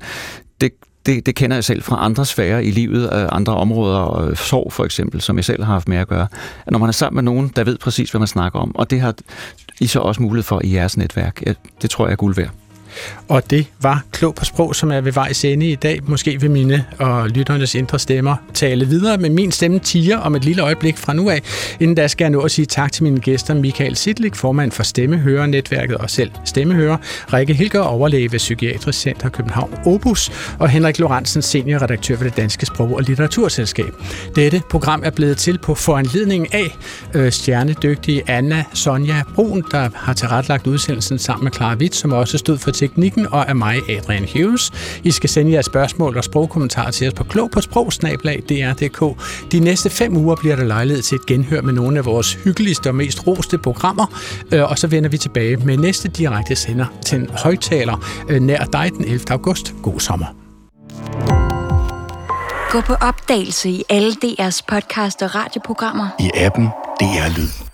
det, 0.60 0.70
det, 1.06 1.26
det 1.26 1.34
kender 1.34 1.56
jeg 1.56 1.64
selv 1.64 1.82
fra 1.82 2.04
andre 2.04 2.24
sfærer 2.24 2.58
i 2.58 2.70
livet, 2.70 3.12
øh, 3.12 3.28
andre 3.32 3.56
områder, 3.56 4.20
øh, 4.20 4.36
sorg 4.36 4.72
for 4.72 4.84
eksempel, 4.84 5.20
som 5.20 5.36
jeg 5.36 5.44
selv 5.44 5.64
har 5.64 5.72
haft 5.72 5.88
med 5.88 5.96
at 5.96 6.08
gøre. 6.08 6.26
At 6.66 6.72
når 6.72 6.78
man 6.78 6.88
er 6.88 6.92
sammen 6.92 7.14
med 7.14 7.32
nogen, 7.32 7.52
der 7.56 7.64
ved 7.64 7.78
præcis, 7.78 8.10
hvad 8.10 8.18
man 8.18 8.28
snakker 8.28 8.58
om, 8.58 8.76
og 8.76 8.90
det 8.90 9.00
har 9.00 9.14
I 9.80 9.86
så 9.86 10.00
også 10.00 10.22
mulighed 10.22 10.42
for 10.44 10.60
i 10.64 10.74
jeres 10.74 10.96
netværk. 10.96 11.42
Øh, 11.46 11.54
det 11.82 11.90
tror 11.90 12.06
jeg 12.06 12.12
er 12.12 12.16
guld 12.16 12.36
værd. 12.36 12.50
Og 13.28 13.50
det 13.50 13.66
var 13.80 14.02
Klog 14.12 14.34
på 14.34 14.44
Sprog, 14.44 14.76
som 14.76 14.90
er 14.90 15.00
ved 15.00 15.12
vejs 15.12 15.44
ende 15.44 15.70
i 15.70 15.74
dag. 15.74 16.00
Måske 16.06 16.40
vil 16.40 16.50
mine 16.50 16.84
og 16.98 17.28
lytternes 17.28 17.74
indre 17.74 17.98
stemmer 17.98 18.36
tale 18.54 18.86
videre 18.86 19.18
med 19.18 19.30
min 19.30 19.52
stemme 19.52 19.78
tiger 19.78 20.18
om 20.18 20.34
et 20.34 20.44
lille 20.44 20.62
øjeblik 20.62 20.96
fra 20.96 21.12
nu 21.12 21.30
af. 21.30 21.42
Inden 21.80 21.96
da 21.96 22.08
skal 22.08 22.24
jeg 22.24 22.30
nå 22.30 22.40
at 22.40 22.50
sige 22.50 22.66
tak 22.66 22.92
til 22.92 23.02
mine 23.04 23.20
gæster, 23.20 23.54
Michael 23.54 23.96
Sidlik, 23.96 24.34
formand 24.34 24.72
for 24.72 24.82
Stemmehører-netværket 24.82 25.96
og 25.96 26.10
selv 26.10 26.30
stemmehører, 26.44 26.96
Rikke 27.32 27.54
Hilger, 27.54 27.80
overlæge 27.80 28.32
ved 28.32 28.38
Psykiatrisk 28.38 28.98
Center 28.98 29.28
København 29.28 29.74
Obus, 29.86 30.30
og 30.58 30.68
Henrik 30.68 30.98
Lorentzen, 30.98 31.42
seniorredaktør 31.42 32.16
ved 32.16 32.24
det 32.24 32.36
Danske 32.36 32.66
Sprog- 32.66 32.96
og 32.96 33.02
Litteraturselskab. 33.02 33.94
Dette 34.36 34.62
program 34.70 35.02
er 35.04 35.10
blevet 35.10 35.36
til 35.36 35.58
på 35.58 35.74
foranledning 35.74 36.54
af 36.54 36.76
øh, 37.14 37.32
stjernedygtige 37.32 38.30
Anna 38.30 38.64
Sonja 38.74 39.22
Brun, 39.34 39.64
der 39.70 39.88
har 39.94 40.12
tilrettelagt 40.12 40.66
udsendelsen 40.66 41.18
sammen 41.18 41.44
med 41.44 41.52
Clara 41.52 41.74
Witt, 41.74 41.94
som 41.94 42.12
også 42.12 42.38
stod 42.38 42.58
for 42.58 42.70
teknikken, 42.88 43.26
og 43.32 43.48
af 43.48 43.56
mig, 43.56 43.90
Adrian 43.90 44.28
Hughes. 44.34 44.72
I 45.04 45.10
skal 45.10 45.30
sende 45.30 45.52
jeres 45.52 45.66
spørgsmål 45.66 46.16
og 46.16 46.24
sprogkommentarer 46.24 46.90
til 46.90 47.08
os 47.08 47.14
på 47.14 47.24
klog 47.24 47.50
på 47.50 47.60
sprogsnablag.dr.dk. 47.60 49.22
De 49.52 49.60
næste 49.60 49.90
fem 49.90 50.16
uger 50.16 50.36
bliver 50.36 50.56
der 50.56 50.64
lejlighed 50.64 51.02
til 51.02 51.16
et 51.16 51.26
genhør 51.26 51.60
med 51.60 51.72
nogle 51.72 51.98
af 51.98 52.04
vores 52.04 52.34
hyggeligste 52.44 52.88
og 52.88 52.94
mest 52.94 53.26
roste 53.26 53.58
programmer, 53.58 54.06
øh, 54.52 54.70
og 54.70 54.78
så 54.78 54.86
vender 54.86 55.08
vi 55.08 55.18
tilbage 55.18 55.56
med 55.56 55.76
næste 55.76 56.08
direkte 56.08 56.56
sender 56.56 56.86
til 57.04 57.18
en 57.18 57.28
højtaler 57.42 58.24
øh, 58.28 58.40
nær 58.40 58.64
dig 58.64 58.90
den 58.96 59.04
11. 59.04 59.20
august. 59.30 59.74
God 59.82 60.00
sommer. 60.00 60.26
Gå 62.70 62.80
på 62.80 62.94
opdagelse 62.94 63.68
i 63.70 63.82
alle 63.88 64.12
DR's 64.24 64.60
podcast 64.68 65.22
og 65.22 65.34
radioprogrammer. 65.34 66.08
I 66.20 66.30
appen 66.34 66.68
DR 67.00 67.38
Lyd. 67.38 67.65